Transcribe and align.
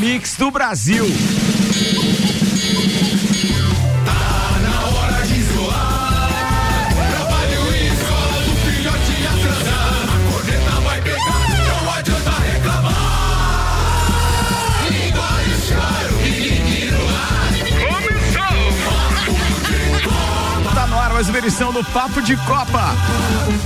mix 0.00 0.34
do 0.34 0.50
Brasil. 0.50 1.04
Mais 21.20 21.28
uma 21.28 21.38
edição 21.38 21.70
do 21.70 21.84
Papo 21.84 22.22
de 22.22 22.34
Copa. 22.34 22.96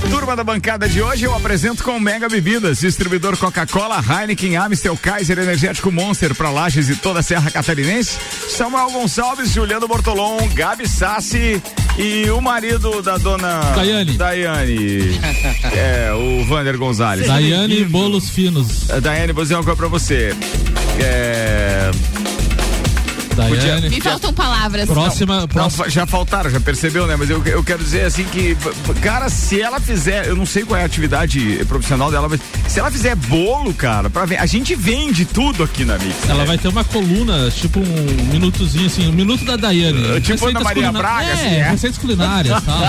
Turma 0.09 0.35
da 0.35 0.43
bancada 0.43 0.89
de 0.89 1.01
hoje 1.01 1.23
eu 1.23 1.33
apresento 1.33 1.85
com 1.85 1.97
Mega 1.97 2.27
Bebidas, 2.27 2.81
distribuidor 2.81 3.37
Coca-Cola, 3.37 4.03
Heineken, 4.03 4.57
Amstel, 4.57 4.97
Kaiser, 4.97 5.39
Energético 5.39 5.89
Monster 5.89 6.35
para 6.35 6.49
Lages 6.49 6.89
e 6.89 6.97
toda 6.97 7.21
a 7.21 7.23
Serra 7.23 7.49
Catarinense. 7.49 8.19
Samuel 8.49 8.91
Gonçalves, 8.91 9.51
Juliano 9.51 9.87
Bortolom, 9.87 10.49
Gabi 10.53 10.85
Sassi 10.85 11.63
e 11.97 12.29
o 12.29 12.41
marido 12.41 13.01
da 13.01 13.17
dona 13.17 13.61
Daiane. 13.73 14.17
Daiane. 14.17 15.19
é, 15.73 16.11
o 16.11 16.43
Vander 16.43 16.77
Gonzalez. 16.77 17.25
Daiane 17.25 17.85
Bolos 17.85 18.29
Finos. 18.29 18.87
Daiane, 19.01 19.31
vou 19.31 19.43
dizer 19.43 19.55
uma 19.55 19.63
coisa 19.63 19.77
pra 19.77 19.87
você. 19.87 20.35
É 20.99 21.89
Daiane. 23.35 23.89
Me 23.89 24.01
faltam 24.01 24.33
palavras. 24.33 24.87
Próxima, 24.87 25.41
não, 25.41 25.47
próxima. 25.47 25.85
Não, 25.85 25.91
já 25.91 26.05
faltaram, 26.05 26.49
já 26.49 26.59
percebeu, 26.59 27.05
né? 27.07 27.15
Mas 27.17 27.29
eu, 27.29 27.43
eu 27.45 27.63
quero 27.63 27.83
dizer 27.83 28.05
assim 28.05 28.23
que, 28.25 28.57
cara, 29.01 29.29
se 29.29 29.61
ela 29.61 29.79
fizer, 29.79 30.27
eu 30.27 30.35
não 30.35 30.45
sei 30.45 30.63
qual 30.63 30.79
é 30.79 30.83
a 30.83 30.85
atividade 30.85 31.63
profissional 31.67 32.09
dela, 32.09 32.27
mas 32.29 32.39
se 32.67 32.79
ela 32.79 32.89
fizer 32.89 33.15
bolo, 33.15 33.73
cara, 33.73 34.09
para 34.09 34.25
ver, 34.25 34.37
a 34.37 34.45
gente 34.45 34.75
vende 34.75 35.25
tudo 35.25 35.63
aqui 35.63 35.85
na 35.85 35.97
Mix. 35.97 36.29
Ela 36.29 36.39
né? 36.39 36.45
vai 36.45 36.57
ter 36.57 36.67
uma 36.67 36.83
coluna, 36.83 37.49
tipo 37.51 37.79
um 37.79 38.25
minutozinho 38.31 38.85
assim, 38.87 39.07
um 39.09 39.13
minuto 39.13 39.45
da 39.45 39.55
Daiane. 39.55 40.17
Uh, 40.17 40.21
tipo 40.21 40.47
Ana 40.47 40.59
Maria 40.61 40.91
Braga, 40.91 41.29
é, 41.29 41.33
assim, 41.33 41.55
é? 41.55 41.69
receitas 41.69 41.97
culinárias, 41.97 42.63
tal. 42.63 42.81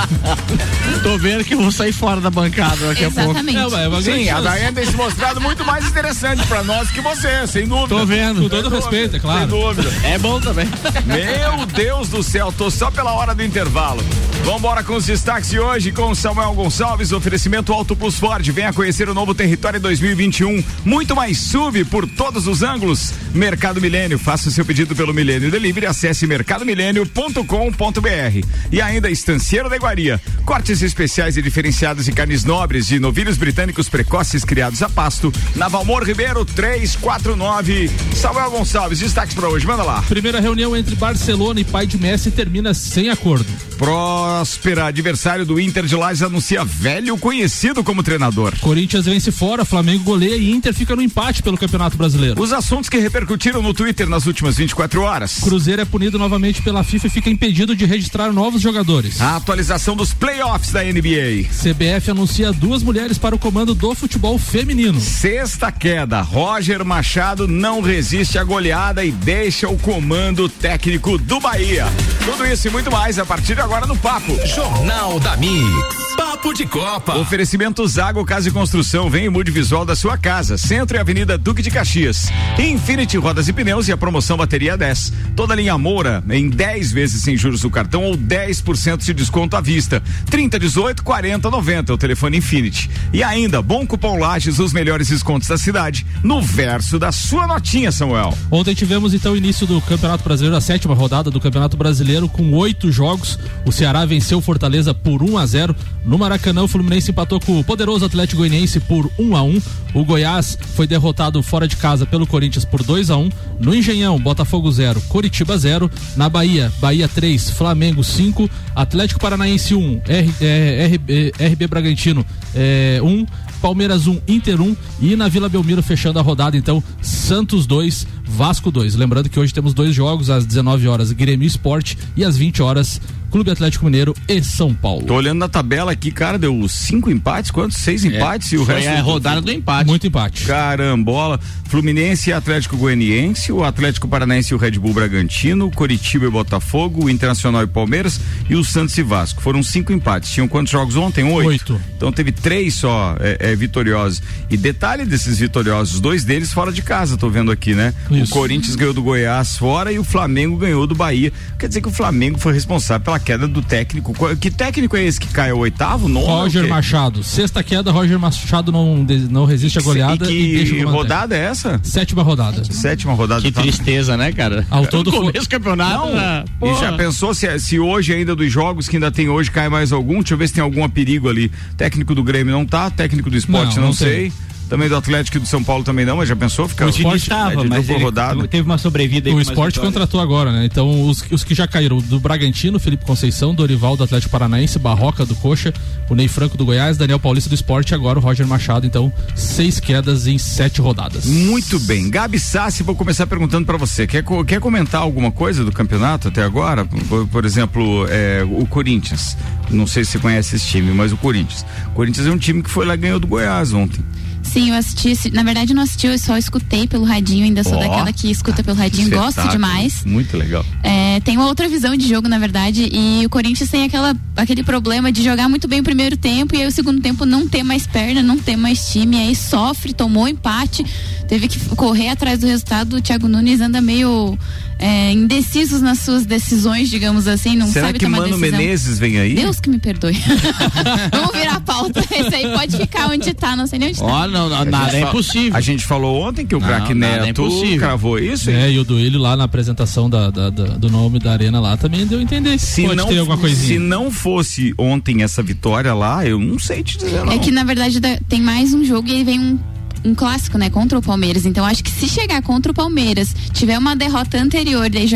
Tô 1.03 1.19
vendo 1.19 1.45
que 1.45 1.55
eu 1.55 1.61
vou 1.61 1.73
sair 1.73 1.93
fora 1.93 2.21
da 2.21 2.31
bancada 2.31 2.89
daqui 2.89 3.05
Exatamente. 3.05 3.59
a 3.59 3.69
pouco. 3.69 3.97
É, 3.97 4.03
Sim, 4.03 4.29
a 4.29 4.41
Daiane 4.41 4.75
tem 4.75 4.87
se 4.87 4.97
mostrado 4.97 5.41
muito 5.41 5.65
mais 5.65 5.87
interessante 5.87 6.47
pra 6.47 6.63
nós 6.63 6.91
que 6.91 7.01
você, 7.01 7.47
sem 7.47 7.67
dúvida. 7.69 7.89
Tô 7.89 8.07
vendo. 8.07 8.43
Com 8.43 8.49
todo 8.49 8.69
respeito, 8.69 9.17
é 9.17 9.19
claro. 9.19 9.41
Sem 9.41 9.49
dúvida. 9.49 9.93
É 10.05 10.19
bom 10.19 10.36
também. 10.41 10.67
Meu 11.07 11.67
Deus 11.67 12.09
do 12.09 12.23
céu, 12.23 12.53
tô 12.53 12.71
só 12.71 12.91
pela 12.91 13.13
hora 13.13 13.35
do 13.35 13.43
intervalo. 13.43 14.03
Vambora 14.45 14.85
com 14.85 14.95
os 14.95 15.05
destaques 15.05 15.51
de 15.51 15.59
hoje 15.59 15.91
com 15.91 16.15
Samuel 16.15 16.55
Gonçalves, 16.55 17.11
oferecimento 17.11 17.73
Auto 17.73 17.97
Plus 17.97 18.17
Ford. 18.17 18.49
Venha 18.53 18.73
conhecer 18.73 19.09
o 19.09 19.15
novo 19.15 19.35
território 19.35 19.81
2021. 19.81 20.63
Muito 20.85 21.17
mais 21.17 21.39
sub 21.39 21.85
por 21.87 22.09
todos 22.09 22.47
os 22.47 22.63
ângulos. 22.63 23.13
Mercado 23.35 23.81
Milênio, 23.81 24.19
faça 24.19 24.49
o 24.49 24.53
seu 24.53 24.65
pedido 24.65 24.95
pelo 24.95 25.13
Milênio 25.13 25.51
Delivery, 25.51 25.87
acesse 25.87 26.29
mercadomilênio.com.br. 26.29 28.47
E 28.71 28.81
ainda 28.81 29.11
Estancieiro 29.11 29.69
da 29.69 29.75
Iguaria. 29.75 30.21
Cortes 30.45 30.81
especiais 30.81 31.37
e 31.37 31.43
diferenciados 31.43 32.05
de 32.05 32.13
carnes 32.13 32.45
nobres 32.45 32.87
de 32.87 33.01
novilhos 33.01 33.37
britânicos 33.37 33.89
precoces 33.89 34.45
criados 34.45 34.81
a 34.81 34.89
pasto. 34.89 35.33
Na 35.57 35.67
Valmor 35.67 36.05
Ribeiro 36.05 36.45
349. 36.45 37.91
Samuel 38.15 38.53
Gonçalves, 38.53 39.01
destaques 39.01 39.35
para 39.35 39.49
hoje, 39.49 39.67
manda 39.67 39.83
lá. 39.83 40.05
Primeira 40.27 40.43
reunião 40.43 40.77
entre 40.77 40.97
Barcelona 40.97 41.61
e 41.61 41.65
pai 41.65 41.87
de 41.87 41.97
Messi 41.97 42.33
termina 42.33 42.75
sem 42.75 43.11
acordo. 43.11 43.47
Próspera, 43.79 44.87
adversário 44.87 45.47
do 45.47 45.61
Inter 45.61 45.87
de 45.87 45.95
Lages, 45.95 46.23
anuncia 46.23 46.65
velho 46.65 47.17
conhecido 47.17 47.85
como 47.85 48.03
treinador. 48.03 48.53
Corinthians 48.59 49.05
vence 49.05 49.31
fora, 49.31 49.65
Flamengo 49.65 50.03
goleia 50.03 50.35
e 50.35 50.51
Inter 50.51 50.75
fica 50.75 50.97
no 50.97 51.03
empate 51.03 51.45
pelo 51.45 51.57
Campeonato 51.57 51.97
Brasileiro. 51.97 52.43
Os 52.43 52.53
assuntos 52.53 52.89
que 52.89 52.99
repercutiram 52.99 53.63
no 53.63 53.73
Twitter 53.73 54.09
nas 54.09 54.27
últimas 54.27 54.57
24 54.57 55.01
horas. 55.03 55.39
Cruzeiro 55.39 55.83
é 55.83 55.85
punido 55.85 56.19
novamente 56.19 56.61
pela 56.61 56.83
FIFA 56.83 57.07
e 57.07 57.11
fica 57.11 57.31
impedido 57.31 57.77
de 57.77 57.85
registrar 57.85 58.33
novos 58.33 58.61
jogadores. 58.61 59.21
A 59.21 59.37
atualização 59.37 59.95
dos 59.95 60.13
playoffs 60.13 60.73
da 60.73 60.83
NBA. 60.83 61.45
CBF 61.53 62.11
anuncia 62.11 62.51
duas 62.53 62.83
mulheres 62.83 63.17
para 63.17 63.37
o 63.37 63.39
comando 63.39 63.77
do 63.77 63.95
futebol 63.95 64.37
feminino. 64.41 65.01
Sexta 65.01 65.71
queda, 65.71 66.21
Roger 66.21 66.85
Machado 66.85 67.47
não 67.47 67.81
resiste 67.81 68.39
à 68.39 68.43
goleada 68.43 69.05
e 69.05 69.13
deixa 69.13 69.69
o 69.69 69.79
comando 69.79 70.16
técnico 70.61 71.19
do 71.19 71.39
Bahia. 71.39 71.87
Tudo 72.25 72.47
isso 72.47 72.67
e 72.67 72.71
muito 72.71 72.91
mais 72.91 73.19
a 73.19 73.27
partir 73.27 73.55
de 73.55 73.61
agora 73.61 73.87
no 73.87 73.97
Papo. 73.97 74.35
Jornal 74.47 75.21
da 75.21 75.37
Mix. 75.37 76.17
Papo 76.17 76.55
de 76.55 76.65
Copa. 76.65 77.19
Oferecimento 77.19 77.87
Zago 77.87 78.25
Casa 78.25 78.49
e 78.49 78.53
Construção. 78.53 79.11
Vem 79.11 79.27
e 79.27 79.29
mude 79.29 79.51
visual 79.51 79.85
da 79.85 79.95
sua 79.95 80.17
casa. 80.17 80.57
Centro 80.57 80.97
e 80.97 81.01
Avenida 81.01 81.37
Duque 81.37 81.61
de 81.61 81.71
Caxias. 81.71 82.29
Infinity 82.59 83.19
Rodas 83.19 83.47
e 83.49 83.53
Pneus 83.53 83.89
e 83.89 83.93
a 83.93 83.97
promoção 83.97 84.39
Bateria 84.39 84.77
10. 84.77 85.13
Toda 85.37 85.55
linha 85.55 85.77
Moura 85.77 86.25
em 86.31 86.49
10 86.49 86.93
vezes 86.93 87.23
sem 87.23 87.37
juros 87.37 87.61
do 87.61 87.71
cartão 87.71 88.03
ou 88.03 88.17
10% 88.17 89.05
de 89.05 89.13
desconto 89.13 89.55
à 89.55 89.61
vista. 89.61 90.03
30, 90.31 90.59
18, 90.59 91.05
40, 91.05 91.51
90. 91.51 91.93
O 91.93 91.99
telefone 91.99 92.39
Infinity. 92.39 92.91
E 93.13 93.23
ainda, 93.23 93.61
bom 93.61 93.87
cupom 93.87 94.19
Lages, 94.19 94.59
os 94.59 94.73
melhores 94.73 95.09
descontos 95.09 95.49
da 95.49 95.59
cidade. 95.59 96.07
No 96.23 96.41
verso 96.41 96.99
da 96.99 97.13
sua 97.13 97.47
notinha, 97.47 97.93
Samuel. 97.93 98.37
Ontem 98.51 98.75
tivemos 98.75 99.13
então 99.13 99.33
o 99.33 99.37
início 99.37 99.67
do 99.67 99.79
Campeonato 99.83 100.06
Brasileiro, 100.07 100.57
a 100.57 100.61
sétima 100.61 100.95
rodada 100.95 101.31
do 101.31 101.41
Campeonato 101.41 101.77
Brasileiro, 101.77 102.29
com 102.29 102.53
oito 102.53 102.93
jogos. 102.93 103.39
O 103.65 103.73
Ceará 103.73 104.05
venceu 104.05 104.41
Fortaleza 104.41 104.95
por 104.95 105.23
1 105.23 105.37
a 105.37 105.47
0 105.47 105.75
No 106.05 106.17
Maracanã, 106.17 106.63
o 106.63 106.69
Fluminense 106.69 107.11
empatou 107.11 107.41
com 107.41 107.59
o 107.59 107.65
poderoso 107.65 108.05
Atlético 108.05 108.39
Goianiense 108.39 108.79
por 108.79 109.11
1 109.19 109.37
a 109.37 109.43
1 109.43 109.63
O 109.95 110.05
Goiás 110.05 110.57
foi 110.75 110.87
derrotado 110.87 111.43
fora 111.43 111.67
de 111.67 111.77
casa 111.77 112.07
pelo 112.07 112.27
Corinthians 112.27 112.65
por 112.65 112.83
2 112.83 113.11
a 113.11 113.17
1 113.17 113.31
No 113.59 113.75
Engenhão, 113.75 114.19
Botafogo 114.19 114.71
0, 114.71 115.01
Coritiba 115.09 115.59
0. 115.59 115.91
Na 116.17 116.29
Bahia, 116.29 116.73
Bahia 116.79 117.09
3, 117.09 117.51
Flamengo 117.51 118.05
5, 118.05 118.49
Atlético 118.75 119.21
Paranaense 119.21 119.75
1, 119.75 120.03
R, 120.07 120.35
é, 120.41 120.91
RB, 120.95 121.33
RB 121.41 121.67
Bragantino 121.67 122.25
é, 122.55 123.01
1. 123.03 123.27
Palmeiras 123.61 124.07
1, 124.07 124.21
Inter 124.29 124.61
1 124.61 124.77
e 125.01 125.17
na 125.17 125.29
Vila 125.29 125.49
Belmiro 125.49 125.83
fechando 125.83 126.19
a 126.19 126.23
rodada, 126.23 126.57
então, 126.57 126.83
Santos 127.01 127.67
2, 127.67 128.07
Vasco 128.25 128.71
2. 128.71 128.95
Lembrando 128.95 129.29
que 129.29 129.39
hoje 129.39 129.53
temos 129.55 129.73
dois 129.75 129.95
jogos, 129.95 130.31
às 130.31 130.45
19 130.45 130.87
horas, 130.89 131.13
Grêmio 131.13 131.47
Esporte 131.47 131.97
e 132.17 132.25
às 132.25 132.37
20 132.37 132.63
horas, 132.63 133.01
Clube 133.31 133.51
Atlético 133.51 133.85
Mineiro 133.85 134.15
e 134.29 134.43
São 134.43 134.73
Paulo. 134.73 135.05
Tô 135.05 135.15
olhando 135.15 135.39
na 135.39 135.49
tabela 135.49 135.93
aqui, 135.93 136.11
cara, 136.11 136.39
deu 136.39 136.67
cinco 136.69 137.11
empates, 137.11 137.51
quantos? 137.51 137.77
Seis 137.79 138.05
É, 138.05 138.09
empates 138.09 138.53
e 138.53 138.57
o 138.57 138.65
resto. 138.65 138.89
É 138.89 138.97
a 138.99 139.03
rodada 139.03 139.41
do 139.41 139.53
empate. 139.53 139.87
Muito 139.89 140.07
empate. 140.07 140.45
Carambola, 140.45 141.39
Fluminense 141.65 142.31
e 142.31 142.33
Atlético 142.33 142.77
Goianiense, 142.77 143.53
o 143.53 143.65
Atlético 143.65 144.07
Paranaense 144.09 144.53
e 144.53 144.55
o 144.55 144.59
Red 144.59 144.73
Bull 144.73 144.95
Bragantino, 144.95 145.71
Coritiba 145.71 146.27
e 146.27 146.31
Botafogo, 146.31 147.05
o 147.07 147.11
Internacional 147.11 147.63
e 147.63 147.67
Palmeiras 147.67 148.21
e 148.49 148.55
o 148.55 148.65
Santos 148.65 148.97
e 148.97 149.03
Vasco. 149.03 149.43
Foram 149.43 149.63
cinco 149.63 149.93
empates. 149.93 150.31
Tinham 150.31 150.47
quantos 150.49 150.71
jogos 150.73 150.97
ontem? 150.97 151.25
Oito. 151.25 151.49
Oito. 151.49 151.81
Então 151.97 152.13
teve 152.13 152.31
três 152.33 152.75
só 152.75 153.17
é, 153.21 153.46
é, 153.47 153.57
vitoriosos. 153.57 154.23
E 154.51 154.57
detalhe 154.57 155.05
desses 155.05 155.39
vitoriosos, 155.39 156.01
dois 156.01 156.25
deles 156.25 156.53
fora 156.53 156.73
de 156.73 156.83
casa, 156.83 157.17
tô 157.17 157.29
vendo 157.31 157.51
aqui, 157.51 157.75
né? 157.75 157.95
Isso. 158.11 158.25
O 158.25 158.29
Corinthians 158.29 158.77
ganhou 158.77 158.93
do 158.95 159.03
Goiás 159.03 159.57
fora 159.57 159.93
e 159.93 159.99
o 159.99 160.05
Flamengo 160.05 160.57
ganhou 160.57 160.87
do 160.87 160.95
Bahia. 160.95 161.33
Quer 161.59 161.69
dizer 161.69 161.81
que 161.81 161.89
o 161.89 161.93
Flamengo 161.93 162.39
foi 162.39 162.53
responsável 162.53 163.05
pela 163.05 163.19
queda 163.19 163.47
do 163.49 163.63
técnico. 163.63 164.15
Que 164.37 164.51
técnico 164.51 164.97
é 164.97 165.05
esse 165.05 165.21
que 165.21 165.29
cai? 165.29 165.51
É 165.51 165.55
o 165.55 165.59
oitavo? 165.59 166.09
Nono? 166.09 166.27
Roger? 166.27 166.67
Machado. 166.69 167.23
Sexta 167.23 167.63
queda, 167.63 167.91
Roger 167.91 168.19
Machado 168.19 168.73
não, 168.73 169.07
não 169.31 169.45
resiste 169.45 169.79
à 169.79 169.83
goleada 169.83 170.31
E 170.31 170.57
e, 170.57 170.65
que 170.65 170.79
comando 170.81 170.97
rodada 170.97 171.37
é 171.37 171.41
essa? 171.45 171.81
Sétima 171.83 172.23
rodada. 172.23 172.65
Sétima 172.65 173.13
rodada. 173.13 173.43
Que 173.43 173.53
tá? 173.53 173.63
tristeza, 173.63 174.17
né, 174.17 174.33
cara? 174.33 174.67
Ao 174.71 174.87
todo 174.87 175.11
no 175.11 175.17
foi- 175.17 175.27
começo 175.27 175.47
do 175.47 175.51
campeonato. 175.51 176.07
Não, 176.07 176.15
né? 176.15 176.45
e 176.63 176.75
já 176.81 176.93
pensou 176.93 177.35
se, 177.35 177.59
se 177.59 177.79
hoje 177.79 178.13
ainda 178.13 178.35
dos 178.35 178.51
jogos 178.51 178.89
que 178.89 178.97
ainda 178.97 179.11
tem 179.11 179.29
hoje 179.29 179.51
cai 179.51 179.69
mais 179.69 179.93
algum? 179.93 180.19
Deixa 180.19 180.35
eu 180.35 180.39
ver 180.39 180.49
se 180.49 180.55
tem 180.55 180.63
algum 180.63 180.87
perigo 180.89 181.29
ali. 181.29 181.51
Técnico 181.77 182.15
do 182.15 182.23
Grêmio 182.23 182.53
não 182.53 182.65
tá, 182.65 182.91
técnico 182.91 183.31
do 183.31 183.36
esporte 183.37 183.77
Não, 183.77 183.83
não, 183.83 183.87
não 183.89 183.93
sei. 183.93 184.33
Também 184.69 184.89
do 184.89 184.97
Atlético 184.97 185.37
e 185.37 185.41
do 185.41 185.47
São 185.47 185.63
Paulo 185.63 185.85
também 185.85 186.05
não, 186.05 186.17
mas 186.17 186.29
já 186.29 186.35
pensou? 186.35 186.67
Ficar 186.69 186.87
O 186.87 186.89
esporte 186.89 187.23
estava, 187.23 187.53
é 187.53 187.57
de 187.57 187.69
mas 187.69 187.89
ele 187.89 188.03
rodada. 188.03 188.49
teve 188.49 188.65
uma 188.65 188.79
sobrevida 188.79 189.29
aí 189.29 189.35
O 189.35 189.41
esporte 189.41 189.79
contratou 189.79 190.21
agora, 190.21 190.51
né? 190.51 190.65
Então, 190.65 191.09
os, 191.09 191.25
os 191.31 191.45
que 191.45 191.55
já 191.55 191.69
caíram, 191.69 191.99
do 191.99 192.19
Bragantino, 192.19 192.79
Felipe 192.81 193.05
Conceição, 193.05 193.55
Dorival 193.55 193.97
do 193.97 194.03
Atlético 194.03 194.33
Paranaense, 194.33 194.79
Barroca 194.79 195.25
do 195.25 195.37
Coxa, 195.37 195.73
o 196.09 196.15
Ney 196.15 196.27
Franco 196.27 196.57
do 196.57 196.65
Goiás, 196.65 196.97
Daniel 196.97 197.21
Paulista 197.21 197.49
do 197.49 197.55
Esporte 197.55 197.91
e 197.91 197.95
agora 197.95 198.19
o 198.19 198.23
Roger 198.23 198.47
Machado. 198.47 198.87
Então, 198.87 199.13
seis 199.37 199.79
quedas 199.79 200.27
em 200.27 200.37
sete 200.37 200.81
rodadas. 200.81 201.27
Muito 201.27 201.79
bem. 201.81 202.11
Gabi 202.11 202.39
Sassi, 202.39 202.83
vou 202.83 202.97
começar 202.97 203.27
perguntando 203.27 203.67
pra 203.67 203.77
você. 203.77 204.07
Quer, 204.07 204.25
quer 204.47 204.61
comentar 204.61 205.01
alguma 205.01 205.31
coisa 205.31 205.65
do 205.65 205.71
campeonato 205.71 206.29
até 206.29 206.43
agora? 206.43 206.85
Por, 206.85 207.27
por 207.29 207.45
exemplo, 207.45 208.07
é, 208.09 208.43
o 208.45 208.67
Corinthians. 208.67 209.37
Não 209.71 209.87
sei 209.87 210.05
se 210.05 210.13
você 210.13 210.19
conhece 210.19 210.57
esse 210.57 210.67
time, 210.67 210.93
mas 210.93 211.13
o 211.13 211.17
Corinthians. 211.17 211.65
O 211.89 211.91
Corinthians 211.91 212.27
é 212.27 212.31
um 212.31 212.39
time 212.39 212.63
que 212.63 212.71
foi 212.71 212.85
lá 212.85 212.95
e 212.95 212.97
ganhou 212.97 213.21
do 213.21 213.27
Goiás 213.27 213.73
ontem. 213.73 214.05
Sim, 214.47 214.71
eu 214.71 214.77
assisti. 214.77 215.31
Na 215.33 215.43
verdade, 215.43 215.75
não 215.75 215.83
assisti, 215.83 216.07
eu 216.07 216.19
só 216.19 216.37
escutei 216.37 216.87
pelo 216.87 217.05
radinho. 217.05 217.45
Ainda 217.45 217.63
sou 217.63 217.75
Ó, 217.75 217.81
daquela 217.81 218.13
que 218.13 218.31
escuta 218.31 218.63
pelo 218.63 218.77
radinho, 218.77 219.11
gosto 219.11 219.47
demais. 219.49 220.05
Muito 220.05 220.37
legal. 220.37 220.65
É, 220.83 221.21
tem 221.21 221.37
uma 221.37 221.47
outra 221.47 221.69
visão 221.69 221.97
de 221.97 222.09
jogo, 222.09 222.29
na 222.29 222.39
verdade, 222.39 222.89
e 222.93 223.25
o 223.27 223.29
Corinthians 223.29 223.69
tem 223.69 223.85
aquela, 223.85 224.15
aquele 224.37 224.63
problema 224.63 225.11
de 225.11 225.23
jogar 225.23 225.49
muito 225.49 225.67
bem 225.69 225.81
o 225.81 225.85
primeiro 225.85 226.17
tempo 226.17 226.55
e 226.55 226.63
aí 226.63 226.67
o 226.69 226.73
segundo 226.73 227.01
tempo 227.01 227.25
não 227.25 227.49
ter 227.49 227.63
mais 227.63 227.87
perna, 227.87 228.23
não 228.23 228.39
ter 228.39 228.57
mais 228.57 228.91
time, 228.91 229.17
aí 229.17 229.35
sofre, 229.35 229.93
tomou 229.93 230.29
empate, 230.29 230.85
teve 231.29 231.49
que 231.49 231.59
correr 231.75 232.09
atrás 232.09 232.39
do 232.39 232.47
resultado. 232.47 232.97
O 232.97 233.01
Thiago 233.01 233.29
Nunes 233.29 233.61
anda 233.61 233.81
meio 233.81 234.39
é, 234.79 235.11
indecisos 235.13 235.81
nas 235.81 236.01
suas 236.01 236.27
decisões, 236.27 236.91
digamos 236.91 237.27
assim, 237.27 237.57
não 237.57 237.67
Será 237.67 237.87
sabe 237.87 237.99
que 237.99 238.05
tomar 238.05 238.19
Mano 238.19 238.37
decisão. 238.37 238.59
Menezes 238.59 238.99
vem 238.99 239.19
aí? 239.19 239.35
Deus 239.35 239.59
que 239.61 239.71
me 239.71 239.79
perdoe. 239.79 240.13
Vamos 241.13 241.33
virar 241.35 241.55
a 241.55 241.61
pauta. 241.61 242.01
Esse 242.01 242.35
aí 242.35 242.49
pode 242.53 242.77
ficar 242.77 243.09
onde 243.11 243.33
tá, 243.35 243.57
não 243.57 243.67
sei 243.67 243.79
nem 243.79 243.89
onde 243.89 243.99
tá. 243.99 244.05
Ó, 244.05 244.27
não, 244.29 244.49
não, 244.49 244.65
nada 244.67 244.97
é 244.97 245.01
impossível. 245.01 245.57
A 245.57 245.61
gente 245.61 245.85
falou 245.85 246.21
ontem 246.23 246.47
que 246.47 246.55
o 246.55 246.61
Não, 246.61 246.67
craque 246.67 246.93
é 246.93 246.95
Neto 246.95 247.29
impossível. 247.43 247.79
cravou 247.79 248.19
isso. 248.19 248.51
hein? 248.51 248.57
É, 248.57 248.71
e 248.73 248.79
o 248.79 248.85
Duílio 248.85 249.19
lá 249.21 249.37
na 249.37 249.45
apresentação 249.45 250.11
da, 250.11 250.31
da- 250.31 250.51
da- 250.51 250.65
do 250.77 250.91
nome 250.91 251.19
da 251.19 251.33
arena 251.33 251.59
lá 251.61 251.77
também 251.77 252.07
deu 252.07 252.19
a 252.19 252.23
entender 252.23 252.59
Se 252.59 252.83
pode 252.83 252.97
não, 252.97 253.07
ter 253.09 253.19
alguma 253.19 253.37
se 253.37 253.41
coisinha. 253.43 253.81
não 253.81 254.11
fosse 254.11 254.75
ontem 254.77 255.23
essa 255.23 255.43
vitória 255.43 255.95
lá, 255.95 256.27
eu 256.27 256.39
não 256.39 256.59
sei 256.59 256.83
te 256.83 256.99
dizer 256.99 257.25
não. 257.25 257.33
É 257.33 257.39
que 257.39 257.51
na 257.51 257.65
verdade 257.65 257.99
da- 258.01 258.19
tem 258.29 258.41
mais 258.43 258.75
um 258.75 258.85
jogo 258.85 259.09
e 259.09 259.13
aí 259.13 259.25
vem 259.25 259.39
um, 259.41 259.59
um 260.07 260.15
clássico, 260.15 260.57
né? 260.59 260.71
Contra 260.71 260.99
o 260.99 261.03
Palmeiras. 261.03 261.45
Então 261.47 261.65
acho 261.65 261.83
que 261.83 261.91
se 261.91 262.09
chegar 262.09 262.41
contra 262.43 262.73
o 262.73 262.75
Palmeiras, 262.75 263.35
tiver 263.53 263.79
uma 263.79 263.95
derrota 263.97 264.39
anterior, 264.41 264.89
daí 264.89 265.07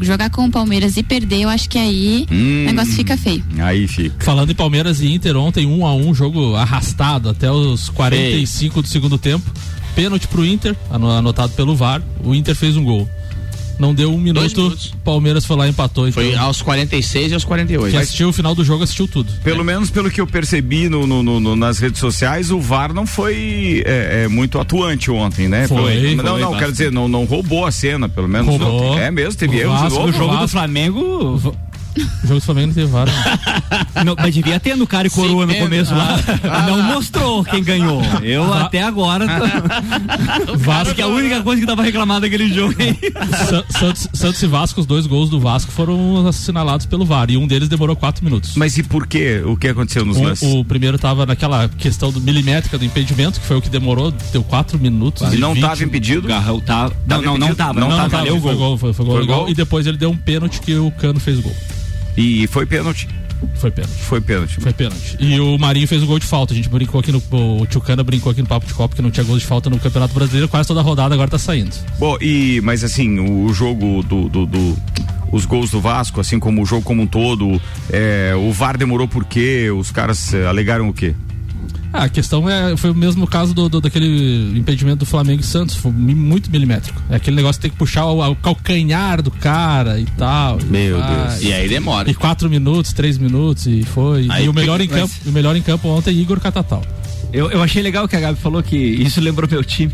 jogar 0.00 0.30
com 0.30 0.44
o 0.46 0.50
Palmeiras 0.50 0.96
e 0.96 1.02
perder, 1.02 1.42
eu 1.42 1.48
acho 1.48 1.68
que 1.68 1.78
aí 1.78 2.26
Hum. 2.30 2.62
o 2.62 2.66
negócio 2.66 2.92
fica 2.94 3.16
feio. 3.16 3.44
Aí 3.58 3.86
fica. 3.86 4.24
Falando 4.24 4.50
em 4.50 4.54
Palmeiras 4.54 5.00
e 5.00 5.12
Inter, 5.12 5.36
ontem 5.36 5.66
um 5.66 5.86
a 5.86 5.94
um, 5.94 6.14
jogo 6.14 6.54
arrastado 6.56 7.28
até 7.28 7.50
os 7.50 7.88
45 7.90 8.82
do 8.82 8.88
segundo 8.88 9.18
tempo. 9.18 9.50
Pênalti 9.94 10.26
pro 10.26 10.44
Inter, 10.44 10.74
ano- 10.90 11.08
anotado 11.10 11.52
pelo 11.52 11.76
VAR. 11.76 12.02
O 12.24 12.34
Inter 12.34 12.54
fez 12.56 12.76
um 12.76 12.82
gol. 12.82 13.08
Não 13.78 13.92
deu 13.94 14.12
um 14.14 14.18
minuto. 14.18 14.78
Palmeiras 15.04 15.44
foi 15.44 15.56
lá 15.56 15.66
e 15.66 15.70
empatou. 15.70 16.08
Então, 16.08 16.22
Foi 16.22 16.34
aos 16.34 16.62
46 16.62 17.30
e 17.30 17.34
aos 17.34 17.44
48. 17.44 17.90
quem 17.90 18.00
assistiu 18.00 18.28
o 18.28 18.32
final 18.32 18.54
do 18.54 18.64
jogo 18.64 18.84
assistiu 18.84 19.08
tudo. 19.08 19.32
Pelo 19.42 19.64
menos 19.64 19.90
pelo 19.90 20.10
que 20.10 20.20
eu 20.20 20.26
percebi 20.26 20.88
no, 20.88 21.06
no- 21.06 21.22
no- 21.22 21.40
no- 21.40 21.56
nas 21.56 21.78
redes 21.78 21.98
sociais, 22.00 22.50
o 22.50 22.60
VAR 22.60 22.92
não 22.94 23.06
foi 23.06 23.82
é, 23.84 24.24
é, 24.24 24.28
muito 24.28 24.58
atuante 24.58 25.10
ontem, 25.10 25.48
né? 25.48 25.66
Foi, 25.66 26.00
Pelo- 26.00 26.16
não, 26.16 26.24
foi 26.32 26.40
não, 26.40 26.54
quero 26.58 26.72
dizer, 26.72 26.92
não, 26.92 27.08
não 27.08 27.24
roubou 27.24 27.66
a 27.66 27.70
cena, 27.72 28.08
pelo 28.08 28.28
menos. 28.28 28.46
Roubou. 28.48 28.98
É 28.98 29.10
mesmo, 29.10 29.38
teve 29.38 29.56
O 29.56 29.60
erros 29.60 29.76
de 29.82 29.88
novo. 29.90 30.08
o 30.08 30.12
jogo 30.12 30.36
do. 30.36 30.48
Flamengo. 30.48 31.54
O 31.96 32.26
jogo 32.26 32.40
do 32.40 32.40
Flamengo 32.40 32.66
não 32.68 32.74
teve 32.74 32.86
VAR. 32.86 33.06
né? 33.06 33.14
Não, 34.04 34.14
mas 34.18 34.34
devia 34.34 34.58
ter 34.58 34.76
no 34.76 34.86
cara 34.86 35.06
e 35.06 35.10
coroa 35.10 35.46
no 35.46 35.52
Sim, 35.52 35.60
começo 35.60 35.94
lá. 35.94 36.18
Não 36.66 36.82
mostrou 36.82 37.44
quem 37.44 37.62
ganhou. 37.62 38.02
Eu 38.22 38.52
até 38.52 38.82
agora. 38.82 39.24
Vasco 40.58 40.94
que 40.94 41.00
é 41.00 41.04
a 41.04 41.08
única 41.08 41.42
coisa 41.42 41.60
que 41.60 41.66
tava 41.66 41.82
reclamado 41.82 42.22
daquele 42.22 42.52
jogo 42.52 42.74
aí. 42.78 42.98
Sa- 43.46 43.64
Santos, 43.78 44.08
Santos 44.12 44.42
e 44.42 44.46
Vasco, 44.46 44.80
os 44.80 44.86
dois 44.86 45.06
gols 45.06 45.30
do 45.30 45.38
Vasco 45.40 45.70
foram 45.70 46.26
assinalados 46.26 46.86
pelo 46.86 47.04
VAR 47.04 47.30
e 47.30 47.36
um 47.36 47.46
deles 47.46 47.68
demorou 47.68 47.94
quatro 47.96 48.24
minutos. 48.24 48.54
Mas 48.56 48.76
e 48.76 48.82
por 48.82 49.06
quê? 49.06 49.42
O 49.46 49.56
que 49.56 49.68
aconteceu 49.68 50.04
nos 50.04 50.16
Um- 50.16 50.24
lances? 50.24 50.52
o 50.52 50.64
primeiro 50.64 50.98
tava 50.98 51.24
naquela 51.24 51.68
questão 51.68 52.10
do 52.10 52.20
milimétrica 52.20 52.76
do 52.76 52.84
impedimento, 52.84 53.40
que 53.40 53.46
foi 53.46 53.56
o 53.56 53.62
que 53.62 53.68
demorou, 53.68 54.12
deu 54.32 54.42
quatro 54.42 54.78
minutos. 54.78 55.32
E 55.32 55.36
não 55.38 55.54
20. 55.54 55.62
estava 55.62 55.84
impedido? 55.84 56.28
Garrão 56.28 56.60
tá. 56.60 56.90
Não, 57.06 57.22
não, 57.22 57.38
não 57.38 57.54
tava. 57.54 57.74
Não, 57.80 57.88
Não, 57.88 57.90
não, 57.90 57.96
tava. 57.96 58.10
tava, 58.10 58.22
Valeu 58.24 58.36
o 58.36 58.40
foi 58.40 58.54
gol. 58.54 58.68
gol, 58.70 58.78
foi, 58.78 58.92
foi 58.92 59.04
gol 59.04 59.16
Foi 59.18 59.26
gol? 59.26 59.48
E 59.48 59.54
depois 59.54 59.86
ele 59.86 59.96
deu 59.96 60.10
um 60.10 60.16
pênalti 60.16 60.60
que 60.60 60.74
o 60.74 60.90
Cano 60.90 61.20
fez 61.20 61.38
o 61.38 61.42
gol. 61.42 61.54
E 62.16 62.46
foi 62.48 62.64
pênalti. 62.66 63.08
Foi 63.56 63.70
pênalti. 63.70 63.92
Foi 63.98 64.20
pênalti. 64.20 64.60
Foi 64.60 64.72
pênalti. 64.72 65.16
E 65.20 65.38
o 65.38 65.58
Marinho 65.58 65.86
fez 65.86 66.02
o 66.02 66.06
gol 66.06 66.18
de 66.18 66.24
falta. 66.26 66.52
A 66.54 66.56
gente 66.56 66.68
brincou 66.68 67.00
aqui 67.00 67.12
no. 67.12 67.20
O 67.30 67.66
Tio 67.66 67.80
Cana 67.80 68.02
brincou 68.02 68.32
aqui 68.32 68.40
no 68.40 68.48
Papo 68.48 68.66
de 68.66 68.72
Copa 68.72 68.96
que 68.96 69.02
não 69.02 69.10
tinha 69.10 69.24
gol 69.24 69.36
de 69.38 69.44
falta 69.44 69.68
no 69.68 69.78
Campeonato 69.78 70.14
Brasileiro. 70.14 70.48
Quase 70.48 70.66
toda 70.68 70.80
a 70.80 70.82
rodada 70.82 71.14
agora 71.14 71.28
tá 71.30 71.38
saindo. 71.38 71.70
Bom, 71.98 72.16
e, 72.20 72.60
mas 72.62 72.82
assim, 72.84 73.18
o, 73.18 73.52
jogo 73.52 74.02
do, 74.02 74.28
do- 74.28 74.46
do- 74.46 74.76
Os 75.32 75.44
gols 75.44 75.70
do 75.70 75.80
Vasco, 75.80 76.20
assim 76.20 76.38
como 76.38 76.62
o 76.62 76.66
jogo 76.66 76.82
como 76.82 77.02
um 77.02 77.06
todo, 77.06 77.60
é, 77.90 78.32
o 78.36 78.50
VAR 78.52 78.78
demorou 78.78 79.06
por 79.08 79.24
quê? 79.24 79.68
Os 79.70 79.90
caras 79.90 80.32
é, 80.32 80.46
alegaram 80.46 80.88
o 80.88 80.92
quê? 80.94 81.14
Ah, 81.96 82.04
a 82.04 82.08
questão 82.08 82.50
é, 82.50 82.76
foi 82.76 82.90
o 82.90 82.94
mesmo 82.94 83.24
caso 83.24 83.54
do, 83.54 83.68
do- 83.68 83.80
daquele 83.80 84.58
impedimento 84.58 84.98
do 84.98 85.06
Flamengo 85.06 85.40
e 85.42 85.44
Santos, 85.44 85.76
foi 85.76 85.92
muito 85.92 86.50
milimétrico. 86.50 87.00
É 87.08 87.14
aquele 87.16 87.36
negócio 87.36 87.60
que 87.60 87.68
tem 87.68 87.70
que 87.70 87.76
puxar 87.76 88.06
o, 88.06 88.20
o 88.32 88.34
calcanhar 88.36 89.22
do 89.22 89.30
cara 89.30 90.00
e 90.00 90.04
tal. 90.04 90.58
e 90.60 90.64
Meu 90.64 90.98
vai. 90.98 91.28
Deus. 91.28 91.42
E 91.42 91.52
aí 91.52 91.68
demora. 91.68 92.10
E 92.10 92.14
quatro 92.14 92.50
minutos, 92.50 92.92
três 92.92 93.16
minutos 93.16 93.66
e 93.68 93.84
foi. 93.84 94.26
Aí 94.28 94.46
e 94.46 94.48
o 94.48 94.52
melhor 94.52 94.80
em 94.80 94.88
mas- 94.88 95.00
campo, 95.02 95.14
o 95.26 95.30
melhor 95.32 95.54
em 95.54 95.62
campo 95.62 95.86
ontem 95.88 96.10
é 96.10 96.14
Igor 96.14 96.40
Catatal. 96.40 96.82
Eu, 97.34 97.50
eu 97.50 97.62
achei 97.62 97.82
legal 97.82 98.06
que 98.06 98.14
a 98.14 98.20
Gabi 98.20 98.38
falou 98.38 98.62
que 98.62 98.76
isso 98.76 99.20
lembrou 99.20 99.48
meu 99.50 99.64
time. 99.64 99.92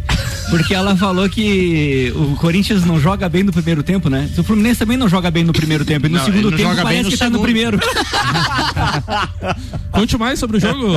Porque 0.50 0.74
ela 0.74 0.94
falou 0.96 1.28
que 1.28 2.12
o 2.14 2.36
Corinthians 2.36 2.84
não 2.84 3.00
joga 3.00 3.28
bem 3.28 3.42
no 3.42 3.52
primeiro 3.52 3.82
tempo, 3.82 4.10
né? 4.10 4.28
O 4.36 4.42
Fluminense 4.42 4.80
também 4.80 4.96
não 4.96 5.08
joga 5.08 5.30
bem 5.30 5.44
no 5.44 5.52
primeiro 5.52 5.84
tempo. 5.84 6.06
E 6.06 6.10
no 6.10 6.18
Não, 6.18 6.24
segundo 6.24 6.50
não 6.50 6.56
tempo 6.58 6.70
joga 6.70 6.84
bem 6.84 6.96
parece 6.98 7.10
que 7.10 7.16
tá 7.16 7.26
no 7.30 7.38
segundo. 7.38 7.42
primeiro. 7.44 7.78
Conte 9.92 10.16
mais 10.18 10.38
sobre 10.38 10.58
o 10.58 10.60
jogo. 10.60 10.88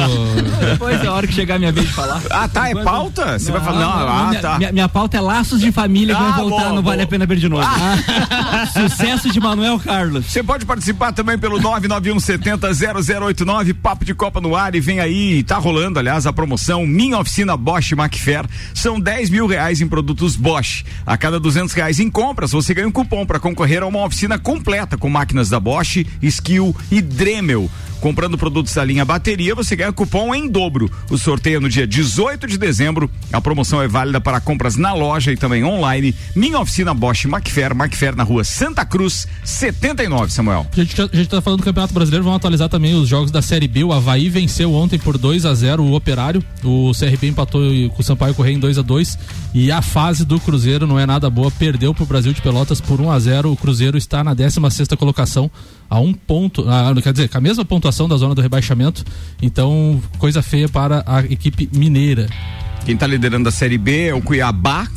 Depois 0.71 1.01
é 1.03 1.07
a 1.07 1.13
hora 1.13 1.25
que 1.27 1.33
chegar 1.33 1.55
a 1.55 1.59
minha 1.59 1.71
vez 1.71 1.87
de 1.87 1.93
falar. 1.93 2.21
Ah, 2.29 2.47
tá, 2.47 2.69
é 2.69 2.75
pauta? 2.75 3.39
Você 3.39 3.51
vai 3.51 3.61
falar, 3.61 3.79
não, 3.79 3.91
ah, 3.91 4.27
minha, 4.29 4.41
tá. 4.41 4.57
minha, 4.57 4.71
minha 4.71 4.89
pauta 4.89 5.17
é 5.17 5.21
laços 5.21 5.59
de 5.61 5.71
família 5.71 6.15
que 6.15 6.21
Ah, 6.21 6.31
vai 6.31 6.41
voltar 6.41 6.63
boa, 6.65 6.73
no 6.73 6.81
Vale 6.81 7.03
a 7.03 7.07
Pena 7.07 7.25
Ver 7.25 7.37
de 7.37 7.47
novo. 7.47 7.63
Sucesso 8.73 9.31
de 9.31 9.39
Manuel 9.39 9.79
Carlos. 9.79 10.25
Você 10.25 10.43
pode 10.43 10.65
participar 10.65 11.11
também 11.13 11.37
pelo 11.37 11.59
991700089, 11.59 13.73
Papo 13.81 14.03
de 14.03 14.13
Copa 14.15 14.41
no 14.41 14.55
ar 14.55 14.73
e 14.75 14.79
vem 14.79 14.99
aí, 14.99 15.43
tá 15.43 15.57
rolando, 15.57 15.99
aliás, 15.99 16.25
a 16.25 16.32
promoção 16.33 16.85
Minha 16.85 17.19
Oficina 17.19 17.55
Bosch 17.55 17.93
Macfair. 17.93 18.45
São 18.73 18.99
10 18.99 19.29
mil 19.29 19.47
reais 19.47 19.81
em 19.81 19.87
produtos 19.87 20.35
Bosch. 20.35 20.83
A 21.05 21.17
cada 21.17 21.39
200 21.39 21.73
reais 21.73 21.99
em 21.99 22.09
compras, 22.09 22.51
você 22.51 22.73
ganha 22.73 22.87
um 22.87 22.91
cupom 22.91 23.25
para 23.25 23.39
concorrer 23.39 23.83
a 23.83 23.87
uma 23.87 24.03
oficina 24.03 24.37
completa 24.39 24.97
com 24.97 25.09
máquinas 25.09 25.49
da 25.49 25.59
Bosch, 25.59 26.05
Skill 26.21 26.75
e 26.91 27.01
Dremel. 27.01 27.69
Comprando 28.03 28.37
produtos 28.37 28.73
da 28.73 28.83
linha 28.83 29.05
bateria, 29.05 29.55
você 29.55 29.77
ganha 29.77 29.93
cupom 29.93 30.35
em 30.35 30.49
dobro. 30.49 30.91
O 31.09 31.17
sorteio 31.17 31.55
é 31.55 31.59
no 31.61 31.69
dia 31.69 31.87
18 31.87 32.45
de 32.47 32.57
dezembro. 32.57 33.09
A 33.31 33.39
promoção 33.39 33.81
é 33.81 33.87
válida 33.87 34.19
para 34.19 34.41
compras 34.41 34.75
na 34.75 34.91
loja 34.93 35.31
e 35.31 35.37
também 35.37 35.63
online. 35.63 36.13
Minha 36.35 36.59
oficina 36.59 36.93
Bosch 36.93 37.23
Macfair, 37.23 37.73
Macfair 37.73 38.13
na 38.13 38.23
rua 38.23 38.43
Santa 38.43 38.83
Cruz, 38.83 39.25
79, 39.45 40.33
Samuel. 40.33 40.67
A 40.73 40.75
gente, 40.75 41.01
a 41.01 41.15
gente 41.15 41.29
tá 41.29 41.41
falando 41.41 41.61
do 41.61 41.63
Campeonato 41.63 41.93
Brasileiro, 41.93 42.25
vamos 42.25 42.39
atualizar 42.39 42.67
também 42.67 42.93
os 42.93 43.07
jogos 43.07 43.31
da 43.31 43.41
Série 43.41 43.69
B. 43.69 43.85
O 43.85 43.93
Havaí 43.93 44.27
venceu 44.27 44.73
ontem 44.73 44.99
por 44.99 45.17
2 45.17 45.45
a 45.45 45.53
0 45.53 45.81
o 45.81 45.95
Operário. 45.95 46.43
O 46.61 46.91
CRB 46.91 47.27
empatou 47.27 47.61
com 47.91 48.01
o 48.01 48.03
Sampaio 48.03 48.35
Correia 48.35 48.55
em 48.55 48.59
2 48.59 48.79
a 48.79 48.81
2 48.81 49.17
E 49.53 49.71
a 49.71 49.81
fase 49.81 50.25
do 50.25 50.41
Cruzeiro 50.41 50.85
não 50.85 50.99
é 50.99 51.05
nada 51.05 51.29
boa. 51.29 51.49
Perdeu 51.49 51.93
pro 51.93 52.05
Brasil 52.05 52.33
de 52.33 52.41
Pelotas 52.41 52.81
por 52.81 52.99
1 52.99 53.09
a 53.09 53.17
0 53.17 53.49
O 53.53 53.55
Cruzeiro 53.55 53.97
está 53.97 54.25
na 54.25 54.33
16 54.33 54.89
colocação, 54.99 55.49
a 55.89 55.99
um 55.99 56.13
ponto. 56.13 56.65
ah, 56.69 56.93
quer 57.01 57.11
dizer, 57.11 57.29
com 57.29 57.37
a 57.37 57.41
mesma 57.41 57.65
pontuação 57.65 58.07
da 58.07 58.17
zona 58.17 58.35
do 58.35 58.41
rebaixamento. 58.41 59.03
Então, 59.41 60.01
coisa 60.17 60.41
feia 60.41 60.67
para 60.67 61.03
a 61.05 61.21
equipe 61.21 61.69
mineira. 61.73 62.27
Quem 62.85 62.95
está 62.95 63.07
liderando 63.07 63.47
a 63.47 63.51
Série 63.51 63.77
B 63.77 64.07
é 64.07 64.13
o 64.13 64.21
Cuiabá. 64.21 64.87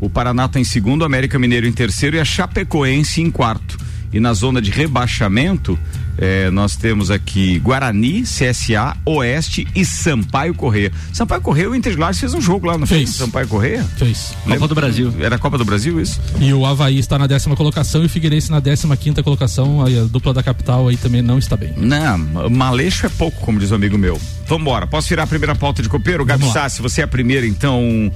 O 0.00 0.08
Paraná 0.08 0.46
está 0.46 0.60
em 0.60 0.64
segundo, 0.64 1.04
América 1.04 1.38
Mineiro 1.38 1.66
em 1.66 1.72
terceiro 1.72 2.16
e 2.16 2.20
a 2.20 2.24
Chapecoense 2.24 3.20
em 3.20 3.30
quarto. 3.30 3.87
E 4.12 4.18
na 4.20 4.32
zona 4.32 4.60
de 4.62 4.70
rebaixamento, 4.70 5.78
eh, 6.16 6.50
nós 6.50 6.76
temos 6.76 7.10
aqui 7.10 7.58
Guarani, 7.58 8.22
CSA, 8.22 8.96
Oeste 9.04 9.66
e 9.74 9.84
Sampaio 9.84 10.54
Correia. 10.54 10.90
Sampaio 11.12 11.40
Correia, 11.40 11.70
o 11.70 11.74
Inter 11.74 11.92
de 11.92 11.98
Lages 11.98 12.20
fez 12.20 12.34
um 12.34 12.40
jogo 12.40 12.66
lá 12.66 12.78
no 12.78 12.86
Fez. 12.86 13.10
Sampaio 13.10 13.46
Correia? 13.46 13.84
Fez. 13.96 14.34
Copa 14.46 14.66
do 14.66 14.74
Brasil. 14.74 15.14
Era 15.20 15.36
a 15.36 15.38
Copa 15.38 15.58
do 15.58 15.64
Brasil, 15.64 16.00
isso? 16.00 16.20
E 16.40 16.52
o 16.52 16.64
Havaí 16.64 16.98
está 16.98 17.18
na 17.18 17.26
décima 17.26 17.54
colocação 17.54 18.02
e 18.02 18.06
o 18.06 18.08
Figueirense 18.08 18.50
na 18.50 18.60
décima 18.60 18.96
quinta 18.96 19.22
colocação. 19.22 19.84
Aí 19.84 19.98
a 19.98 20.04
dupla 20.04 20.32
da 20.34 20.42
capital 20.42 20.88
aí 20.88 20.96
também 20.96 21.22
não 21.22 21.38
está 21.38 21.56
bem. 21.56 21.74
Não, 21.76 22.18
maleixo 22.50 23.06
é 23.06 23.10
pouco, 23.10 23.40
como 23.42 23.60
diz 23.60 23.70
o 23.70 23.74
amigo 23.74 23.96
meu. 23.96 24.20
Vambora, 24.46 24.86
posso 24.86 25.08
virar 25.08 25.24
a 25.24 25.26
primeira 25.26 25.54
pauta 25.54 25.82
de 25.82 25.88
copeiro? 25.88 26.24
Gabi. 26.24 26.50
Sassi, 26.50 26.80
você 26.80 27.02
é 27.02 27.04
a 27.04 27.08
primeira, 27.08 27.46
então. 27.46 28.10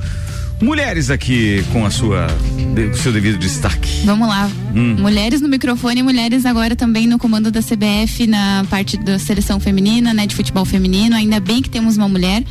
Mulheres 0.62 1.10
aqui 1.10 1.64
com 1.72 1.84
a 1.84 1.90
sua, 1.90 2.28
com 2.28 2.94
seu 2.94 3.12
devido 3.12 3.36
destaque. 3.36 4.06
Vamos 4.06 4.28
lá. 4.28 4.48
Hum. 4.72 4.94
Mulheres 4.96 5.40
no 5.40 5.48
microfone, 5.48 6.04
mulheres 6.04 6.46
agora 6.46 6.76
também 6.76 7.04
no 7.04 7.18
comando 7.18 7.50
da 7.50 7.60
CBF, 7.60 8.28
na 8.28 8.64
parte 8.70 8.96
da 8.96 9.18
seleção 9.18 9.58
feminina, 9.58 10.14
né, 10.14 10.24
de 10.24 10.36
futebol 10.36 10.64
feminino. 10.64 11.16
Ainda 11.16 11.40
bem 11.40 11.60
que 11.60 11.68
temos 11.68 11.96
uma 11.96 12.08
mulher. 12.08 12.44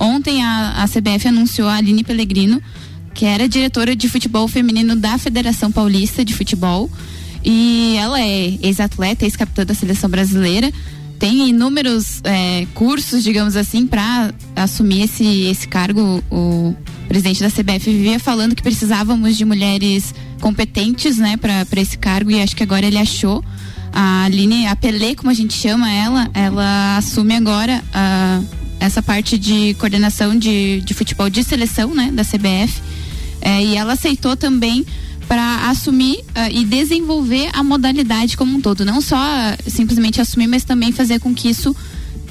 Ontem 0.00 0.42
a, 0.42 0.82
a 0.82 0.88
CBF 0.88 1.28
anunciou 1.28 1.68
a 1.68 1.74
Aline 1.74 2.02
Pellegrino, 2.02 2.62
que 3.12 3.26
era 3.26 3.46
diretora 3.46 3.94
de 3.94 4.08
futebol 4.08 4.48
feminino 4.48 4.96
da 4.96 5.18
Federação 5.18 5.70
Paulista 5.70 6.24
de 6.24 6.32
Futebol. 6.32 6.90
E 7.44 7.96
ela 7.98 8.18
é 8.18 8.58
ex-atleta, 8.62 9.26
ex-capitã 9.26 9.66
da 9.66 9.74
seleção 9.74 10.08
brasileira. 10.08 10.72
Tem 11.18 11.48
inúmeros 11.48 12.20
é, 12.24 12.66
cursos, 12.74 13.24
digamos 13.24 13.56
assim, 13.56 13.86
para 13.86 14.32
assumir 14.54 15.02
esse, 15.02 15.24
esse 15.46 15.66
cargo. 15.66 16.22
O 16.30 16.74
presidente 17.08 17.40
da 17.40 17.50
CBF 17.50 17.90
vivia 17.90 18.20
falando 18.20 18.54
que 18.54 18.62
precisávamos 18.62 19.36
de 19.36 19.44
mulheres 19.44 20.14
competentes, 20.40 21.18
né, 21.18 21.36
para 21.36 21.80
esse 21.80 21.98
cargo 21.98 22.30
e 22.30 22.40
acho 22.40 22.54
que 22.54 22.62
agora 22.62 22.86
ele 22.86 22.98
achou. 22.98 23.44
A 23.92 24.24
Aline, 24.24 24.66
a 24.66 24.76
Pelé, 24.76 25.14
como 25.14 25.30
a 25.30 25.34
gente 25.34 25.54
chama 25.54 25.90
ela, 25.90 26.30
ela 26.34 26.98
assume 26.98 27.34
agora 27.34 27.82
ah, 27.92 28.40
essa 28.78 29.02
parte 29.02 29.38
de 29.38 29.74
coordenação 29.74 30.36
de, 30.36 30.82
de 30.82 30.94
futebol 30.94 31.28
de 31.28 31.42
seleção, 31.42 31.94
né, 31.94 32.10
da 32.12 32.22
CBF. 32.22 32.80
É, 33.40 33.64
e 33.64 33.76
ela 33.76 33.94
aceitou 33.94 34.36
também 34.36 34.84
para 35.28 35.68
assumir 35.68 36.24
ah, 36.34 36.50
e 36.50 36.64
desenvolver 36.64 37.50
a 37.52 37.62
modalidade 37.62 38.36
como 38.36 38.56
um 38.56 38.60
todo. 38.60 38.84
Não 38.84 39.00
só 39.00 39.16
ah, 39.16 39.56
simplesmente 39.66 40.20
assumir, 40.20 40.46
mas 40.46 40.64
também 40.64 40.90
fazer 40.90 41.20
com 41.20 41.34
que 41.34 41.48
isso 41.50 41.76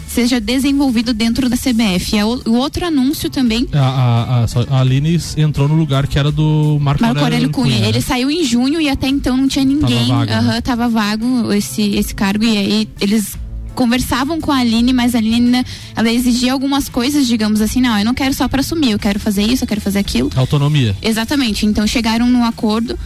seja 0.08 0.40
desenvolvido 0.40 1.14
dentro 1.14 1.48
da 1.48 1.56
CBF. 1.56 2.16
E 2.16 2.24
o, 2.24 2.42
o 2.48 2.54
outro 2.56 2.86
anúncio 2.86 3.30
também. 3.30 3.68
A, 3.72 4.46
a, 4.46 4.76
a, 4.76 4.80
Aline 4.80 5.20
entrou 5.38 5.68
no 5.68 5.76
lugar 5.76 6.08
que 6.08 6.18
era 6.18 6.32
do 6.32 6.80
Marco, 6.82 7.04
Marco 7.04 7.20
Aurélio 7.20 7.52
Cunha. 7.52 7.80
né? 7.80 7.90
Ele 7.90 8.02
saiu 8.02 8.32
em 8.32 8.44
junho 8.44 8.82
e 8.82 8.90
até 8.90 9.08
então 9.08 9.38
não 9.38 9.48
tinha 9.48 9.64
ninguém. 9.64 10.08
vago, 10.08 10.26
né? 10.26 10.62
Tava 10.62 10.90
vago 10.90 11.54
esse, 11.54 11.84
esse 11.96 12.16
cargo. 12.16 12.44
E 12.44 12.58
aí 12.58 12.90
eles 13.00 13.38
conversavam 13.78 14.42
com 14.42 14.52
a 14.52 14.58
Aline, 14.58 14.92
mas 14.92 15.14
a 15.14 15.20
Aline 15.20 15.52
né, 15.52 15.64
ela 15.96 16.12
exigia 16.12 16.52
algumas 16.52 16.90
coisas, 16.90 17.28
digamos 17.28 17.62
assim, 17.62 17.80
não, 17.80 17.98
eu 17.98 18.04
não 18.04 18.14
quero 18.16 18.34
só 18.34 18.48
para 18.48 18.62
assumir, 18.62 18.90
eu 18.90 19.00
quero 19.00 19.20
fazer 19.20 19.44
isso, 19.44 19.64
eu 19.64 19.68
quero 19.68 19.80
fazer 19.80 20.00
aquilo. 20.00 20.32
Autonomia. 20.36 20.98
Exatamente. 21.00 21.64
Então 21.68 21.86
chegaram 21.86 22.28
num 22.28 22.44
acordo. 22.44 22.98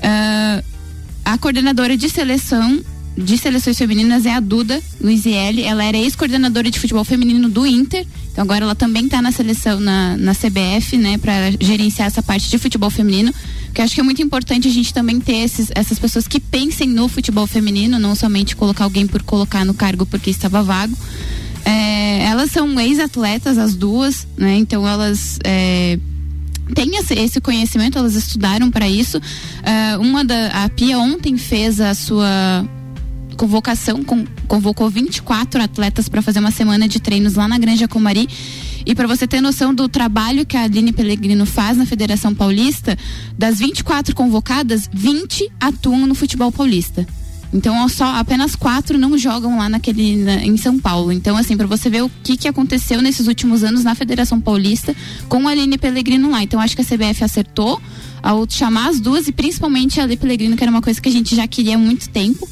Ah, 0.00 0.62
a 1.24 1.38
coordenadora 1.38 1.96
de 1.96 2.08
seleção 2.08 2.80
de 3.16 3.36
seleções 3.36 3.76
femininas 3.76 4.24
é 4.24 4.32
a 4.34 4.40
Duda 4.40 4.82
Luizielli. 5.00 5.62
Ela 5.62 5.84
era 5.84 5.96
ex-coordenadora 5.96 6.70
de 6.70 6.78
futebol 6.78 7.04
feminino 7.04 7.48
do 7.48 7.66
Inter. 7.66 8.06
Então 8.30 8.42
agora 8.42 8.64
ela 8.64 8.74
também 8.74 9.04
está 9.04 9.20
na 9.20 9.30
seleção 9.30 9.78
na, 9.78 10.16
na 10.16 10.34
CBF, 10.34 10.96
né, 10.96 11.18
para 11.18 11.50
gerenciar 11.60 12.08
essa 12.08 12.22
parte 12.22 12.48
de 12.48 12.58
futebol 12.58 12.88
feminino. 12.88 13.32
Que 13.74 13.80
eu 13.80 13.84
acho 13.84 13.94
que 13.94 14.00
é 14.00 14.04
muito 14.04 14.22
importante 14.22 14.66
a 14.66 14.70
gente 14.70 14.94
também 14.94 15.20
ter 15.20 15.36
esses, 15.36 15.70
essas 15.74 15.98
pessoas 15.98 16.26
que 16.26 16.40
pensem 16.40 16.88
no 16.88 17.08
futebol 17.08 17.46
feminino, 17.46 17.98
não 17.98 18.14
somente 18.14 18.56
colocar 18.56 18.84
alguém 18.84 19.06
por 19.06 19.22
colocar 19.22 19.64
no 19.64 19.74
cargo 19.74 20.06
porque 20.06 20.30
estava 20.30 20.62
vago. 20.62 20.96
É, 21.64 22.24
elas 22.24 22.50
são 22.50 22.80
ex-atletas, 22.80 23.58
as 23.58 23.74
duas, 23.74 24.26
né? 24.36 24.56
Então 24.56 24.88
elas 24.88 25.38
é, 25.44 25.98
têm 26.74 26.92
esse, 26.96 27.40
conhecimento, 27.40 27.98
elas 27.98 28.14
estudaram 28.14 28.70
para 28.70 28.88
isso. 28.88 29.20
Ah, 29.62 29.98
uma 30.00 30.24
da 30.24 30.64
a 30.64 30.68
Pia 30.70 30.98
ontem 30.98 31.36
fez 31.36 31.80
a 31.80 31.94
sua 31.94 32.66
convocação, 33.36 34.02
com- 34.02 34.24
convocou 34.46 34.88
24 34.90 35.62
atletas 35.62 36.08
para 36.08 36.22
fazer 36.22 36.38
uma 36.40 36.50
semana 36.50 36.88
de 36.88 37.00
treinos 37.00 37.34
lá 37.34 37.46
na 37.48 37.58
Granja 37.58 37.88
Comari. 37.88 38.28
E 38.84 38.94
para 38.94 39.06
você 39.06 39.26
ter 39.26 39.40
noção 39.40 39.72
do 39.74 39.88
trabalho 39.88 40.44
que 40.44 40.56
a 40.56 40.62
Aline 40.62 40.92
Pellegrino 40.92 41.46
faz 41.46 41.76
na 41.76 41.86
Federação 41.86 42.34
Paulista, 42.34 42.96
das 43.38 43.58
24 43.58 44.14
convocadas, 44.14 44.88
20 44.92 45.48
atuam 45.60 46.06
no 46.06 46.14
futebol 46.14 46.50
paulista. 46.50 47.06
Então, 47.54 47.86
só 47.86 48.16
apenas 48.16 48.56
quatro 48.56 48.96
não 48.98 49.16
jogam 49.18 49.58
lá 49.58 49.68
naquele 49.68 50.16
na- 50.16 50.42
em 50.42 50.56
São 50.56 50.78
Paulo. 50.78 51.12
Então, 51.12 51.36
assim, 51.36 51.54
para 51.54 51.66
você 51.66 51.90
ver 51.90 52.02
o 52.02 52.10
que, 52.24 52.34
que 52.36 52.48
aconteceu 52.48 53.02
nesses 53.02 53.26
últimos 53.28 53.62
anos 53.62 53.84
na 53.84 53.94
Federação 53.94 54.40
Paulista 54.40 54.96
com 55.28 55.46
a 55.46 55.50
Aline 55.50 55.76
Pellegrino 55.76 56.30
lá. 56.30 56.42
Então, 56.42 56.58
acho 56.58 56.74
que 56.74 56.80
a 56.80 56.84
CBF 56.84 57.22
acertou 57.22 57.80
ao 58.22 58.46
chamar 58.48 58.88
as 58.88 59.00
duas 59.00 59.28
e 59.28 59.32
principalmente 59.32 60.00
a 60.00 60.04
Aline 60.04 60.16
Pellegrino, 60.16 60.56
que 60.56 60.64
era 60.64 60.70
uma 60.70 60.80
coisa 60.80 60.98
que 60.98 61.10
a 61.10 61.12
gente 61.12 61.36
já 61.36 61.46
queria 61.46 61.74
há 61.74 61.78
muito 61.78 62.08
tempo. 62.08 62.48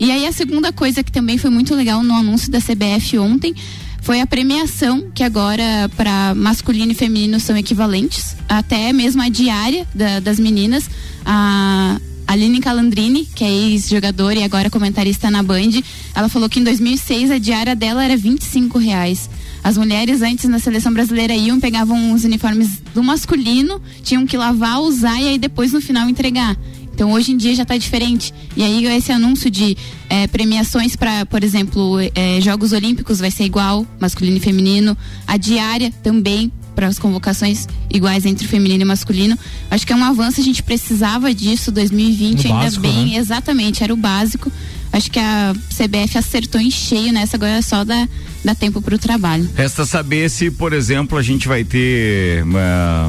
E 0.00 0.10
aí 0.12 0.26
a 0.26 0.32
segunda 0.32 0.72
coisa 0.72 1.02
que 1.02 1.10
também 1.10 1.38
foi 1.38 1.50
muito 1.50 1.74
legal 1.74 2.02
no 2.02 2.14
anúncio 2.14 2.50
da 2.50 2.60
CBF 2.60 3.18
ontem 3.18 3.54
foi 4.00 4.20
a 4.20 4.26
premiação, 4.26 5.10
que 5.14 5.22
agora 5.22 5.90
para 5.96 6.34
masculino 6.34 6.92
e 6.92 6.94
feminino 6.94 7.38
são 7.40 7.56
equivalentes, 7.56 8.36
até 8.48 8.92
mesmo 8.92 9.20
a 9.20 9.28
diária 9.28 9.86
da- 9.94 10.20
das 10.20 10.38
meninas. 10.38 10.88
A 11.26 12.00
Aline 12.26 12.60
Calandrini, 12.60 13.26
que 13.34 13.42
é 13.44 13.50
ex-jogadora 13.50 14.38
e 14.38 14.44
agora 14.44 14.70
comentarista 14.70 15.30
na 15.30 15.42
Band, 15.42 15.82
ela 16.14 16.28
falou 16.28 16.48
que 16.48 16.60
em 16.60 16.64
2006 16.64 17.30
a 17.30 17.38
diária 17.38 17.74
dela 17.74 18.04
era 18.04 18.16
25 18.16 18.78
reais. 18.78 19.28
As 19.64 19.76
mulheres 19.76 20.22
antes 20.22 20.48
na 20.48 20.58
seleção 20.58 20.92
brasileira 20.92 21.34
iam, 21.34 21.58
pegavam 21.58 22.12
os 22.12 22.24
uniformes 22.24 22.80
do 22.94 23.02
masculino, 23.02 23.82
tinham 24.02 24.24
que 24.26 24.36
lavar, 24.36 24.80
usar 24.80 25.20
e 25.20 25.28
aí 25.28 25.38
depois 25.38 25.72
no 25.72 25.80
final 25.80 26.08
entregar. 26.08 26.56
Então 26.98 27.12
hoje 27.12 27.30
em 27.30 27.36
dia 27.36 27.54
já 27.54 27.62
está 27.62 27.76
diferente. 27.76 28.34
E 28.56 28.64
aí 28.64 28.84
esse 28.86 29.12
anúncio 29.12 29.48
de 29.48 29.76
eh, 30.10 30.26
premiações 30.26 30.96
para, 30.96 31.24
por 31.26 31.44
exemplo, 31.44 32.00
eh, 32.12 32.40
Jogos 32.40 32.72
Olímpicos 32.72 33.20
vai 33.20 33.30
ser 33.30 33.44
igual, 33.44 33.86
masculino 34.00 34.38
e 34.38 34.40
feminino. 34.40 34.98
A 35.24 35.36
diária 35.36 35.92
também 36.02 36.50
para 36.74 36.88
as 36.88 36.98
convocações 36.98 37.68
iguais 37.88 38.26
entre 38.26 38.48
feminino 38.48 38.82
e 38.82 38.84
masculino. 38.84 39.38
Acho 39.70 39.86
que 39.86 39.92
é 39.92 39.96
um 39.96 40.02
avanço, 40.02 40.40
a 40.40 40.42
gente 40.42 40.60
precisava 40.60 41.32
disso 41.32 41.70
2020 41.70 42.34
No 42.48 42.50
ainda 42.50 42.64
básico, 42.64 42.82
bem, 42.82 43.06
né? 43.12 43.16
exatamente, 43.18 43.84
era 43.84 43.94
o 43.94 43.96
básico. 43.96 44.50
Acho 44.92 45.08
que 45.08 45.20
a 45.20 45.54
CBF 45.70 46.18
acertou 46.18 46.60
em 46.60 46.68
cheio 46.70 47.12
nessa, 47.12 47.36
agora 47.36 47.52
é 47.58 47.62
só 47.62 47.84
dar, 47.84 48.08
dar 48.44 48.56
tempo 48.56 48.82
para 48.82 48.96
o 48.96 48.98
trabalho. 48.98 49.48
Resta 49.54 49.86
saber 49.86 50.28
se, 50.30 50.50
por 50.50 50.72
exemplo, 50.72 51.16
a 51.16 51.22
gente 51.22 51.46
vai 51.46 51.62
ter. 51.62 52.42
uma- 52.42 53.08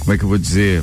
como 0.00 0.12
é 0.14 0.18
que 0.18 0.24
eu 0.24 0.28
vou 0.28 0.38
dizer? 0.38 0.82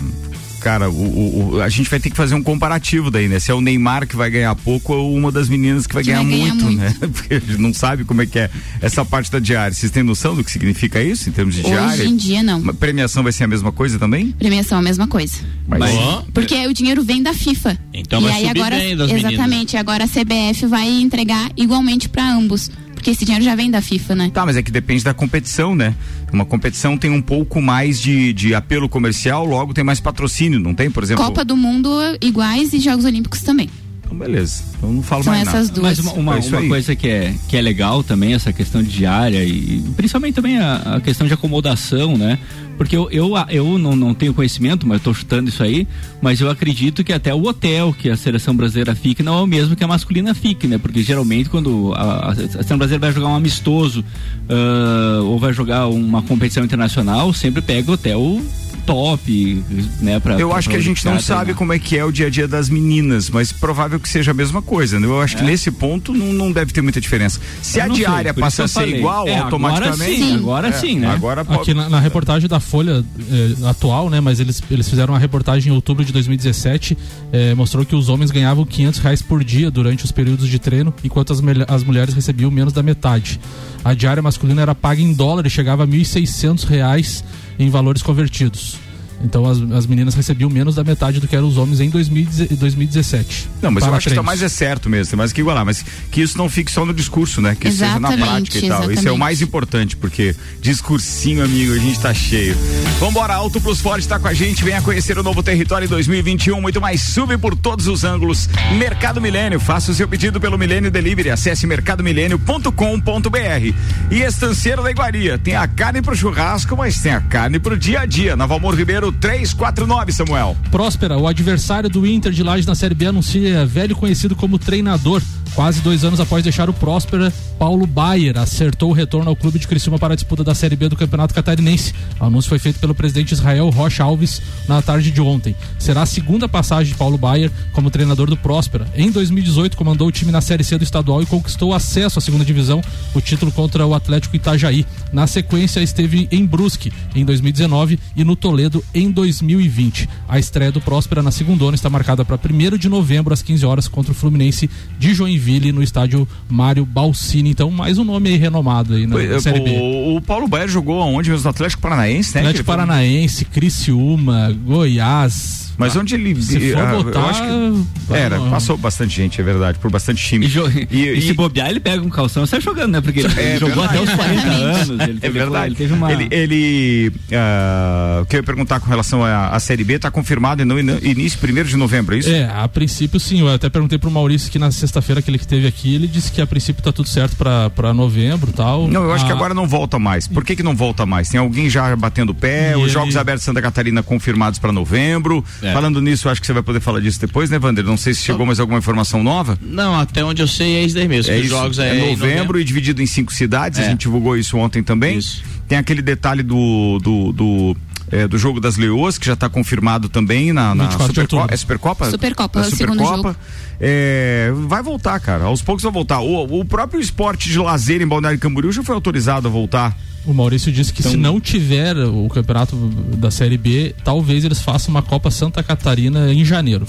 Cara, 0.60 0.90
o, 0.90 0.94
o- 0.94 1.50
o- 1.56 1.62
a 1.62 1.70
gente 1.70 1.90
vai 1.90 2.00
ter 2.00 2.10
que 2.10 2.16
fazer 2.18 2.36
um 2.36 2.44
comparativo 2.44 3.10
daí, 3.10 3.28
né? 3.28 3.40
Se 3.40 3.50
é 3.52 3.54
o 3.54 3.62
Neymar 3.62 4.08
que 4.08 4.16
vai 4.16 4.30
ganhar 4.30 4.54
pouco 4.56 4.94
ou 4.94 5.16
uma 5.16 5.32
das 5.32 5.48
meninas 5.50 5.88
que 5.88 5.94
vai, 5.94 6.04
Que 6.04 6.12
ganhar, 6.12 6.24
vai 6.24 6.32
ganhar 6.32 6.56
muito, 6.56 6.66
muito. 6.66 6.80
né? 6.80 6.96
Porque 7.14 7.34
a 7.36 7.40
gente 7.40 7.58
não 7.58 7.74
sabe 7.74 8.04
como 8.04 8.22
é 8.22 8.26
que 8.26 8.38
é 8.40 8.50
essa 8.82 9.04
parte 9.06 9.32
da 9.32 9.40
diária. 9.40 9.74
Vocês 9.74 9.92
têm 9.92 10.04
noção 10.04 10.36
do 10.36 10.44
que 10.44 10.52
significa 10.52 11.02
isso 11.02 11.30
em 11.30 11.32
termos 11.32 11.56
de 11.56 11.64
diária? 11.64 12.04
Hoje 12.04 12.08
em 12.08 12.16
dia 12.16 12.44
não. 12.44 12.60
Uma 12.60 12.74
premiação 12.74 13.24
vai 13.24 13.32
ser 13.32 13.44
a 13.44 13.48
mesma 13.48 13.72
coisa 13.72 13.98
também? 13.98 14.32
Premiação 14.32 14.78
é 14.78 14.82
a 14.82 14.84
mesma 14.84 15.08
coisa. 15.08 15.38
Mas, 15.68 15.94
Ó, 15.96 16.24
Porque 16.34 16.68
o 16.68 16.74
dinheiro 16.74 17.04
vem 17.04 17.22
da 17.24 17.34
FIFA. 17.34 17.78
Então 17.94 18.20
e 18.22 18.24
vai 18.24 18.34
aí 18.34 18.48
subir 18.48 18.60
agora, 18.60 18.76
bem 18.78 18.98
das 18.98 19.08
meninas. 19.12 19.32
Exatamente, 19.34 19.78
agora 19.78 20.04
a 20.04 20.08
CBF 20.08 20.66
vai 20.68 20.88
entregar 20.90 21.52
igualmente 21.56 22.10
para 22.10 22.30
ambos. 22.32 22.70
Porque 23.00 23.12
esse 23.12 23.24
dinheiro 23.24 23.46
já 23.46 23.56
vem 23.56 23.72
da 23.72 23.82
FIFA, 23.82 24.14
né? 24.14 24.30
Tá, 24.30 24.46
mas 24.46 24.58
é 24.58 24.62
que 24.62 24.70
depende 24.70 25.06
da 25.06 25.14
competição, 25.14 25.74
né? 25.74 25.96
Uma 26.34 26.44
competição 26.44 26.98
tem 26.98 27.10
um 27.10 27.22
pouco 27.22 27.62
mais 27.62 27.98
de, 27.98 28.34
de 28.34 28.54
apelo 28.54 28.90
comercial, 28.90 29.46
logo 29.46 29.74
tem 29.74 29.86
mais 29.86 30.02
patrocínio, 30.02 30.60
não 30.60 30.76
tem, 30.76 30.92
por 30.92 31.02
exemplo? 31.02 31.24
Copa 31.24 31.46
do 31.46 31.56
Mundo 31.56 31.90
iguais 32.22 32.74
e 32.74 32.80
Jogos 32.80 33.06
Olímpicos 33.06 33.42
também. 33.42 33.70
Então, 34.10 34.18
beleza. 34.18 34.64
Então 34.76 34.92
não 34.92 35.04
falo 35.04 35.24
São 35.24 35.32
mais 35.34 35.48
essas 35.48 35.70
nada. 35.70 35.82
duas. 35.82 36.00
Mas 36.00 36.00
uma, 36.00 36.14
uma, 36.14 36.38
É 36.40 36.60
uma 36.60 36.68
coisa 36.68 36.96
que 36.96 37.08
é, 37.08 37.36
que 37.48 37.56
é 37.56 37.62
legal 37.62 38.04
também, 38.04 38.34
essa 38.34 38.52
questão 38.52 38.82
de 38.82 38.90
diária 38.90 39.44
e 39.44 39.84
principalmente 39.96 40.34
também 40.36 40.58
a, 40.58 40.96
a 40.96 41.02
questão 41.02 41.28
de 41.28 41.34
acomodação, 41.34 42.18
né? 42.18 42.40
Porque 42.76 42.96
eu, 42.96 43.12
eu, 43.12 43.34
eu 43.50 43.78
não, 43.78 43.96
não 43.96 44.14
tenho 44.14 44.34
conhecimento, 44.34 44.88
mas 44.88 44.98
estou 44.98 45.14
chutando 45.14 45.50
isso 45.50 45.62
aí, 45.62 45.86
mas 46.22 46.40
eu 46.40 46.50
acredito 46.50 47.04
que 47.04 47.12
até 47.12 47.34
o 47.36 47.44
hotel 47.44 47.94
que 47.94 48.10
a 48.10 48.16
seleção 48.16 48.56
brasileira 48.56 48.96
fique 48.96 49.22
não 49.22 49.38
é 49.38 49.42
o 49.42 49.46
mesmo 49.46 49.76
que 49.76 49.84
a 49.84 49.88
masculina 49.88 50.34
fique, 50.34 50.66
né? 50.66 50.78
Porque 50.78 51.04
geralmente 51.04 51.50
quando 51.50 51.94
a, 51.94 52.32
a 52.32 52.36
seleção 52.36 52.78
brasileira 52.78 53.00
vai 53.00 53.12
jogar 53.14 53.28
um 53.28 53.36
amistoso 53.36 54.04
ah, 54.50 55.22
ou 55.24 55.38
vai 55.38 55.54
jogar 55.54 55.88
uma 55.88 56.22
competição 56.24 56.64
internacional, 56.64 57.32
sempre 57.34 57.62
pega 57.62 57.92
hotel 57.92 58.42
top, 58.80 59.64
né? 60.02 60.20
Pra, 60.20 60.40
Eu 60.40 60.54
acho 60.54 60.68
pra 60.70 60.78
que 60.78 60.82
a 60.82 60.84
gente 60.84 61.06
não 61.06 61.20
sabe 61.20 61.40
treinar. 61.46 61.58
como 61.58 61.74
é 61.74 61.80
que 61.80 61.98
é 61.98 62.04
o 62.06 62.12
dia 62.12 62.28
a 62.28 62.30
dia 62.30 62.48
das 62.48 62.70
meninas, 62.70 63.30
mas 63.30 63.52
provável 63.52 64.00
que 64.00 64.10
seja 64.10 64.32
a 64.32 64.34
mesma 64.34 64.62
coisa, 64.62 65.00
né? 65.00 65.08
Eu 65.08 65.22
acho 65.22 65.38
que 65.38 65.44
nesse 65.44 65.72
ponto 65.72 66.14
não, 66.14 66.34
não 66.34 66.52
deve 66.52 66.74
ter 66.74 66.82
muita 66.82 67.00
diferença. 67.00 67.40
Se 67.62 67.80
É. 67.80 67.84
Eu 67.84 67.86
a 67.86 67.96
sei, 67.96 67.96
diária 68.06 68.30
isso 68.32 68.40
passa 68.40 68.64
a 68.64 68.68
ser 68.68 68.88
igual 68.88 69.28
É, 69.28 69.38
automaticamente. 69.40 70.24
Agora 70.24 70.28
sim, 70.28 70.36
agora 70.36 70.68
É, 70.68 70.72
sim, 70.74 71.00
né? 71.00 71.08
Agora 71.08 71.46
pode. 71.46 71.62
Aqui 71.62 71.74
na, 71.74 71.90
na 71.90 72.00
reportagem 72.00 72.48
da 72.50 72.60
Folha 72.60 73.04
eh, 73.32 73.68
atual, 73.68 74.10
né? 74.10 74.20
Mas 74.20 74.40
eles, 74.40 74.62
eles 74.70 74.90
fizeram 74.90 75.14
uma 75.14 75.20
reportagem 75.20 75.72
em 75.72 75.76
outubro 75.76 76.04
de 76.04 76.12
2017, 76.14 76.98
eh, 77.32 77.54
mostrou 77.56 77.86
que 77.86 77.96
os 77.96 78.10
homens 78.10 78.32
ganhavam 78.32 78.66
500 78.66 79.00
reais 79.00 79.22
por 79.22 79.44
dia 79.44 79.70
durante 79.72 80.06
os 80.06 80.12
períodos 80.12 80.48
de 80.48 80.60
treino, 80.60 80.94
enquanto 81.04 81.34
as, 81.34 81.42
as 81.68 81.84
mulheres 81.84 82.14
recebiam 82.14 82.50
menos 82.52 82.74
da 82.74 82.82
metade. 82.84 83.40
A 83.84 83.94
diária 83.94 84.22
masculina 84.22 84.62
era 84.62 84.76
paga 84.76 85.02
em 85.02 85.14
dólar 85.14 85.46
e 85.46 85.50
chegava 85.50 85.84
a 85.84 85.88
1.600 85.88 86.66
reais 86.66 87.24
em 87.60 87.70
valores 87.70 88.02
convertidos. 88.02 88.89
Então 89.24 89.46
as, 89.46 89.60
as 89.72 89.86
meninas 89.86 90.16
recebiam 90.16 90.50
menos 90.50 90.76
da 90.76 90.84
metade 90.84 91.20
do 91.20 91.28
que 91.28 91.36
eram 91.36 91.48
os 91.48 91.58
homens 91.58 91.80
em 91.80 91.90
2010 91.90 92.58
2017. 92.58 93.50
Não, 93.62 93.72
mas 93.72 93.86
eu 93.86 93.94
acho 93.94 94.00
que 94.00 94.04
tá 94.04 94.10
treinos. 94.10 94.26
mais 94.26 94.42
é 94.42 94.50
certo 94.50 94.90
mesmo, 94.90 95.12
tem 95.12 95.18
mais 95.18 95.34
que 95.34 95.42
igualar, 95.42 95.66
mas 95.66 95.84
que 96.12 96.22
isso 96.22 96.38
não 96.38 96.50
fique 96.50 96.72
só 96.72 96.86
no 96.86 96.94
discurso, 96.94 97.42
né? 97.42 97.56
Que 97.60 97.68
isso 97.68 97.80
seja 97.80 98.00
na 98.00 98.10
Exatamente, 98.10 98.52
prática 98.52 98.58
e 98.58 98.70
tal. 98.70 98.80
Isso 98.80 98.84
é 98.84 98.88
o 98.88 98.92
exatamente. 98.92 99.20
mais 99.20 99.42
importante, 99.42 99.98
porque 99.98 100.36
discursinho, 100.62 101.44
amigo, 101.44 101.74
a 101.74 101.78
gente 101.78 102.00
tá 102.00 102.14
cheio. 102.14 102.56
Vambora, 103.00 103.34
Alto 103.34 103.60
Plus 103.62 103.80
Forte 103.80 104.08
tá 104.08 104.20
com 104.20 104.28
a 104.28 104.34
gente, 104.34 104.64
venha 104.64 104.82
conhecer 104.82 105.18
o 105.18 105.24
novo 105.24 105.42
território 105.44 105.86
em 105.86 105.90
2021, 105.90 106.60
muito 106.62 106.82
mais 106.82 107.02
sub 107.02 107.38
por 107.38 107.56
todos 107.56 107.88
os 107.88 108.04
ângulos. 108.04 108.50
Mercado 108.78 109.22
Milênio, 109.22 109.60
faça 109.60 109.92
o 109.92 109.96
seu 109.96 110.08
pedido 110.08 110.40
pelo 110.40 110.58
Milênio 110.58 110.92
Delivery, 110.92 111.30
acesse 111.30 111.68
mercadomilênio.com.br. 111.68 113.74
E 114.12 114.22
Estanceiro 114.22 114.84
da 114.84 114.92
Iguaria, 114.92 115.38
tem 115.38 115.56
a 115.56 115.68
carne 115.68 116.02
pro 116.02 116.16
churrasco, 116.16 116.76
mas 116.76 117.00
tem 117.02 117.12
a 117.12 117.22
carne 117.22 117.60
pro 117.60 117.78
dia 117.78 118.02
a 118.02 118.06
dia. 118.06 118.36
Na 118.36 118.46
Valmor 118.46 118.76
Ribeiro 118.76 119.09
349, 119.12 120.12
Samuel. 120.12 120.58
Próspera, 120.72 121.18
o 121.18 121.28
adversário 121.28 121.90
do 121.90 122.06
Inter 122.06 122.32
de 122.32 122.44
Lages 122.44 122.66
na 122.66 122.76
Série 122.76 122.96
B 122.96 123.08
anuncia 123.08 123.66
velho 123.66 123.96
conhecido 123.96 124.36
como 124.36 124.60
treinador. 124.60 125.22
Quase 125.56 125.82
dois 125.82 126.04
anos 126.04 126.20
após 126.20 126.44
deixar 126.44 126.70
o 126.70 126.74
Próspera, 126.74 127.34
Paulo 127.58 127.86
Baier 127.86 128.38
acertou 128.38 128.92
o 128.92 128.94
retorno 128.94 129.30
ao 129.30 129.36
clube 129.36 129.60
de 129.60 129.68
Criciúma 129.68 129.98
para 129.98 130.14
a 130.14 130.16
disputa 130.16 130.44
da 130.44 130.56
Série 130.56 130.76
B 130.76 130.88
do 130.88 130.96
Campeonato 130.96 131.34
Catarinense. 131.34 131.94
O 132.20 132.24
anúncio 132.24 132.48
foi 132.48 132.60
feito 132.60 132.80
pelo 132.80 132.96
presidente 132.96 133.34
Israel 133.34 133.70
Rocha 133.70 134.04
Alves 134.04 134.42
na 134.68 134.82
tarde 134.82 135.12
de 135.12 135.20
ontem. 135.20 135.56
Será 135.78 136.04
a 136.04 136.06
segunda 136.06 136.48
passagem 136.48 136.94
de 136.94 136.98
Paulo 136.98 137.18
Baier 137.18 137.52
como 137.74 137.90
treinador 137.90 138.30
do 138.30 138.38
Próspera. 138.38 138.88
Em 138.96 139.12
2018, 139.12 139.76
comandou 139.76 140.08
o 140.08 140.12
time 140.12 140.32
na 140.32 140.40
Série 140.40 140.64
C 140.64 140.78
do 140.78 140.84
estadual 140.84 141.22
e 141.22 141.26
conquistou 141.26 141.74
acesso 141.74 142.20
à 142.20 142.22
segunda 142.22 142.46
divisão, 142.46 142.82
o 143.14 143.20
título 143.20 143.52
contra 143.52 143.86
o 143.86 143.94
Atlético 143.94 144.36
Itajaí. 144.36 144.86
Na 145.12 145.28
sequência, 145.28 145.82
esteve 145.82 146.28
em 146.32 146.46
Brusque 146.46 146.94
em 147.16 147.26
2019 147.26 148.00
e 148.16 148.24
no 148.24 148.36
Toledo 148.36 148.84
em 148.94 148.99
em 149.00 149.12
2020. 149.12 150.10
A 150.28 150.40
estreia 150.40 150.72
do 150.72 150.82
Próspera 150.82 151.22
na 151.22 151.32
segunda 151.32 151.60
está 151.76 151.90
marcada 151.90 152.24
para 152.26 152.38
1 152.38 152.78
de 152.78 152.90
novembro 152.90 153.34
às 153.34 153.42
15 153.42 153.66
horas 153.66 153.88
contra 153.88 154.12
o 154.12 154.16
Fluminense 154.16 154.70
de 154.98 155.14
Joinville 155.14 155.72
no 155.72 155.84
estádio 155.84 156.28
Mário 156.48 156.86
Balsini. 156.86 157.50
Então, 157.50 157.70
mais 157.70 157.98
um 157.98 158.04
nome 158.04 158.30
aí 158.30 158.38
renomado 158.38 158.94
aí 158.94 159.06
na 159.06 159.14
Foi, 159.14 159.40
Série 159.40 159.60
B. 159.60 159.78
O, 159.78 160.18
o 160.18 160.22
Paulo 160.22 160.48
Baier 160.48 160.68
jogou 160.68 161.02
aonde 161.02 161.30
mesmo? 161.30 161.44
No 161.44 161.50
Atlético 161.50 161.82
Paranaense, 161.82 162.36
né? 162.36 162.42
Atlético 162.42 162.66
Paranaense, 162.66 163.46
Criciúma, 163.46 164.52
Goiás. 164.66 165.69
Mas 165.80 165.96
onde 165.96 166.14
ele. 166.16 166.40
Se 166.42 166.60
for 166.74 166.82
ah, 166.82 166.94
eu 166.94 167.04
botar, 167.04 167.22
acho 167.22 167.42
que- 167.42 168.14
Era, 168.14 168.38
não. 168.38 168.50
passou 168.52 168.78
bastante 168.78 169.16
gente, 169.16 169.40
é 169.40 169.44
verdade, 169.44 169.80
por 169.80 169.90
bastante 169.90 170.24
time. 170.24 170.46
E, 170.46 170.50
jo- 170.50 170.70
E- 170.92 171.18
e 171.18 171.22
se 171.22 171.30
e- 171.30 171.34
bobear, 171.34 171.70
ele 171.70 171.80
pega 171.80 172.04
um 172.04 172.10
calção 172.10 172.44
e 172.44 172.48
sai 172.48 172.60
jogando, 172.62 172.92
né? 172.92 173.02
Porque 173.02 173.22
ele 173.22 173.28
É 173.40 173.58
jogou 173.58 173.84
verdade. 173.88 173.98
até 173.98 174.02
os 174.02 174.10
40 174.16 174.48
Exatamente. 174.48 174.64
anos. 174.92 175.08
Ele 175.08 175.20
É 175.22 175.30
verdade. 175.30 175.66
Ele 175.68 175.76
teve 175.76 175.94
uma. 175.94 176.12
Ele, 176.12 176.28
ele 176.32 177.12
ah, 177.34 178.20
o 178.22 178.26
que 178.26 178.36
eu 178.36 178.40
ia 178.40 178.44
perguntar 178.44 178.80
com 178.80 178.88
relação 178.90 179.24
à, 179.24 179.50
à 179.50 179.60
Série 179.60 179.84
B, 179.84 179.94
está 179.96 180.12
confirmado 180.12 180.64
no 180.66 180.80
in- 180.80 181.00
início 181.02 181.40
1 181.42 181.64
de 181.64 181.78
novembro, 181.78 182.16
é 182.16 182.20
isso? 182.20 182.30
É, 182.30 182.46
a 182.46 182.68
princípio 182.68 183.20
sim. 183.20 183.40
Eu 183.40 183.50
até 183.50 183.70
perguntei 183.70 183.98
pro 183.98 184.12
Maurício 184.12 184.52
que 184.52 184.60
na 184.60 184.72
sexta-feira 184.72 185.22
que 185.22 185.30
ele 185.32 185.38
que 185.38 185.48
teve 185.48 185.68
aqui, 185.68 185.96
ele 185.96 186.08
disse 186.08 186.32
que 186.32 186.42
a 186.42 186.48
princípio 186.48 186.84
tá 186.84 186.92
tudo 186.92 187.08
certo 187.08 187.36
pra, 187.36 187.70
pra 187.70 187.94
novembro 187.94 188.50
e 188.50 188.54
tal. 188.54 188.88
Não, 188.88 189.04
eu 189.04 189.14
acho 189.14 189.26
que 189.26 189.32
Ah, 189.32 189.36
agora 189.36 189.54
não 189.54 189.68
volta 189.68 189.98
mais. 189.98 190.28
Por 190.28 190.44
que, 190.44 190.56
que 190.56 190.64
não 190.64 190.76
volta 190.76 191.06
mais? 191.06 191.30
Tem 191.30 191.40
alguém 191.40 191.70
já 191.70 191.96
batendo 191.96 192.32
o 192.32 192.36
pé, 192.36 192.72
E 192.72 192.76
os 192.76 192.82
ele- 192.84 192.90
Jogos 192.90 193.16
Abertos 193.16 193.42
de 193.42 193.46
Santa 193.46 193.62
Catarina 193.62 194.04
confirmados 194.04 194.60
para 194.60 194.72
novembro. 194.72 195.44
É. 195.62 195.69
Falando 195.74 196.02
nisso, 196.02 196.30
acho 196.30 196.40
que 196.42 196.48
você 196.48 196.54
vai 196.54 196.64
poder 196.64 196.80
falar 196.80 197.00
disso 197.00 197.20
depois, 197.20 197.50
né, 197.50 197.60
Vander? 197.60 197.84
Não 197.84 197.98
sei 197.98 198.14
se 198.14 198.22
chegou 198.22 198.46
mais 198.46 198.60
alguma 198.60 198.80
informação 198.80 199.24
nova. 199.24 199.58
Não, 199.62 199.96
até 200.00 200.24
onde 200.24 200.42
eu 200.42 200.48
sei 200.48 200.78
é 200.78 200.84
isso 200.84 200.96
daí 200.96 201.08
mesmo. 201.08 201.32
É 201.32 201.36
que 201.36 201.42
os 201.42 201.48
isso, 201.48 201.56
jogos 201.56 201.80
é, 201.80 201.90
é, 201.90 201.96
em 202.06 202.10
novembro, 202.12 202.60
e 202.60 202.64
dividido 202.64 203.02
em 203.02 203.06
cinco 203.06 203.32
cidades, 203.34 203.80
a 203.80 203.84
É. 203.84 203.90
gente 203.90 204.02
divulgou 204.02 204.38
isso 204.38 204.58
ontem 204.58 204.82
também. 204.84 205.18
Isso. 205.18 205.42
Tem 205.68 205.78
aquele 205.78 206.02
detalhe 206.02 206.42
do, 206.44 207.00
do, 207.02 207.32
do, 207.32 207.78
é, 208.12 208.28
do 208.28 208.38
jogo 208.38 208.60
das 208.60 208.78
Leoas, 208.78 209.18
que 209.18 209.26
já 209.26 209.34
está 209.34 209.50
confirmado 209.50 210.10
também 210.10 210.52
na, 210.54 210.74
na 210.76 210.84
24 210.86 211.08
de 211.08 211.14
Supercopa. 211.20 211.54
É 211.54 211.58
Supercopa? 211.58 212.10
Supercopa, 212.12 212.60
Na 212.60 212.66
é 212.66 212.68
o 212.68 212.76
segundo 212.76 213.00
Supercopa. 213.00 213.30
jogo. 213.34 213.36
É, 213.80 214.52
vai 214.68 214.82
voltar, 214.84 215.20
cara. 215.20 215.46
Aos 215.46 215.62
poucos 215.62 215.84
vai 215.84 215.92
voltar. 215.92 216.20
O, 216.20 216.60
o 216.60 216.66
próprio 216.66 217.00
esporte 217.00 217.50
de 217.50 217.58
lazer 217.60 218.02
em 218.02 218.08
Balneário 218.08 218.40
Camboriú 218.40 218.72
já 218.72 218.84
foi 218.84 218.96
autorizado 218.96 219.48
a 219.48 219.52
voltar. 219.52 219.98
O 220.26 220.34
Maurício 220.34 220.72
disse 220.72 220.92
que 220.92 221.00
Então- 221.02 221.12
se 221.12 221.18
não 221.18 221.40
tiver 221.40 221.96
o 221.98 222.28
campeonato 222.28 222.76
da 223.18 223.32
Série 223.32 223.58
B, 223.58 223.96
talvez 224.04 224.44
eles 224.44 224.60
façam 224.60 224.90
uma 224.90 225.02
Copa 225.02 225.32
Santa 225.32 225.64
Catarina 225.64 226.32
em 226.34 226.44
janeiro. 226.44 226.86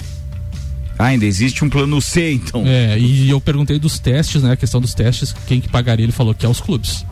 Ah, 0.99 1.05
ainda 1.05 1.25
existe 1.25 1.63
um 1.65 1.69
plano 1.69 1.99
C, 2.01 2.33
então. 2.33 2.63
É, 2.65 2.99
e 2.99 3.29
eu 3.29 3.41
perguntei 3.41 3.79
dos 3.79 3.97
testes, 3.97 4.43
né? 4.43 4.51
A 4.51 4.55
questão 4.55 4.79
dos 4.79 4.93
testes, 4.93 5.33
quem 5.47 5.59
que 5.59 5.67
pagaria? 5.67 6.05
Ele 6.05 6.11
falou 6.11 6.33
que 6.35 6.45
é 6.45 6.49
os 6.49 6.59
clubes. 6.61 7.03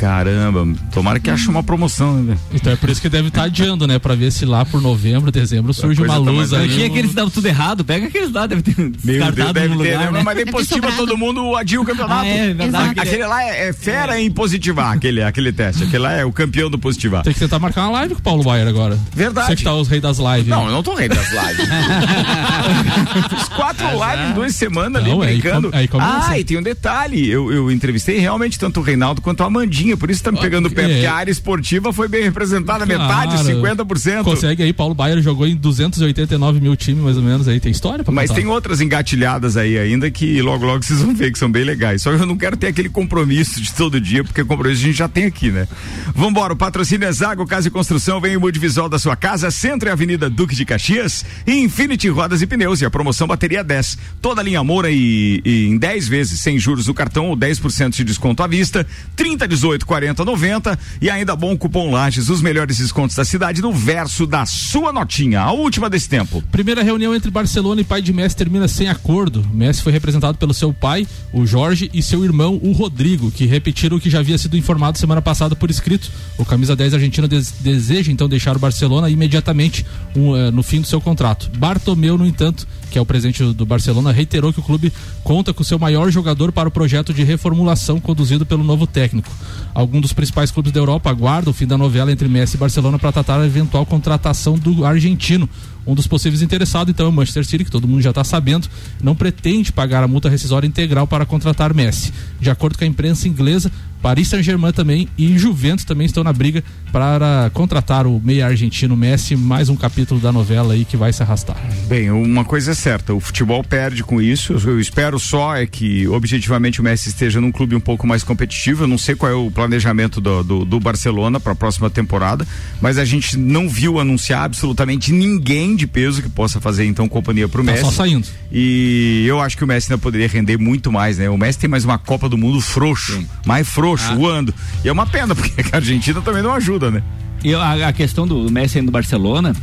Caramba, 0.00 0.66
tomara 0.94 1.20
que 1.20 1.28
ache 1.28 1.46
uma 1.50 1.62
promoção, 1.62 2.22
né? 2.22 2.34
Então 2.54 2.72
é 2.72 2.76
por 2.76 2.88
isso 2.88 3.02
que 3.02 3.08
deve 3.10 3.28
estar 3.28 3.42
adiando, 3.42 3.86
né? 3.86 3.98
Pra 3.98 4.14
ver 4.14 4.32
se 4.32 4.46
lá 4.46 4.64
por 4.64 4.80
novembro, 4.80 5.30
dezembro 5.30 5.74
surge 5.74 6.00
uma 6.00 6.14
tá 6.14 6.18
luz 6.18 6.50
mais 6.50 6.52
aí. 6.54 6.68
Eu 6.70 6.74
tinha 6.74 6.86
aqueles 6.86 7.12
davam 7.12 7.30
tudo 7.30 7.46
errado, 7.46 7.84
pega 7.84 8.06
aqueles 8.06 8.32
lá, 8.32 8.46
deve 8.46 8.62
ter 8.62 8.74
Meu 8.78 8.88
Deus, 8.90 9.02
descartado 9.04 9.52
deve 9.52 9.74
no 9.74 9.82
ter, 9.82 9.92
lugar, 9.92 10.06
né? 10.06 10.18
né? 10.18 10.22
Mas 10.24 10.36
nem 10.36 10.44
ter 10.46 10.50
positiva 10.52 10.90
todo 10.92 11.18
mundo 11.18 11.54
adia 11.54 11.78
o 11.78 11.84
campeonato. 11.84 12.22
Ah, 12.22 12.26
é 12.26 12.54
verdade. 12.54 12.68
Exato. 12.86 13.00
Aquele 13.02 13.26
lá 13.26 13.44
é, 13.44 13.68
é 13.68 13.72
fera 13.74 14.18
em 14.18 14.30
positivar, 14.30 14.94
aquele, 14.94 15.22
aquele 15.22 15.52
teste. 15.52 15.82
Aquele 15.84 15.98
lá 16.02 16.12
é 16.12 16.24
o 16.24 16.32
campeão 16.32 16.70
do 16.70 16.78
positivar. 16.78 17.22
Tem 17.22 17.34
que 17.34 17.38
tentar 17.38 17.58
marcar 17.58 17.82
uma 17.82 17.90
live 17.98 18.14
com 18.14 18.20
o 18.20 18.22
Paulo 18.22 18.42
Baier 18.42 18.66
agora. 18.66 18.98
Verdade. 19.14 19.48
Você 19.48 19.56
que 19.56 19.64
tá 19.64 19.74
os 19.74 19.86
reis 19.86 20.00
das 20.00 20.16
lives. 20.18 20.46
Não, 20.46 20.64
eu 20.64 20.72
não 20.72 20.82
tô 20.82 20.94
rei 20.94 21.10
das 21.10 21.28
lives. 21.30 21.68
Fiz 23.28 23.48
quatro 23.50 23.86
lives 23.86 24.30
em 24.30 24.32
duas 24.32 24.54
semanas 24.54 25.04
Não, 25.04 25.20
ali 25.20 25.30
aí 25.32 25.40
brincando. 25.40 25.70
com- 25.70 25.76
aí 25.76 25.86
começa. 25.88 26.30
ah, 26.30 26.38
e 26.38 26.44
tem 26.44 26.56
um 26.56 26.62
detalhe. 26.62 27.28
Eu, 27.28 27.52
eu 27.52 27.70
entrevistei 27.70 28.18
realmente 28.18 28.58
tanto 28.58 28.80
o 28.80 28.82
Reinaldo 28.82 29.20
quanto 29.20 29.42
a 29.42 29.46
Amandinha. 29.46 29.89
Por 29.96 30.10
isso 30.10 30.22
tá 30.22 30.32
me 30.32 30.40
pegando 30.40 30.66
o 30.66 30.70
pé, 30.70 30.84
é. 30.84 30.88
porque 30.88 31.06
a 31.06 31.14
área 31.14 31.30
esportiva 31.30 31.92
foi 31.92 32.08
bem 32.08 32.22
representada, 32.22 32.84
metade, 32.86 33.36
Claro. 33.42 33.84
50%. 33.86 34.22
Consegue 34.24 34.62
aí, 34.62 34.72
Paulo 34.72 34.94
Baier 34.94 35.20
jogou 35.22 35.46
em 35.46 35.54
289 35.56 36.60
mil 36.60 36.74
times, 36.76 37.02
mais 37.02 37.16
ou 37.16 37.22
menos, 37.22 37.48
aí 37.48 37.60
tem 37.60 37.70
história 37.72 38.04
pra 38.04 38.12
Mas 38.12 38.30
contar. 38.30 38.40
tem 38.40 38.50
outras 38.50 38.80
engatilhadas 38.80 39.56
aí 39.56 39.78
ainda 39.78 40.10
que 40.10 40.40
logo, 40.42 40.64
logo 40.64 40.82
vocês 40.84 41.00
vão 41.00 41.14
ver 41.14 41.32
que 41.32 41.38
são 41.38 41.50
bem 41.50 41.64
legais. 41.64 42.02
Só 42.02 42.14
que 42.14 42.22
eu 42.22 42.26
não 42.26 42.36
quero 42.36 42.56
ter 42.56 42.68
aquele 42.68 42.88
compromisso 42.88 43.60
de 43.60 43.72
todo 43.72 44.00
dia, 44.00 44.22
porque 44.24 44.44
compromisso 44.44 44.82
a 44.82 44.86
gente 44.86 44.96
já 44.98 45.08
tem 45.08 45.24
aqui, 45.26 45.50
né? 45.50 45.66
Vambora, 46.14 46.52
o 46.52 46.56
patrocínio 46.56 47.06
é 47.06 47.12
Zago 47.12 47.46
Casa 47.46 47.68
e 47.68 47.70
Construção, 47.70 48.20
vem 48.20 48.36
o 48.36 48.40
multivisual 48.40 48.88
da 48.88 48.98
sua 48.98 49.16
casa, 49.16 49.50
Centro 49.50 49.88
e 49.88 49.92
Avenida 49.92 50.28
Duque 50.30 50.54
de 50.54 50.64
Caxias 50.64 51.24
e 51.46 51.52
Infinity 51.60 52.08
Rodas 52.08 52.42
e 52.42 52.46
Pneus 52.46 52.80
e 52.80 52.84
a 52.84 52.90
promoção 52.90 53.26
bateria 53.26 53.62
10. 53.64 53.98
Toda 54.20 54.42
linha 54.42 54.62
Moura 54.62 54.90
e, 54.90 55.40
e 55.44 55.66
em 55.66 55.76
10 55.78 56.08
vezes 56.08 56.40
sem 56.40 56.58
juros 56.58 56.86
no 56.86 56.94
cartão 56.94 57.26
ou 57.28 57.36
10% 57.36 57.90
de 57.90 58.04
desconto 58.04 58.42
à 58.42 58.46
vista, 58.46 58.86
30, 59.16 59.46
18, 59.48 59.79
40, 59.86 60.24
90 60.24 60.78
e 61.00 61.08
ainda 61.10 61.34
bom 61.36 61.56
cupom 61.56 61.90
Lages, 61.90 62.28
os 62.28 62.40
melhores 62.42 62.78
descontos 62.78 63.16
da 63.16 63.24
cidade 63.24 63.60
no 63.62 63.72
verso 63.72 64.26
da 64.26 64.44
sua 64.46 64.92
notinha, 64.92 65.40
a 65.40 65.52
última 65.52 65.88
desse 65.90 66.08
tempo. 66.08 66.42
Primeira 66.50 66.82
reunião 66.82 67.14
entre 67.14 67.30
Barcelona 67.30 67.80
e 67.80 67.84
pai 67.84 68.00
de 68.02 68.12
Messi 68.12 68.36
termina 68.36 68.68
sem 68.68 68.88
acordo. 68.88 69.44
Messi 69.52 69.82
foi 69.82 69.92
representado 69.92 70.38
pelo 70.38 70.54
seu 70.54 70.72
pai, 70.72 71.06
o 71.32 71.46
Jorge, 71.46 71.90
e 71.92 72.02
seu 72.02 72.24
irmão, 72.24 72.58
o 72.62 72.72
Rodrigo, 72.72 73.30
que 73.30 73.46
repetiram 73.46 73.96
o 73.96 74.00
que 74.00 74.10
já 74.10 74.20
havia 74.20 74.38
sido 74.38 74.56
informado 74.56 74.98
semana 74.98 75.22
passada 75.22 75.54
por 75.56 75.70
escrito. 75.70 76.10
O 76.38 76.44
camisa 76.44 76.74
10 76.76 76.94
argentino 76.94 77.26
des- 77.28 77.52
deseja 77.60 78.10
então 78.12 78.28
deixar 78.28 78.56
o 78.56 78.60
Barcelona 78.60 79.08
imediatamente 79.10 79.84
um, 80.16 80.36
eh, 80.36 80.50
no 80.50 80.62
fim 80.62 80.80
do 80.80 80.86
seu 80.86 81.00
contrato. 81.00 81.50
Bartomeu, 81.58 82.16
no 82.18 82.26
entanto, 82.26 82.66
que 82.90 82.98
é 82.98 83.00
o 83.00 83.06
presidente 83.06 83.42
do 83.52 83.66
Barcelona, 83.66 84.12
reiterou 84.12 84.52
que 84.52 84.60
o 84.60 84.62
clube 84.62 84.92
conta 85.22 85.52
com 85.52 85.62
seu 85.62 85.78
maior 85.78 86.10
jogador 86.10 86.50
para 86.52 86.68
o 86.68 86.72
projeto 86.72 87.12
de 87.14 87.22
reformulação 87.22 88.00
conduzido 88.00 88.44
pelo 88.44 88.64
novo 88.64 88.86
técnico. 88.86 89.30
Alguns 89.74 90.02
dos 90.02 90.12
principais 90.12 90.50
clubes 90.50 90.72
da 90.72 90.80
Europa 90.80 91.10
aguardam 91.10 91.50
o 91.50 91.54
fim 91.54 91.66
da 91.66 91.78
novela 91.78 92.10
entre 92.10 92.28
Messi 92.28 92.56
e 92.56 92.58
Barcelona 92.58 92.98
para 92.98 93.12
tratar 93.12 93.40
a 93.40 93.46
eventual 93.46 93.86
contratação 93.86 94.58
do 94.58 94.84
argentino. 94.84 95.48
Um 95.86 95.94
dos 95.94 96.06
possíveis 96.06 96.42
interessados, 96.42 96.90
então, 96.92 97.06
é 97.06 97.08
o 97.08 97.12
Manchester 97.12 97.44
City, 97.44 97.64
que 97.64 97.70
todo 97.70 97.88
mundo 97.88 98.02
já 98.02 98.10
está 98.10 98.24
sabendo, 98.24 98.68
não 99.02 99.14
pretende 99.14 99.72
pagar 99.72 100.02
a 100.02 100.08
multa 100.08 100.28
rescisória 100.28 100.66
integral 100.66 101.06
para 101.06 101.24
contratar 101.24 101.74
Messi. 101.74 102.12
De 102.40 102.50
acordo 102.50 102.78
com 102.78 102.84
a 102.84 102.86
imprensa 102.86 103.28
inglesa, 103.28 103.70
Paris 104.02 104.28
Saint-Germain 104.28 104.72
também 104.72 105.08
e 105.16 105.36
Juventus 105.36 105.84
também 105.84 106.06
estão 106.06 106.24
na 106.24 106.32
briga 106.32 106.64
para 106.90 107.50
contratar 107.52 108.06
o 108.06 108.20
meia 108.24 108.46
argentino 108.46 108.96
Messi. 108.96 109.36
Mais 109.36 109.68
um 109.68 109.76
capítulo 109.76 110.20
da 110.20 110.32
novela 110.32 110.72
aí 110.74 110.84
que 110.84 110.96
vai 110.96 111.12
se 111.12 111.22
arrastar. 111.22 111.56
Bem, 111.86 112.10
uma 112.10 112.44
coisa 112.44 112.72
é 112.72 112.74
certa, 112.74 113.12
o 113.12 113.20
futebol 113.20 113.62
perde 113.62 114.02
com 114.02 114.20
isso. 114.20 114.54
Eu 114.64 114.80
espero 114.80 115.18
só 115.18 115.54
é 115.54 115.66
que 115.66 116.08
objetivamente 116.08 116.80
o 116.80 116.84
Messi 116.84 117.10
esteja 117.10 117.40
num 117.40 117.52
clube 117.52 117.76
um 117.76 117.80
pouco 117.80 118.06
mais 118.06 118.24
competitivo. 118.24 118.84
Eu 118.84 118.88
não 118.88 118.98
sei 118.98 119.14
qual 119.14 119.30
é 119.30 119.34
o 119.34 119.50
planejamento 119.50 120.20
do, 120.20 120.42
do, 120.42 120.64
do 120.64 120.80
Barcelona 120.80 121.38
para 121.38 121.52
a 121.52 121.56
próxima 121.56 121.90
temporada, 121.90 122.46
mas 122.80 122.96
a 122.96 123.04
gente 123.04 123.36
não 123.36 123.68
viu 123.68 124.00
anunciar 124.00 124.44
absolutamente 124.44 125.12
ninguém 125.12 125.69
de 125.76 125.86
peso 125.86 126.22
que 126.22 126.28
possa 126.28 126.60
fazer 126.60 126.84
então 126.84 127.08
companhia 127.08 127.48
pro 127.48 127.64
Tá 127.64 127.72
Messi. 127.72 127.84
só 127.84 127.90
saindo. 127.90 128.26
E 128.52 129.24
eu 129.26 129.40
acho 129.40 129.56
que 129.56 129.64
o 129.64 129.66
Messi 129.66 129.92
ainda 129.92 130.00
poderia 130.02 130.28
render 130.28 130.58
muito 130.58 130.90
mais, 130.92 131.18
né? 131.18 131.28
O 131.30 131.36
Messi 131.38 131.58
tem 131.58 131.68
mais 131.70 131.84
uma 131.84 131.98
Copa 131.98 132.28
do 132.28 132.36
Mundo 132.38 132.60
frouxo, 132.60 133.24
mais 133.46 133.68
frouxo, 133.68 134.14
voando. 134.14 134.54
E 134.84 134.88
é 134.88 134.92
uma 134.92 135.06
pena, 135.06 135.34
porque 135.34 135.52
a 135.72 135.76
Argentina 135.76 136.20
também 136.20 136.42
não 136.42 136.52
ajuda, 136.52 136.90
né? 136.90 137.02
E 137.42 137.54
a, 137.54 137.88
a 137.88 137.92
questão 137.92 138.26
do 138.26 138.50
Messi 138.50 138.78
indo 138.78 138.86
do 138.86 138.92
Barcelona, 138.92 139.54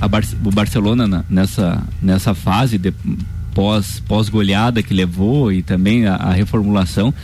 a 0.00 0.08
Bar- 0.08 0.24
o 0.44 0.50
Barcelona 0.50 1.06
na- 1.06 1.24
nessa, 1.30 1.82
nessa 2.02 2.34
fase 2.34 2.76
de 2.76 2.92
pós, 3.54 4.02
pós 4.06 4.28
goleada 4.28 4.82
que 4.82 4.92
levou 4.92 5.52
e 5.52 5.62
também 5.62 6.06
a, 6.06 6.16
a 6.16 6.32
reformulação, 6.32 7.14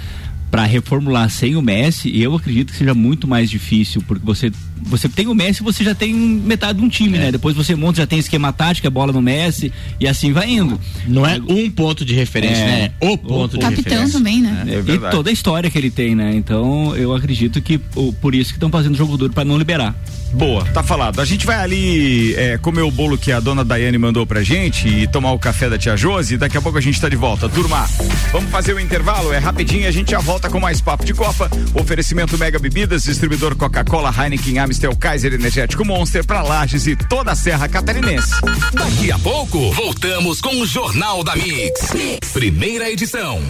para 0.50 0.64
reformular 0.64 1.28
sem 1.28 1.56
o 1.56 1.62
Messi, 1.62 2.16
eu 2.20 2.34
acredito 2.36 2.70
que 2.72 2.78
seja 2.78 2.94
muito 2.94 3.26
mais 3.26 3.50
difícil, 3.50 4.00
porque 4.06 4.24
você 4.24 4.50
você 4.82 5.08
tem 5.08 5.26
o 5.26 5.34
Messi, 5.34 5.62
você 5.62 5.82
já 5.84 5.94
tem 5.94 6.12
metade 6.14 6.78
de 6.78 6.84
um 6.84 6.88
time, 6.88 7.18
né? 7.18 7.32
Depois 7.32 7.56
você 7.56 7.74
monta, 7.74 7.98
já 7.98 8.06
tem 8.06 8.18
esquema 8.18 8.52
tático, 8.52 8.86
a 8.86 8.90
bola 8.90 9.12
no 9.12 9.22
Messi 9.22 9.72
e 10.00 10.06
assim 10.06 10.32
vai 10.32 10.50
indo. 10.50 10.78
Não 11.06 11.26
é 11.26 11.40
um 11.48 11.70
ponto 11.70 12.04
de 12.04 12.14
referência, 12.14 12.62
É. 12.62 12.66
né? 12.66 12.90
O 13.00 13.16
ponto 13.18 13.54
de 13.56 13.60
Capitão 13.62 13.82
referência. 13.92 14.12
também, 14.18 14.40
né? 14.40 14.64
É 14.68 14.78
e 14.78 14.80
verdade. 14.82 15.14
toda 15.16 15.30
a 15.30 15.32
história 15.32 15.70
que 15.70 15.78
ele 15.78 15.90
tem, 15.90 16.14
né? 16.14 16.32
Então 16.34 16.94
eu 16.96 17.14
acredito 17.14 17.60
que 17.60 17.80
o- 17.94 18.12
por 18.12 18.34
isso 18.34 18.50
que 18.50 18.56
estão 18.56 18.70
fazendo 18.70 18.96
jogo 18.96 19.16
duro 19.16 19.32
para 19.32 19.44
não 19.44 19.58
liberar. 19.58 19.94
Boa, 20.32 20.64
tá 20.66 20.82
falado. 20.82 21.20
A 21.20 21.24
gente 21.24 21.46
vai 21.46 21.56
ali 21.56 22.34
é, 22.34 22.58
comer 22.58 22.82
o 22.82 22.90
bolo 22.90 23.16
que 23.16 23.30
a 23.32 23.38
dona 23.40 23.64
Daiane 23.64 23.96
mandou 23.96 24.26
pra 24.26 24.42
gente 24.42 24.86
e 24.88 25.06
tomar 25.06 25.30
o 25.32 25.38
café 25.38 25.70
da 25.70 25.78
tia 25.78 25.96
Josi. 25.96 26.34
e 26.34 26.36
Daqui 26.36 26.56
a 26.56 26.60
pouco 26.60 26.76
a 26.76 26.80
gente 26.80 27.00
tá 27.00 27.08
de 27.08 27.16
volta. 27.16 27.48
Turma, 27.48 27.88
vamos 28.32 28.50
fazer 28.50 28.74
o 28.74 28.80
intervalo? 28.80 29.32
É 29.32 29.38
rapidinho 29.38 29.82
e 29.82 29.86
a 29.86 29.90
gente 29.90 30.10
já 30.10 30.18
volta 30.18 30.50
com 30.50 30.58
mais 30.60 30.80
papo 30.80 31.04
de 31.04 31.14
Copa. 31.14 31.48
Oferecimento 31.74 32.36
Mega 32.36 32.58
Bebidas, 32.58 33.04
distribuidor 33.04 33.54
Coca-Cola, 33.56 34.12
Heineken, 34.16 34.58
Amstel, 34.66 34.96
Kaiser 34.96 35.32
Energético 35.32 35.84
Monster 35.84 36.24
pra 36.26 36.42
Lages 36.42 36.88
e 36.88 36.96
toda 36.96 37.30
a 37.30 37.36
Serra 37.36 37.68
Catarinense. 37.68 38.32
Daqui 38.72 39.12
a 39.12 39.18
pouco, 39.18 39.70
voltamos 39.72 40.40
com 40.40 40.60
o 40.60 40.66
Jornal 40.66 41.22
da 41.22 41.36
Mix. 41.36 41.92
Primeira 42.32 42.90
edição. 42.90 43.40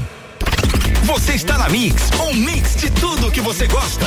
Você 1.04 1.32
está 1.32 1.56
na 1.56 1.70
Mix, 1.70 2.10
um 2.20 2.34
mix 2.34 2.76
de 2.76 2.90
tudo 2.90 3.30
que 3.30 3.40
você 3.40 3.66
gosta. 3.66 4.06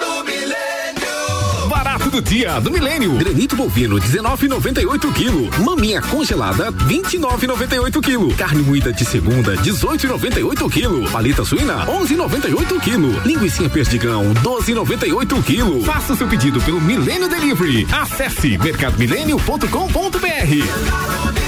do 2.11 2.21
dia 2.21 2.59
do 2.59 2.69
Milênio. 2.69 3.13
Granito 3.13 3.55
bovino 3.55 3.95
19,98 3.95 5.13
kg. 5.13 5.49
Maminha 5.63 6.01
congelada 6.01 6.69
29,98 6.71 8.01
kg. 8.01 8.35
Carne 8.35 8.61
moída 8.61 8.91
de 8.91 9.05
segunda 9.05 9.55
18,98 9.55 10.69
kg. 10.69 11.09
Paleta 11.09 11.45
suína 11.45 11.85
11,98 11.85 12.81
kg. 12.81 13.25
Linguiça 13.25 13.69
perdigão 13.69 14.33
12,98 14.35 15.41
kg. 15.43 15.85
Faça 15.85 16.11
o 16.13 16.17
seu 16.17 16.27
pedido 16.27 16.61
pelo 16.61 16.81
Milênio 16.81 17.29
Delivery. 17.29 17.87
Acesse 17.91 18.57
mercadomilênio.com.br. 18.57 21.40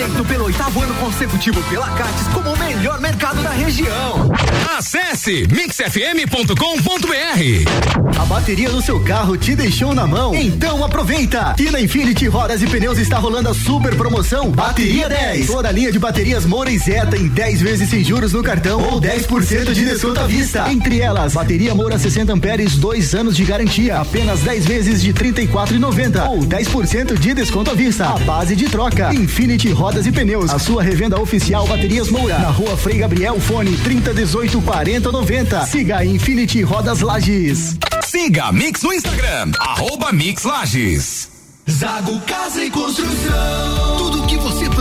Eleito 0.00 0.24
pelo 0.24 0.46
oitavo 0.46 0.80
ano 0.80 0.94
consecutivo 0.94 1.62
pela 1.64 1.90
Cates 1.90 2.26
como 2.32 2.54
o 2.54 2.58
melhor 2.58 2.98
mercado 3.02 3.42
da 3.42 3.50
região. 3.50 4.30
Acesse 4.78 5.46
mixfm.com.br. 5.52 6.54
A 8.18 8.24
bateria 8.24 8.70
do 8.70 8.80
seu 8.80 8.98
carro 9.04 9.36
te 9.36 9.54
deixou 9.54 9.94
na 9.94 10.06
mão? 10.06 10.34
Então 10.34 10.82
aproveita! 10.82 11.54
E 11.58 11.70
na 11.70 11.78
Infinity 11.78 12.28
Rodas 12.28 12.62
e 12.62 12.66
Pneus 12.66 12.96
está 12.96 13.18
rolando 13.18 13.50
a 13.50 13.54
super 13.54 13.94
promoção 13.94 14.50
Bateria 14.50 15.06
10. 15.06 15.46
Toda 15.46 15.68
a 15.68 15.72
linha 15.72 15.92
de 15.92 15.98
baterias 15.98 16.46
Moura 16.46 16.70
e 16.70 16.78
Zeta 16.78 17.18
em 17.18 17.28
10 17.28 17.60
vezes 17.60 17.90
sem 17.90 18.02
juros 18.02 18.32
no 18.32 18.42
cartão 18.42 18.80
ou 18.82 19.02
10% 19.02 19.74
de 19.74 19.84
desconto 19.84 20.20
à 20.20 20.26
vista. 20.26 20.72
Entre 20.72 20.98
elas, 21.00 21.34
bateria 21.34 21.74
Moura 21.74 21.98
60 21.98 22.32
amperes, 22.32 22.76
2 22.76 23.14
anos 23.14 23.36
de 23.36 23.44
garantia, 23.44 23.98
apenas 23.98 24.40
10 24.40 24.64
vezes 24.64 25.02
de 25.02 25.12
34,90 25.12 26.26
ou 26.26 26.38
10% 26.38 27.18
de 27.18 27.34
desconto 27.34 27.70
à 27.70 27.74
vista. 27.74 28.06
A 28.06 28.18
base 28.20 28.56
de 28.56 28.64
troca. 28.64 29.12
Infinity 29.12 29.68
Rodas 29.70 29.89
e 29.98 30.12
Pneus, 30.12 30.50
a 30.50 30.58
sua 30.58 30.82
revenda 30.82 31.20
oficial 31.20 31.66
Baterias 31.66 32.08
Moura, 32.08 32.38
na 32.38 32.50
rua 32.50 32.76
Frei 32.76 32.98
Gabriel 32.98 33.40
Fone 33.40 33.76
3018 33.78 34.60
4090. 34.62 35.66
Siga 35.66 35.98
a 35.98 36.04
Infinity 36.04 36.62
Rodas 36.62 37.00
Lages. 37.00 37.76
Siga 38.06 38.44
a 38.44 38.52
Mix 38.52 38.82
no 38.82 38.92
Instagram, 38.92 39.52
arroba 39.58 40.12
Mix 40.12 40.44
Lages. 40.44 41.28
Zago 41.68 42.20
Casa 42.20 42.64
e 42.64 42.70
Construção. 42.70 43.96
Tudo 43.98 44.26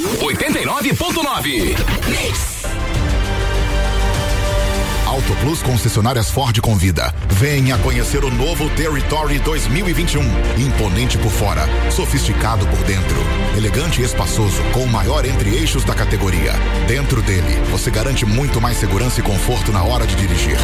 89.9. 0.00 1.76
Auto 5.06 5.34
Plus 5.40 5.60
Concessionárias 5.62 6.30
Ford 6.30 6.58
convida. 6.60 7.14
Venha 7.28 7.76
conhecer 7.78 8.24
o 8.24 8.30
novo 8.30 8.70
Territory 8.70 9.38
2021. 9.40 10.22
Imponente 10.56 11.18
por 11.18 11.30
fora, 11.30 11.66
sofisticado 11.90 12.66
por 12.68 12.78
dentro. 12.84 13.16
Elegante 13.56 14.00
e 14.00 14.04
espaçoso, 14.04 14.62
com 14.72 14.84
o 14.84 14.88
maior 14.88 15.26
entre-eixos 15.26 15.84
da 15.84 15.94
categoria. 15.94 16.52
Dentro 16.86 17.20
dele, 17.20 17.60
você 17.70 17.90
garante 17.90 18.24
muito 18.24 18.60
mais 18.60 18.78
segurança 18.78 19.20
e 19.20 19.22
conforto 19.22 19.72
na 19.72 19.82
hora 19.82 20.06
de 20.06 20.14
dirigir. 20.14 20.56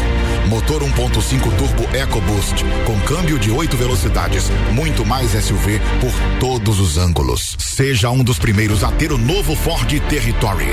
Motor 0.47 0.83
1.5 0.83 1.57
Turbo 1.57 1.97
EcoBoost, 1.97 2.65
com 2.85 2.99
câmbio 3.01 3.39
de 3.39 3.51
8 3.51 3.77
velocidades, 3.77 4.49
muito 4.73 5.05
mais 5.05 5.33
SUV 5.33 5.81
por 6.01 6.13
todos 6.39 6.79
os 6.79 6.97
ângulos. 6.97 7.57
Seja 7.59 8.11
um 8.11 8.23
dos 8.23 8.39
primeiros 8.39 8.85
a 8.85 8.93
ter 8.93 9.11
o 9.13 9.19
novo 9.19 9.57
Ford 9.57 9.89
Territory. 10.09 10.69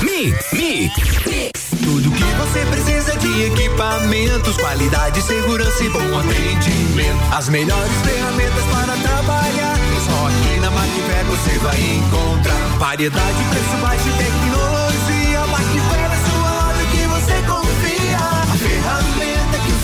Mix, 0.00 0.52
mix, 0.52 1.70
Tudo 1.84 2.10
que 2.10 2.24
você 2.24 2.64
precisa 2.66 3.16
de 3.18 3.42
equipamentos, 3.44 4.56
qualidade, 4.56 5.20
segurança 5.22 5.84
e 5.84 5.88
bom 5.90 6.18
atendimento. 6.18 7.34
As 7.34 7.48
melhores 7.50 7.92
ferramentas 8.04 8.64
para 8.72 8.96
trabalhar. 8.96 9.76
Só 10.06 10.26
aqui 10.28 10.60
na 10.60 10.70
Macfer 10.70 11.24
você 11.26 11.58
vai 11.58 11.80
encontrar 11.80 12.78
variedade, 12.78 13.44
preço 13.50 13.76
baixo 13.82 14.08
e 14.08 14.12
tecnologia. 14.12 14.45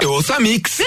Eu 0.00 0.12
ouço 0.12 0.32
a 0.32 0.40
Mix. 0.40 0.80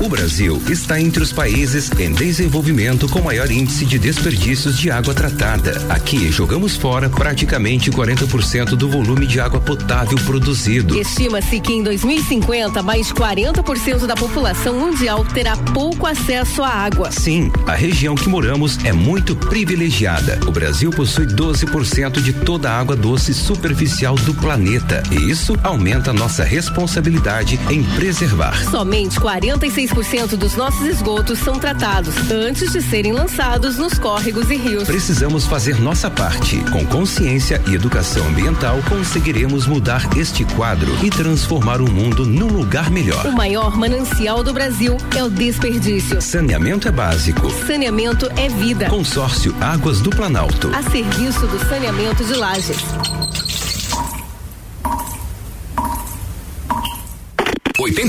O 0.00 0.08
Brasil 0.08 0.62
está 0.70 1.00
entre 1.00 1.20
os 1.20 1.32
países 1.32 1.90
em 1.98 2.12
desenvolvimento 2.12 3.08
com 3.08 3.20
maior 3.20 3.50
índice 3.50 3.84
de 3.84 3.98
desperdícios 3.98 4.78
de 4.78 4.92
água 4.92 5.12
tratada. 5.12 5.84
Aqui 5.88 6.30
jogamos 6.30 6.76
fora 6.76 7.10
praticamente 7.10 7.90
40% 7.90 8.76
do 8.76 8.88
volume 8.88 9.26
de 9.26 9.40
água 9.40 9.60
potável 9.60 10.16
produzido. 10.18 10.96
Estima-se 10.96 11.58
que 11.58 11.72
em 11.72 11.82
2050 11.82 12.80
mais 12.80 13.12
40% 13.12 14.06
da 14.06 14.14
população 14.14 14.78
mundial 14.78 15.24
terá 15.24 15.56
pouco 15.56 16.06
acesso 16.06 16.62
à 16.62 16.68
água. 16.68 17.10
Sim, 17.10 17.50
a 17.66 17.74
região 17.74 18.14
que 18.14 18.28
moramos 18.28 18.78
é 18.84 18.92
muito 18.92 19.34
privilegiada. 19.34 20.38
O 20.46 20.52
Brasil 20.52 20.90
possui 20.90 21.26
12% 21.26 22.22
de 22.22 22.32
toda 22.32 22.70
a 22.70 22.78
água 22.78 22.94
doce 22.94 23.34
superficial 23.34 24.14
do 24.14 24.32
planeta. 24.32 25.02
E 25.10 25.28
isso 25.28 25.58
aumenta 25.60 26.12
nossa 26.12 26.44
responsabilidade 26.44 27.58
em 27.68 27.82
preservar. 27.82 28.56
Somente 28.70 29.18
46 29.18 29.87
96% 29.88 30.36
dos 30.36 30.54
nossos 30.54 30.86
esgotos 30.86 31.38
são 31.38 31.58
tratados 31.58 32.14
antes 32.30 32.72
de 32.72 32.82
serem 32.82 33.12
lançados 33.12 33.76
nos 33.76 33.98
córregos 33.98 34.50
e 34.50 34.56
rios. 34.56 34.84
Precisamos 34.84 35.46
fazer 35.46 35.80
nossa 35.80 36.10
parte. 36.10 36.58
Com 36.70 36.84
consciência 36.86 37.60
e 37.66 37.74
educação 37.74 38.26
ambiental, 38.28 38.78
conseguiremos 38.88 39.66
mudar 39.66 40.02
este 40.16 40.44
quadro 40.44 40.92
e 41.04 41.10
transformar 41.10 41.80
o 41.80 41.90
mundo 41.90 42.26
num 42.26 42.48
lugar 42.48 42.90
melhor. 42.90 43.26
O 43.26 43.32
maior 43.32 43.76
manancial 43.76 44.42
do 44.42 44.52
Brasil 44.52 44.96
é 45.16 45.24
o 45.24 45.30
desperdício. 45.30 46.20
Saneamento 46.20 46.88
é 46.88 46.92
básico. 46.92 47.50
Saneamento 47.66 48.30
é 48.36 48.48
vida. 48.48 48.88
Consórcio 48.88 49.54
Águas 49.60 50.00
do 50.00 50.10
Planalto. 50.10 50.70
A 50.74 50.82
serviço 50.82 51.46
do 51.46 51.58
saneamento 51.68 52.24
de 52.24 52.34
lajes. 52.34 52.78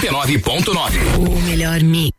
89.9. 0.09 1.17
O 1.19 1.39
melhor 1.41 1.81
mix. 1.83 2.18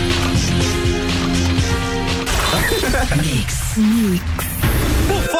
Mix. 2.91 3.77
Mix. 3.77 4.50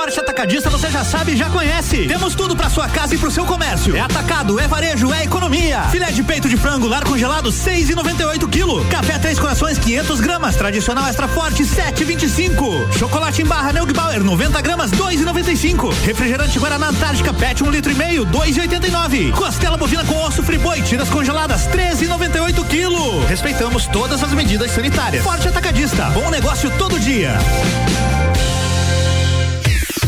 Forte 0.02 0.20
Atacadista 0.20 0.68
você 0.68 0.90
já 0.90 1.04
sabe 1.04 1.34
e 1.34 1.38
já 1.38 1.48
conhece. 1.52 2.08
Temos 2.08 2.34
tudo 2.34 2.56
para 2.56 2.72
sua 2.72 2.90
casa 2.90 3.14
e 3.14 3.20
pro 3.20 3.30
seu 3.30 3.46
comércio. 3.46 3.96
É 3.96 4.00
atacado, 4.00 4.60
é 4.60 4.68
varejo, 4.68 5.14
é 5.14 5.26
economia. 5.26 5.84
Filé 5.92 6.10
de 6.10 6.24
peito 6.24 6.50
de 6.50 6.58
frango 6.58 6.88
lar 6.88 7.04
congelado 7.04 7.52
6,98 7.52 8.50
kg. 8.50 8.90
Café 8.90 9.20
Três 9.20 9.38
Corações 9.38 9.78
500 9.78 10.20
gramas. 10.20 10.56
Tradicional 10.56 11.08
extra 11.08 11.28
forte 11.28 11.62
7,25. 11.64 12.98
Chocolate 12.98 13.44
em 13.44 13.46
barra 13.46 13.74
Neugbauer 13.74 14.24
90 14.24 14.60
gramas 14.62 14.90
2,95. 14.90 15.94
Refrigerante 16.04 16.58
Guaraná 16.58 16.88
Antártica 16.88 17.32
PET 17.32 17.64
1 17.64 17.68
um 17.68 17.70
litro 17.70 17.92
e 17.92 17.96
meio 17.96 18.26
2,89. 18.26 19.32
Costela 19.34 19.78
bovina 19.78 20.04
com 20.06 20.16
osso 20.26 20.42
friboi 20.42 20.82
tiras 20.82 21.10
congeladas 21.10 21.68
13,98 21.68 22.66
kg. 22.66 23.28
Respeitamos 23.28 23.86
todas 23.86 24.24
as 24.24 24.34
medidas 24.34 24.72
sanitárias. 24.72 25.24
Forte 25.24 25.48
Atacadista, 25.48 26.06
bom 26.10 26.32
negócio 26.32 26.72
todo 26.72 27.00
dia. 27.00 27.38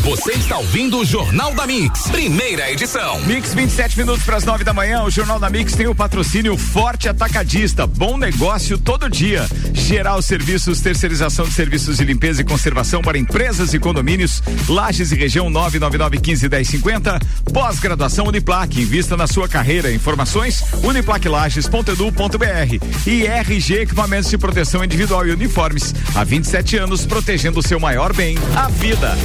Você 0.04 0.32
está 0.32 0.58
ouvindo 0.58 0.98
o 0.98 1.04
Jornal 1.04 1.54
da 1.54 1.66
Mix, 1.66 2.08
primeira 2.08 2.70
edição. 2.70 3.18
Mix 3.22 3.54
27 3.54 3.96
minutos 3.96 4.22
para 4.22 4.36
as 4.36 4.44
9 4.44 4.62
da 4.62 4.74
manhã. 4.74 5.02
O 5.02 5.10
Jornal 5.10 5.38
da 5.38 5.48
Mix 5.48 5.74
tem 5.74 5.86
o 5.86 5.94
patrocínio 5.94 6.58
Forte 6.58 7.08
Atacadista. 7.08 7.86
Bom 7.86 8.18
negócio 8.18 8.76
todo 8.76 9.08
dia. 9.08 9.48
Geral 9.72 10.20
Serviços, 10.20 10.82
terceirização 10.82 11.46
de 11.46 11.54
serviços 11.54 11.96
de 11.96 12.04
limpeza 12.04 12.42
e 12.42 12.44
conservação 12.44 13.00
para 13.00 13.16
empresas 13.16 13.72
e 13.72 13.78
condomínios. 13.78 14.42
Lages 14.68 15.10
e 15.10 15.16
região 15.16 15.50
999151050. 15.50 17.22
Pós-graduação 17.50 18.26
Uniplaque. 18.26 18.82
Invista 18.82 19.16
na 19.16 19.26
sua 19.26 19.48
carreira. 19.48 19.90
Informações 19.90 20.62
uniplaquilages.edu.br. 20.82 23.06
E 23.06 23.26
RG 23.26 23.80
Equipamentos 23.80 24.28
de 24.28 24.36
Proteção 24.36 24.84
Individual 24.84 25.26
e 25.26 25.32
Uniformes. 25.32 25.94
Há 26.14 26.22
27 26.24 26.76
anos 26.76 27.06
protegendo 27.06 27.60
o 27.60 27.66
seu 27.66 27.80
maior 27.80 28.12
bem, 28.12 28.36
a 28.54 28.68
vida. 28.68 29.16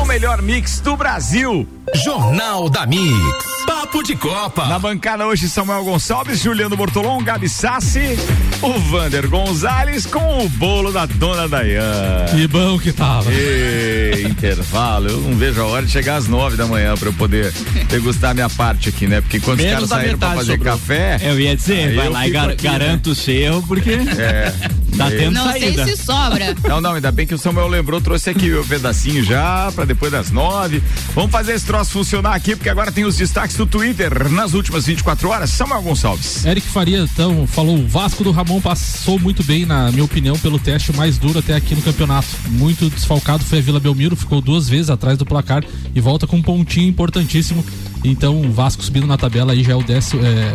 O 0.00 0.04
melhor 0.04 0.42
mix 0.42 0.80
do 0.80 0.96
Brasil. 0.96 1.66
Jornal 1.94 2.68
da 2.68 2.86
Mix. 2.86 3.57
Papo 3.68 4.02
de 4.02 4.16
Copa. 4.16 4.64
Na 4.66 4.78
bancada 4.78 5.26
hoje, 5.26 5.46
Samuel 5.46 5.84
Gonçalves, 5.84 6.40
Juliano 6.40 6.74
Bortolom, 6.74 7.22
Gabi 7.22 7.50
Sassi, 7.50 8.18
o 8.62 8.72
Vander 8.78 9.28
Gonzalez 9.28 10.06
com 10.06 10.42
o 10.42 10.48
bolo 10.48 10.90
da 10.90 11.04
dona 11.04 11.46
Dayane. 11.46 12.30
Que 12.30 12.48
bom 12.48 12.78
que 12.78 12.92
tava. 12.92 13.30
E, 13.30 14.24
intervalo, 14.26 15.08
eu 15.10 15.20
não 15.20 15.36
vejo 15.36 15.60
a 15.60 15.66
hora 15.66 15.84
de 15.84 15.92
chegar 15.92 16.16
às 16.16 16.26
nove 16.26 16.56
da 16.56 16.64
manhã 16.66 16.96
pra 16.96 17.10
eu 17.10 17.12
poder 17.12 17.52
degustar 17.90 18.34
minha 18.34 18.48
parte 18.48 18.88
aqui, 18.88 19.06
né? 19.06 19.20
Porque 19.20 19.38
quando 19.38 19.60
os 19.60 19.66
caras 19.66 19.88
saíram 19.90 20.18
pra 20.18 20.30
fazer 20.30 20.52
sobrou. 20.52 20.72
café. 20.72 21.18
Eu 21.20 21.38
ia 21.38 21.54
dizer, 21.54 21.94
vai 21.94 22.06
eu 22.06 22.12
lá 22.12 22.26
e 22.26 22.30
gar 22.30 22.48
aqui, 22.48 22.64
né? 22.66 22.78
garanto 22.78 23.10
o 23.10 23.14
seu, 23.14 23.62
porque 23.68 23.90
É. 23.92 24.50
tá 24.96 25.10
tendo 25.10 25.32
Não 25.32 25.44
saída. 25.44 25.84
sei 25.84 25.96
se 25.96 26.04
sobra. 26.04 26.54
Não, 26.68 26.80
não, 26.80 26.92
ainda 26.94 27.10
bem 27.10 27.26
que 27.26 27.34
o 27.34 27.38
Samuel 27.38 27.68
lembrou, 27.68 28.00
trouxe 28.00 28.30
aqui 28.30 28.52
o 28.52 28.64
pedacinho 28.64 29.22
já, 29.24 29.70
pra 29.74 29.84
depois 29.84 30.12
das 30.12 30.30
nove. 30.30 30.82
Vamos 31.14 31.30
fazer 31.30 31.52
esse 31.52 31.64
troço 31.64 31.90
funcionar 31.90 32.34
aqui, 32.34 32.54
porque 32.54 32.68
agora 32.68 32.92
tem 32.92 33.04
os 33.04 33.16
destaques 33.16 33.56
do 33.56 33.66
Twitter 33.66 34.30
nas 34.30 34.54
últimas 34.54 34.86
24 34.86 35.28
horas. 35.28 35.50
Samuel 35.50 35.82
Gonçalves. 35.82 36.44
Eric 36.44 36.66
Faria, 36.68 36.98
então, 36.98 37.46
falou: 37.46 37.78
o 37.78 37.86
Vasco 37.86 38.22
do 38.22 38.30
Ramon 38.30 38.60
passou 38.60 39.18
muito 39.18 39.42
bem, 39.42 39.64
na 39.64 39.90
minha 39.90 40.04
opinião, 40.04 40.38
pelo 40.38 40.58
teste 40.58 40.92
mais 40.94 41.18
duro 41.18 41.38
até 41.38 41.54
aqui 41.54 41.74
no 41.74 41.82
campeonato. 41.82 42.28
Muito 42.48 42.88
desfalcado 42.90 43.44
foi 43.44 43.58
a 43.58 43.62
Vila 43.62 43.80
Belmiro, 43.80 44.16
ficou 44.16 44.40
duas 44.40 44.68
vezes 44.68 44.90
atrás 44.90 45.16
do 45.16 45.24
placar 45.24 45.64
e 45.94 46.00
volta 46.00 46.26
com 46.26 46.36
um 46.36 46.42
pontinho 46.42 46.88
importantíssimo. 46.88 47.64
Então, 48.04 48.40
o 48.40 48.52
Vasco 48.52 48.82
subindo 48.82 49.06
na 49.06 49.16
tabela 49.16 49.52
aí 49.52 49.62
já 49.64 49.72
é 49.72 49.76
o 49.76 49.82
décimo. 49.82 50.24
É, 50.24 50.54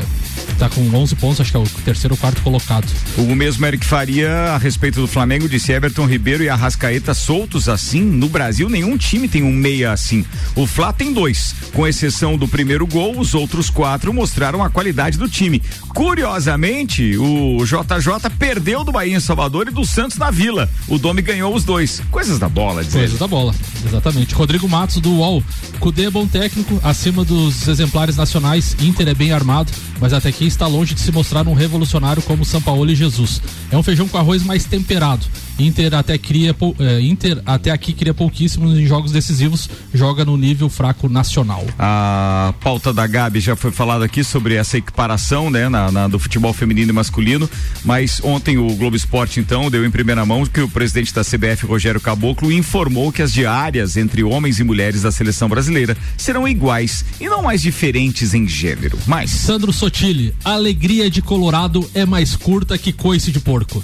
tá 0.57 0.69
com 0.69 0.81
11 0.95 1.15
pontos, 1.15 1.41
acho 1.41 1.51
que 1.51 1.57
é 1.57 1.59
o 1.59 1.67
terceiro 1.83 2.13
ou 2.13 2.17
quarto 2.17 2.41
colocado. 2.41 2.85
O 3.17 3.35
mesmo 3.35 3.65
Eric 3.65 3.85
Faria, 3.85 4.22
a 4.25 4.57
respeito 4.57 4.99
do 4.99 5.07
Flamengo, 5.07 5.47
disse 5.47 5.71
Everton 5.71 6.05
Ribeiro 6.05 6.43
e 6.43 6.49
Arrascaeta 6.49 7.13
soltos 7.13 7.69
assim. 7.69 8.01
No 8.01 8.29
Brasil, 8.29 8.69
nenhum 8.69 8.97
time 8.97 9.27
tem 9.27 9.43
um 9.43 9.51
meia 9.51 9.91
assim. 9.91 10.25
O 10.55 10.67
Flá 10.67 10.91
tem 10.91 11.13
dois. 11.13 11.55
Com 11.73 11.87
exceção 11.87 12.37
do 12.37 12.47
primeiro 12.47 12.85
gol, 12.85 13.19
os 13.19 13.33
outros 13.33 13.69
quatro 13.69 14.13
mostraram 14.13 14.63
a 14.63 14.69
qualidade 14.69 15.17
do 15.17 15.29
time. 15.29 15.61
Curiosamente, 15.89 17.17
o 17.17 17.63
JJ 17.65 18.29
perdeu 18.37 18.83
do 18.83 18.91
Bahia 18.91 19.15
em 19.15 19.19
Salvador 19.19 19.67
e 19.67 19.71
do 19.71 19.85
Santos 19.85 20.17
na 20.17 20.29
Vila. 20.29 20.69
O 20.87 20.97
Domi 20.97 21.21
ganhou 21.21 21.55
os 21.55 21.63
dois. 21.63 22.01
Coisas 22.11 22.39
da 22.39 22.49
bola, 22.49 22.83
dizer. 22.83 22.99
Coisa 22.99 23.17
da 23.17 23.27
bola, 23.27 23.53
exatamente. 23.85 24.35
Rodrigo 24.35 24.67
Matos 24.67 24.97
do 24.97 25.11
UOL. 25.11 25.43
Cudê 25.79 26.05
é 26.05 26.09
bom 26.09 26.27
técnico, 26.27 26.79
acima 26.83 27.23
dos 27.23 27.67
exemplares 27.67 28.15
nacionais. 28.15 28.75
Inter 28.81 29.07
é 29.07 29.13
bem 29.13 29.31
armado, 29.31 29.71
mas 29.99 30.13
até 30.13 30.29
aqui 30.29 30.45
está 30.45 30.67
longe 30.67 30.93
de 30.93 31.01
se 31.01 31.11
mostrar 31.11 31.47
um 31.47 31.53
revolucionário 31.53 32.21
como 32.23 32.43
Sampaoli 32.43 32.93
e 32.93 32.95
Jesus. 32.95 33.41
É 33.71 33.77
um 33.77 33.83
feijão 33.83 34.07
com 34.13 34.19
arroz 34.19 34.43
mais 34.43 34.63
temperado. 34.63 35.25
Inter 35.59 35.93
até, 35.93 36.17
cria, 36.17 36.55
eh, 36.79 37.01
Inter 37.01 37.41
até 37.45 37.71
aqui 37.71 37.93
cria 37.93 38.13
pouquíssimos 38.13 38.77
em 38.77 38.85
jogos 38.85 39.11
decisivos, 39.11 39.69
joga 39.93 40.25
no 40.25 40.35
nível 40.35 40.69
fraco 40.69 41.07
nacional. 41.07 41.65
A 41.77 42.53
pauta 42.61 42.91
da 42.93 43.05
Gabi 43.05 43.39
já 43.39 43.55
foi 43.55 43.71
falada 43.71 44.03
aqui 44.05 44.23
sobre 44.23 44.55
essa 44.55 44.77
equiparação, 44.77 45.49
né, 45.49 45.69
na, 45.69 45.91
na- 45.91 46.07
do 46.07 46.17
futebol 46.19 46.53
feminino 46.53 46.89
e 46.91 46.93
masculino, 46.93 47.49
mas 47.85 48.19
ontem 48.23 48.57
o 48.57 48.67
Globo 48.75 48.95
Esporte 48.95 49.39
então 49.39 49.69
deu 49.69 49.85
em 49.85 49.91
primeira 49.91 50.25
mão 50.25 50.45
que 50.45 50.61
o 50.61 50.67
presidente 50.69 51.13
da 51.13 51.23
CBF, 51.23 51.65
Rogério 51.65 52.01
Caboclo, 52.01 52.51
informou 52.51 53.11
que 53.11 53.21
as 53.21 53.31
diárias 53.31 53.95
entre 53.95 54.23
homens 54.23 54.59
e 54.59 54.63
mulheres 54.63 55.03
da 55.03 55.11
seleção 55.11 55.47
brasileira 55.47 55.95
serão 56.17 56.47
iguais 56.47 57.05
e 57.21 57.27
não 57.29 57.43
mais 57.43 57.61
diferentes 57.61 58.33
em 58.33 58.47
gênero. 58.47 58.97
Mas 59.05 59.29
Sandro 59.31 59.71
Sotile, 59.71 60.33
a 60.43 60.53
alegria 60.53 61.09
de 61.09 61.21
Colorado 61.21 61.87
é 61.93 62.05
mais 62.05 62.35
curta 62.35 62.77
que 62.77 62.91
coice 62.91 63.31
de 63.31 63.39
porco. 63.39 63.83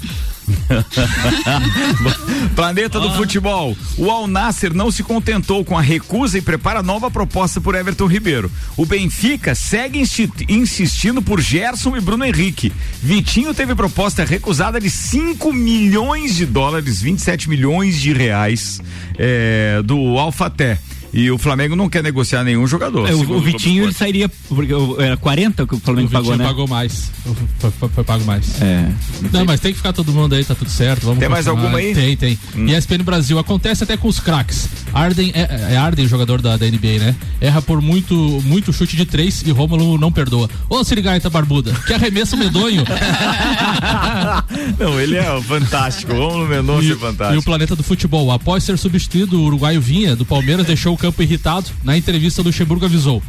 Planeta 2.54 3.00
do 3.00 3.10
futebol. 3.12 3.76
O 3.96 4.10
Al 4.10 4.26
Nasser 4.26 4.74
não 4.74 4.90
se 4.90 5.02
contentou 5.02 5.64
com 5.64 5.76
a 5.76 5.80
recusa 5.80 6.38
e 6.38 6.42
prepara 6.42 6.82
nova 6.82 7.10
proposta 7.10 7.60
por 7.60 7.74
Everton 7.74 8.06
Ribeiro. 8.06 8.50
O 8.76 8.86
Benfica 8.86 9.54
segue 9.54 10.02
insistindo 10.48 11.22
por 11.22 11.40
Gerson 11.40 11.96
e 11.96 12.00
Bruno 12.00 12.24
Henrique. 12.24 12.72
Vitinho 13.02 13.54
teve 13.54 13.74
proposta 13.74 14.24
recusada 14.24 14.80
de 14.80 14.90
5 14.90 15.52
milhões 15.52 16.36
de 16.36 16.46
dólares, 16.46 17.00
27 17.00 17.48
milhões 17.48 18.00
de 18.00 18.12
reais, 18.12 18.80
é, 19.18 19.80
do 19.84 20.18
Alfaté. 20.18 20.78
E 21.12 21.30
o 21.30 21.36
Flamengo 21.38 21.74
não 21.74 21.88
quer 21.88 22.02
negociar 22.02 22.44
nenhum 22.44 22.66
jogador. 22.66 23.08
É, 23.08 23.14
o, 23.14 23.32
o 23.36 23.40
Vitinho 23.40 23.84
ele 23.84 23.92
sairia, 23.92 24.28
porque 24.48 24.72
o- 24.72 25.00
era 25.00 25.16
40 25.16 25.66
que 25.66 25.74
o 25.74 25.78
O 25.78 25.80
Flamengo 25.80 26.08
Vitinho 26.08 26.22
pagou, 26.24 26.38
né? 26.38 26.44
pagou 26.44 26.68
mais. 26.68 27.10
Foi, 27.58 27.70
foi- 27.72 27.88
foi 27.88 28.04
pago 28.04 28.24
mais. 28.24 28.60
É. 28.62 28.88
Não, 29.32 29.44
mas 29.44 29.58
tem 29.60 29.72
que 29.72 29.78
ficar 29.78 29.92
todo 29.92 30.12
mundo 30.12 30.34
aí, 30.34 30.44
tá 30.44 30.54
tudo 30.54 30.70
certo. 30.70 31.02
Vamos 31.06 31.18
Tem 31.20 31.28
mais 31.28 31.46
continuar. 31.46 31.64
alguma 31.66 31.78
aí? 31.80 31.94
Tem, 31.94 32.16
tem. 32.16 32.38
ESPN 32.76 33.02
Brasil, 33.02 33.38
acontece 33.38 33.82
até 33.84 33.96
com 33.96 34.06
os 34.08 34.20
craques. 34.20 34.68
Arden, 34.94 35.32
é, 35.34 35.72
é 35.74 35.76
Arden, 35.76 36.06
jogador 36.06 36.40
da, 36.40 36.56
da 36.56 36.66
NBA, 36.66 36.98
né? 36.98 37.16
Erra 37.40 37.60
por 37.62 37.80
muito, 37.80 38.14
muito 38.44 38.72
chute 38.72 38.96
de 38.96 39.04
três 39.04 39.42
e 39.42 39.50
Rômulo 39.50 39.98
não 39.98 40.12
perdoa. 40.12 40.48
Ô, 40.68 40.82
Sirigaita 40.84 41.28
Barbuda, 41.30 41.72
que 41.86 41.92
arremesso 41.92 42.36
medonho. 42.36 42.84
Não, 44.78 45.00
ele 45.00 45.16
é 45.16 45.40
fantástico. 45.42 46.12
No 46.12 46.46
Mendonça 46.46 46.84
é 46.86 46.88
E 46.88 46.92
o 46.92 46.98
fantástico. 46.98 47.42
planeta 47.44 47.76
do 47.76 47.82
futebol. 47.82 48.30
Após 48.30 48.64
ser 48.64 48.78
substituído, 48.78 49.40
o 49.40 49.44
uruguaio 49.44 49.80
Vinha, 49.80 50.14
do 50.16 50.24
Palmeiras, 50.24 50.66
deixou 50.66 50.94
o 50.94 50.98
campo 51.00 51.22
irritado. 51.22 51.70
Na 51.82 51.96
entrevista, 51.96 52.42
Luxemburgo 52.42 52.84
avisou. 52.84 53.22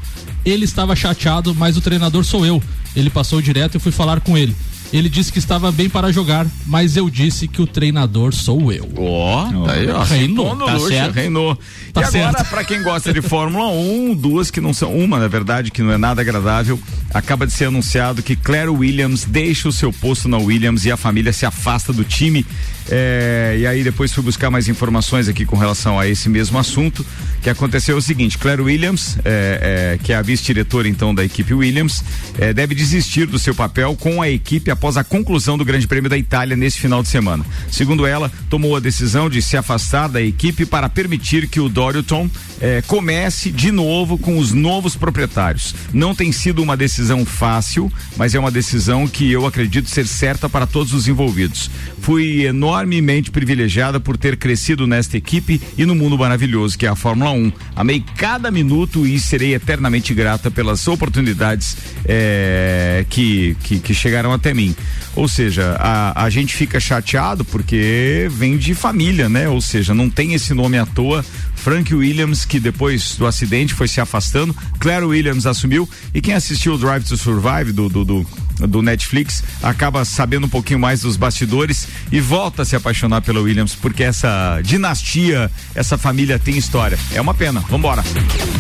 Ele 0.43 0.65
estava 0.65 0.95
chateado, 0.95 1.55
mas 1.55 1.77
o 1.77 1.81
treinador 1.81 2.23
sou 2.23 2.45
eu. 2.45 2.61
Ele 2.95 3.09
passou 3.09 3.41
direto 3.41 3.77
e 3.77 3.79
fui 3.79 3.91
falar 3.91 4.19
com 4.19 4.37
ele. 4.37 4.55
Ele 4.93 5.07
disse 5.07 5.31
que 5.31 5.39
estava 5.39 5.71
bem 5.71 5.89
para 5.89 6.11
jogar, 6.11 6.45
mas 6.65 6.97
eu 6.97 7.09
disse 7.09 7.47
que 7.47 7.61
o 7.61 7.67
treinador 7.67 8.33
sou 8.33 8.73
eu. 8.73 8.89
Ó, 8.97 9.65
tá 9.65 9.71
aí, 9.71 9.89
ó. 9.89 10.03
Reinou. 10.03 10.53
Tá 10.57 10.73
Luxa, 10.73 10.87
certo. 10.89 11.13
reinou. 11.13 11.55
Tá 11.93 12.01
e 12.01 12.03
agora, 12.03 12.37
certo. 12.37 12.49
pra 12.49 12.63
quem 12.65 12.83
gosta 12.83 13.13
de 13.13 13.21
Fórmula 13.21 13.71
1, 13.71 14.15
duas 14.15 14.51
que 14.51 14.59
não 14.59 14.73
são, 14.73 14.93
uma 14.93 15.17
na 15.17 15.29
verdade, 15.29 15.71
que 15.71 15.81
não 15.81 15.93
é 15.93 15.97
nada 15.97 16.21
agradável, 16.21 16.77
acaba 17.13 17.47
de 17.47 17.53
ser 17.53 17.65
anunciado 17.65 18.21
que 18.21 18.35
Claire 18.35 18.69
Williams 18.69 19.23
deixa 19.23 19.69
o 19.69 19.71
seu 19.71 19.93
posto 19.93 20.27
na 20.27 20.37
Williams 20.37 20.83
e 20.83 20.91
a 20.91 20.97
família 20.97 21.31
se 21.31 21.45
afasta 21.45 21.93
do 21.93 22.03
time. 22.03 22.45
É, 22.91 23.55
e 23.57 23.65
aí 23.65 23.83
depois 23.83 24.11
fui 24.11 24.21
buscar 24.21 24.49
mais 24.49 24.67
informações 24.67 25.29
aqui 25.29 25.45
com 25.45 25.55
relação 25.55 25.97
a 25.97 26.07
esse 26.07 26.27
mesmo 26.27 26.59
assunto. 26.59 27.05
Que 27.41 27.49
aconteceu 27.49 27.95
o 27.95 28.01
seguinte: 28.01 28.37
Claire 28.37 28.61
Williams, 28.61 29.17
é, 29.23 29.95
é, 29.95 30.03
que 30.03 30.11
é 30.11 30.15
a 30.17 30.21
vice-diretora 30.21 30.87
então 30.87 31.15
da 31.15 31.23
equipe 31.23 31.53
Williams, 31.53 32.03
é, 32.37 32.53
deve 32.53 32.75
desistir 32.75 33.25
do 33.25 33.39
seu 33.39 33.55
papel 33.55 33.95
com 33.95 34.21
a 34.21 34.29
equipe 34.29 34.69
após 34.69 34.97
a 34.97 35.03
conclusão 35.03 35.57
do 35.57 35.63
Grande 35.63 35.87
Prêmio 35.87 36.09
da 36.09 36.17
Itália 36.17 36.57
nesse 36.57 36.79
final 36.79 37.01
de 37.01 37.07
semana. 37.07 37.45
Segundo 37.71 38.05
ela, 38.05 38.31
tomou 38.49 38.75
a 38.75 38.79
decisão 38.79 39.29
de 39.29 39.41
se 39.41 39.55
afastar 39.55 40.09
da 40.09 40.21
equipe 40.21 40.65
para 40.65 40.89
permitir 40.89 41.47
que 41.47 41.59
o 41.59 41.69
Dorilton 41.69 42.29
é, 42.59 42.83
comece 42.85 43.49
de 43.49 43.71
novo 43.71 44.17
com 44.17 44.37
os 44.37 44.51
novos 44.51 44.95
proprietários. 44.95 45.73
Não 45.93 46.13
tem 46.13 46.31
sido 46.31 46.61
uma 46.61 46.77
decisão 46.77 47.25
fácil, 47.25 47.91
mas 48.17 48.35
é 48.35 48.39
uma 48.39 48.51
decisão 48.51 49.07
que 49.07 49.31
eu 49.31 49.45
acredito 49.45 49.89
ser 49.89 50.05
certa 50.05 50.49
para 50.49 50.67
todos 50.67 50.93
os 50.93 51.07
envolvidos. 51.07 51.71
Fui 52.01 52.45
enormemente 52.45 53.29
privilegiada 53.29 53.99
por 53.99 54.17
ter 54.17 54.35
crescido 54.35 54.87
nesta 54.87 55.17
equipe 55.17 55.61
e 55.77 55.85
no 55.85 55.93
mundo 55.93 56.17
maravilhoso 56.17 56.75
que 56.75 56.87
é 56.87 56.89
a 56.89 56.95
Fórmula 56.95 57.29
1. 57.29 57.51
Amei 57.75 58.03
cada 58.17 58.49
minuto 58.49 59.05
e 59.05 59.19
serei 59.19 59.53
eternamente 59.53 60.11
grata 60.11 60.49
pelas 60.49 60.87
oportunidades 60.87 61.77
é, 62.03 63.05
que, 63.07 63.55
que, 63.63 63.79
que 63.79 63.93
chegaram 63.93 64.33
até 64.33 64.51
mim. 64.51 64.75
Ou 65.15 65.27
seja, 65.27 65.75
a, 65.79 66.23
a 66.23 66.29
gente 66.29 66.55
fica 66.55 66.79
chateado 66.79 67.45
porque 67.45 68.27
vem 68.31 68.57
de 68.57 68.73
família, 68.73 69.29
né? 69.29 69.47
Ou 69.47 69.61
seja, 69.61 69.93
não 69.93 70.09
tem 70.09 70.33
esse 70.33 70.53
nome 70.53 70.79
à 70.79 70.85
toa. 70.85 71.23
Frank 71.61 71.93
Williams, 71.93 72.43
que 72.43 72.59
depois 72.59 73.15
do 73.15 73.27
acidente 73.27 73.75
foi 73.75 73.87
se 73.87 74.01
afastando, 74.01 74.55
Claire 74.79 75.05
Williams 75.05 75.45
assumiu. 75.45 75.87
E 76.11 76.19
quem 76.19 76.33
assistiu 76.33 76.73
o 76.73 76.77
Drive 76.77 77.03
to 77.03 77.15
Survive 77.15 77.71
do, 77.71 77.87
do, 77.87 78.03
do, 78.03 78.25
do 78.67 78.81
Netflix 78.81 79.43
acaba 79.61 80.03
sabendo 80.03 80.47
um 80.47 80.49
pouquinho 80.49 80.79
mais 80.79 81.01
dos 81.01 81.17
bastidores 81.17 81.87
e 82.11 82.19
volta 82.19 82.63
a 82.63 82.65
se 82.65 82.75
apaixonar 82.75 83.21
pela 83.21 83.39
Williams, 83.39 83.75
porque 83.75 84.01
essa 84.01 84.59
dinastia, 84.63 85.51
essa 85.75 85.99
família 85.99 86.39
tem 86.39 86.57
história. 86.57 86.97
É 87.13 87.21
uma 87.21 87.35
pena. 87.35 87.59
Vambora. 87.69 88.03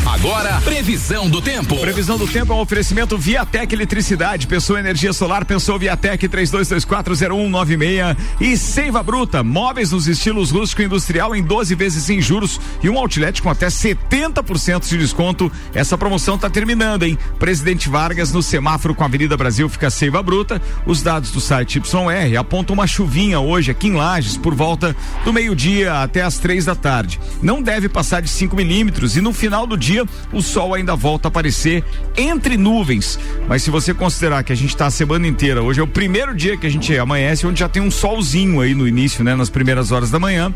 Agora, 0.05 0.61
previsão 0.61 1.27
do 1.27 1.41
tempo. 1.41 1.77
Previsão 1.77 2.19
do 2.19 2.27
tempo 2.27 2.53
é 2.53 2.55
um 2.55 2.59
oferecimento 2.59 3.17
Viatec 3.17 3.73
Eletricidade. 3.73 4.45
Pensou 4.45 4.77
energia 4.77 5.11
solar, 5.11 5.43
pensou 5.43 5.79
Viatec 5.79 6.27
32240196 6.29 8.15
e 8.39 8.55
Seiva 8.55 9.01
Bruta. 9.01 9.43
Móveis 9.43 9.91
nos 9.91 10.07
estilos 10.07 10.51
rústico 10.51 10.83
industrial 10.83 11.35
em 11.35 11.41
12 11.41 11.73
vezes 11.73 12.03
sem 12.03 12.21
juros 12.21 12.61
e 12.83 12.90
um 12.91 12.97
outlet 12.97 13.41
com 13.41 13.49
até 13.49 13.67
70% 13.67 14.87
de 14.87 14.97
desconto. 14.97 15.51
Essa 15.73 15.97
promoção 15.97 16.35
está 16.35 16.49
terminando, 16.49 17.03
hein? 17.03 17.17
Presidente 17.39 17.89
Vargas 17.89 18.31
no 18.31 18.43
semáforo 18.43 18.93
com 18.93 19.03
a 19.03 19.07
Avenida 19.07 19.37
Brasil 19.37 19.67
fica 19.69 19.89
Seiva 19.89 20.21
Bruta. 20.21 20.61
Os 20.85 21.01
dados 21.01 21.31
do 21.31 21.39
site 21.39 21.79
YR 21.79 22.37
apontam 22.37 22.73
uma 22.73 22.85
chuvinha 22.85 23.39
hoje 23.39 23.71
aqui 23.71 23.87
em 23.87 23.95
Lages 23.95 24.37
por 24.37 24.53
volta 24.53 24.95
do 25.23 25.33
meio-dia 25.33 26.01
até 26.01 26.21
as 26.21 26.37
três 26.37 26.65
da 26.65 26.75
tarde. 26.75 27.19
Não 27.41 27.61
deve 27.61 27.87
passar 27.87 28.21
de 28.21 28.29
5 28.29 28.55
milímetros 28.55 29.15
e 29.15 29.21
no 29.21 29.33
final 29.33 29.65
do 29.65 29.77
dia 29.77 30.05
o 30.31 30.41
sol 30.41 30.73
ainda 30.73 30.95
volta 30.95 31.27
a 31.27 31.29
aparecer 31.29 31.83
entre 32.17 32.57
nuvens. 32.57 33.17
Mas 33.47 33.63
se 33.63 33.69
você 33.69 33.93
considerar 33.93 34.43
que 34.43 34.51
a 34.51 34.55
gente 34.55 34.69
está 34.69 34.87
a 34.87 34.91
semana 34.91 35.27
inteira, 35.27 35.63
hoje 35.63 35.79
é 35.79 35.83
o 35.83 35.87
primeiro 35.87 36.35
dia 36.35 36.57
que 36.57 36.67
a 36.67 36.69
gente 36.69 36.97
amanhece, 36.97 37.47
onde 37.47 37.59
já 37.59 37.69
tem 37.69 37.81
um 37.81 37.91
solzinho 37.91 38.59
aí 38.61 38.75
no 38.75 38.87
início, 38.87 39.23
né? 39.23 39.35
Nas 39.35 39.49
primeiras 39.49 39.91
horas 39.91 40.11
da 40.11 40.19
manhã. 40.19 40.53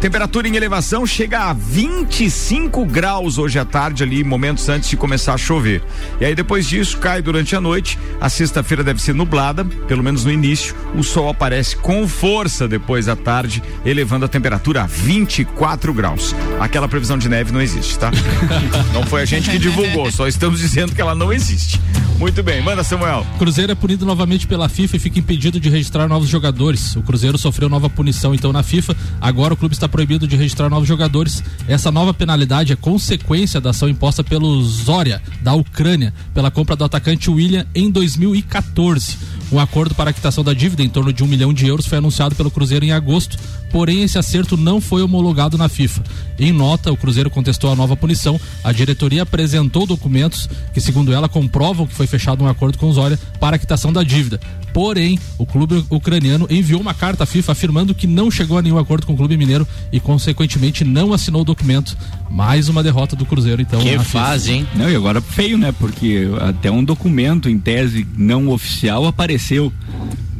Temperatura 0.00 0.48
em 0.48 0.56
elevação 0.56 1.06
chega 1.06 1.40
a 1.40 1.52
25 1.78 2.84
graus 2.86 3.38
hoje 3.38 3.56
à 3.56 3.64
tarde, 3.64 4.02
ali, 4.02 4.24
momentos 4.24 4.68
antes 4.68 4.90
de 4.90 4.96
começar 4.96 5.34
a 5.34 5.38
chover. 5.38 5.80
E 6.20 6.24
aí 6.24 6.34
depois 6.34 6.66
disso 6.66 6.98
cai 6.98 7.22
durante 7.22 7.54
a 7.54 7.60
noite. 7.60 7.96
A 8.20 8.28
sexta-feira 8.28 8.82
deve 8.82 9.00
ser 9.00 9.14
nublada, 9.14 9.64
pelo 9.64 10.02
menos 10.02 10.24
no 10.24 10.32
início. 10.32 10.74
O 10.96 11.04
sol 11.04 11.28
aparece 11.28 11.76
com 11.76 12.08
força 12.08 12.66
depois 12.66 13.06
da 13.06 13.14
tarde, 13.14 13.62
elevando 13.84 14.24
a 14.24 14.28
temperatura 14.28 14.82
a 14.82 14.86
24 14.86 15.94
graus. 15.94 16.34
Aquela 16.58 16.88
previsão 16.88 17.16
de 17.16 17.28
neve 17.28 17.52
não 17.52 17.62
existe, 17.62 17.96
tá? 17.96 18.10
não 18.92 19.04
foi 19.04 19.22
a 19.22 19.24
gente 19.24 19.48
que 19.48 19.56
divulgou, 19.56 20.10
só 20.10 20.26
estamos 20.26 20.58
dizendo 20.58 20.92
que 20.96 21.00
ela 21.00 21.14
não 21.14 21.32
existe. 21.32 21.80
Muito 22.18 22.42
bem, 22.42 22.60
manda 22.60 22.82
Samuel. 22.82 23.24
Cruzeiro 23.38 23.70
é 23.70 23.76
punido 23.76 24.04
novamente 24.04 24.44
pela 24.44 24.68
FIFA 24.68 24.96
e 24.96 24.98
fica 24.98 25.20
impedido 25.20 25.60
de 25.60 25.70
registrar 25.70 26.08
novos 26.08 26.28
jogadores. 26.28 26.96
O 26.96 27.02
Cruzeiro 27.02 27.38
sofreu 27.38 27.68
nova 27.68 27.88
punição 27.88 28.34
então 28.34 28.52
na 28.52 28.64
FIFA. 28.64 28.96
Agora 29.20 29.54
o 29.54 29.56
clube 29.56 29.72
está 29.72 29.88
proibido 29.88 30.26
de 30.26 30.34
registrar 30.34 30.68
novos 30.68 30.88
jogadores. 30.88 31.44
Essa 31.68 31.92
nova 31.92 32.14
penalidade 32.14 32.72
é 32.72 32.76
consequência 32.76 33.60
da 33.60 33.70
ação 33.70 33.90
imposta 33.90 34.24
pelo 34.24 34.62
Zória, 34.64 35.20
da 35.42 35.52
Ucrânia, 35.52 36.14
pela 36.32 36.50
compra 36.50 36.74
do 36.74 36.82
atacante 36.82 37.30
William 37.30 37.66
em 37.74 37.90
2014. 37.90 39.18
Um 39.52 39.60
acordo 39.60 39.94
para 39.94 40.08
a 40.08 40.12
quitação 40.12 40.42
da 40.42 40.54
dívida 40.54 40.82
em 40.82 40.88
torno 40.88 41.12
de 41.12 41.22
um 41.22 41.26
milhão 41.26 41.52
de 41.52 41.66
euros 41.66 41.86
foi 41.86 41.98
anunciado 41.98 42.34
pelo 42.34 42.50
Cruzeiro 42.50 42.86
em 42.86 42.92
agosto, 42.92 43.38
porém 43.70 44.02
esse 44.02 44.18
acerto 44.18 44.56
não 44.56 44.80
foi 44.80 45.02
homologado 45.02 45.58
na 45.58 45.68
FIFA. 45.68 46.02
Em 46.38 46.52
nota, 46.52 46.92
o 46.92 46.96
Cruzeiro 46.96 47.30
contestou 47.30 47.72
a 47.72 47.76
nova 47.76 47.96
punição. 47.96 48.40
A 48.62 48.72
diretoria 48.72 49.22
apresentou 49.22 49.86
documentos 49.86 50.48
que, 50.72 50.80
segundo 50.80 51.12
ela, 51.12 51.28
comprovam 51.28 51.86
que 51.86 51.94
foi 51.94 52.06
fechado 52.06 52.44
um 52.44 52.48
acordo 52.48 52.78
com 52.78 52.86
o 52.86 52.92
Zória 52.92 53.18
para 53.40 53.56
a 53.56 53.58
quitação 53.58 53.92
da 53.92 54.02
dívida. 54.02 54.40
Porém, 54.72 55.18
o 55.38 55.46
clube 55.46 55.84
ucraniano 55.90 56.46
enviou 56.50 56.80
uma 56.80 56.94
carta 56.94 57.24
à 57.24 57.26
FIFA 57.26 57.52
afirmando 57.52 57.94
que 57.94 58.06
não 58.06 58.30
chegou 58.30 58.58
a 58.58 58.62
nenhum 58.62 58.78
acordo 58.78 59.06
com 59.06 59.14
o 59.14 59.16
clube 59.16 59.36
mineiro 59.36 59.66
e, 59.90 59.98
consequentemente, 59.98 60.84
não 60.84 61.12
assinou 61.12 61.42
o 61.42 61.44
documento. 61.44 61.96
Mais 62.30 62.68
uma 62.68 62.82
derrota 62.82 63.16
do 63.16 63.24
Cruzeiro, 63.24 63.60
então. 63.62 63.80
Que 63.80 63.98
fase, 63.98 64.52
hein? 64.52 64.68
Não, 64.74 64.88
e 64.88 64.94
agora 64.94 65.20
feio, 65.20 65.58
né? 65.58 65.72
Porque 65.72 66.28
até 66.40 66.70
um 66.70 66.84
documento 66.84 67.48
em 67.48 67.58
tese 67.58 68.06
não 68.16 68.48
oficial 68.48 69.06
apareceu. 69.06 69.72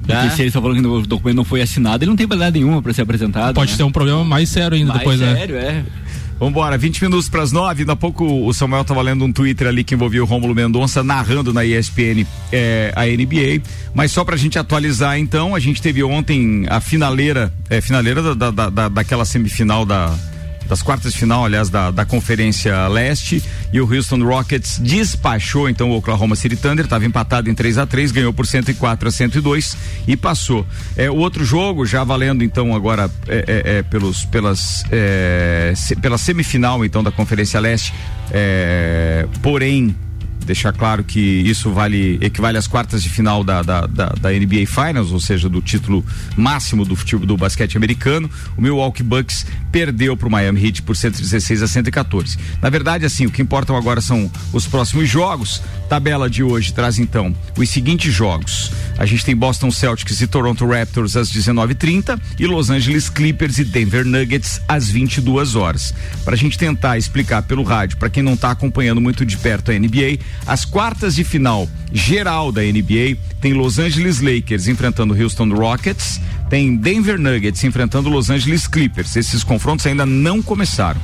Porque 0.08 0.26
É. 0.26 0.30
se 0.30 0.40
eles 0.42 0.46
estão 0.50 0.62
falando 0.62 0.80
que 0.80 0.86
o 0.86 1.06
documento 1.06 1.36
não 1.36 1.44
foi 1.44 1.60
assinado, 1.60 2.02
ele 2.02 2.08
não 2.08 2.16
tem 2.16 2.26
validade 2.26 2.58
nenhuma 2.58 2.80
para 2.80 2.92
ser 2.94 3.02
apresentado. 3.02 3.54
Pode 3.54 3.72
né? 3.72 3.76
ter 3.76 3.82
um 3.84 3.92
problema 3.92 4.24
mais 4.24 4.48
sério 4.48 4.74
ainda 4.74 4.88
Mais 4.88 5.00
depois, 5.00 5.20
né? 5.20 5.34
sério, 5.36 5.56
é. 5.56 5.84
Vambora, 6.40 6.78
20 6.78 7.02
minutos 7.02 7.28
para 7.28 7.42
as 7.42 7.50
9. 7.52 7.84
Daqui 7.84 7.92
a 7.92 7.96
pouco 7.96 8.24
o 8.46 8.52
Samuel 8.54 8.84
tava 8.84 9.02
lendo 9.02 9.24
um 9.24 9.32
Twitter 9.32 9.66
ali 9.66 9.82
que 9.82 9.94
envolvia 9.94 10.22
o 10.22 10.26
Rômulo 10.26 10.54
Mendonça 10.54 11.02
narrando 11.02 11.52
na 11.52 11.64
ESPN 11.64 12.24
eh, 12.52 12.92
a 12.94 13.04
NBA. 13.06 13.60
Mas 13.92 14.12
só 14.12 14.24
pra 14.24 14.36
gente 14.36 14.56
atualizar, 14.58 15.18
então, 15.18 15.52
a 15.54 15.58
gente 15.60 15.82
teve 15.82 16.02
ontem 16.04 16.64
a 16.70 16.80
finaleira, 16.80 17.52
eh, 17.68 17.80
finaleira 17.80 18.34
da, 18.34 18.50
da- 18.50 18.70
da- 18.70 18.88
daquela 18.88 19.24
semifinal 19.24 19.84
da. 19.84 20.16
Das 20.68 20.82
quartas 20.82 21.12
de 21.12 21.18
final, 21.18 21.44
aliás, 21.44 21.70
da, 21.70 21.90
da 21.90 22.04
Conferência 22.04 22.86
Leste, 22.88 23.42
e 23.72 23.80
o 23.80 23.90
Houston 23.92 24.22
Rockets 24.22 24.78
despachou 24.78 25.68
então 25.68 25.90
o 25.90 25.96
Oklahoma 25.96 26.36
City 26.36 26.56
Thunder, 26.56 26.84
estava 26.84 27.06
empatado 27.06 27.48
em 27.50 27.54
3 27.54 27.78
a 27.78 27.86
3 27.86 28.12
ganhou 28.12 28.32
por 28.32 28.46
104 28.46 29.08
a 29.08 29.10
102 29.10 29.76
e 30.06 30.16
passou. 30.16 30.66
É, 30.96 31.10
o 31.10 31.16
outro 31.16 31.44
jogo, 31.44 31.86
já 31.86 32.04
valendo 32.04 32.44
então 32.44 32.74
agora 32.74 33.10
é, 33.26 33.44
é, 33.46 33.78
é, 33.78 33.82
pelos, 33.82 34.24
pelas, 34.26 34.84
é, 34.92 35.72
se- 35.74 35.96
pela 35.96 36.18
semifinal 36.18 36.84
então 36.84 37.02
da 37.02 37.10
Conferência 37.10 37.58
Leste, 37.60 37.94
é, 38.30 39.26
porém 39.42 39.94
deixar 40.48 40.72
claro 40.72 41.04
que 41.04 41.20
isso 41.20 41.70
vale 41.70 42.18
equivale 42.22 42.56
às 42.56 42.66
quartas 42.66 43.02
de 43.02 43.10
final 43.10 43.44
da, 43.44 43.62
da, 43.62 43.86
da, 43.86 44.06
da 44.18 44.30
NBA 44.30 44.66
Finals, 44.66 45.12
ou 45.12 45.20
seja, 45.20 45.46
do 45.46 45.60
título 45.60 46.04
máximo 46.36 46.86
do 46.86 46.96
futebol 46.96 47.26
do 47.26 47.36
basquete 47.36 47.76
americano. 47.76 48.30
O 48.56 48.62
Milwaukee 48.62 49.02
Bucks 49.02 49.46
perdeu 49.70 50.16
para 50.16 50.26
o 50.26 50.30
Miami 50.30 50.64
Heat 50.64 50.82
por 50.82 50.96
116 50.96 51.62
a 51.62 51.68
114. 51.68 52.38
Na 52.62 52.70
verdade, 52.70 53.04
assim, 53.04 53.26
o 53.26 53.30
que 53.30 53.42
importam 53.42 53.76
agora 53.76 54.00
são 54.00 54.30
os 54.52 54.66
próximos 54.66 55.08
jogos. 55.08 55.62
Tabela 55.88 56.28
de 56.30 56.42
hoje 56.42 56.72
traz 56.72 56.98
então 56.98 57.34
os 57.56 57.68
seguintes 57.68 58.12
jogos. 58.12 58.72
A 58.98 59.06
gente 59.06 59.24
tem 59.24 59.36
Boston 59.36 59.70
Celtics 59.70 60.20
e 60.20 60.26
Toronto 60.26 60.66
Raptors 60.66 61.16
às 61.16 61.30
19:30 61.30 62.18
e 62.38 62.46
Los 62.46 62.70
Angeles 62.70 63.08
Clippers 63.08 63.58
e 63.58 63.64
Denver 63.64 64.04
Nuggets 64.04 64.60
às 64.66 64.88
22 64.88 65.54
horas. 65.54 65.94
Para 66.24 66.34
a 66.34 66.38
gente 66.38 66.58
tentar 66.58 66.98
explicar 66.98 67.42
pelo 67.42 67.62
rádio, 67.62 67.98
para 67.98 68.10
quem 68.10 68.22
não 68.22 68.34
está 68.34 68.50
acompanhando 68.50 69.00
muito 69.00 69.24
de 69.24 69.36
perto 69.36 69.70
a 69.70 69.74
NBA, 69.78 70.18
as 70.46 70.64
quartas 70.64 71.14
de 71.14 71.24
final 71.24 71.68
geral 71.92 72.50
da 72.50 72.62
NBA 72.62 73.16
tem 73.40 73.52
Los 73.52 73.78
Angeles 73.78 74.20
Lakers 74.20 74.66
enfrentando 74.68 75.14
Houston 75.14 75.48
Rockets, 75.54 76.20
tem 76.48 76.76
Denver 76.76 77.18
Nuggets 77.18 77.62
enfrentando 77.64 78.08
Los 78.08 78.30
Angeles 78.30 78.66
Clippers. 78.66 79.16
Esses 79.16 79.44
confrontos 79.44 79.86
ainda 79.86 80.06
não 80.06 80.42
começaram. 80.42 81.00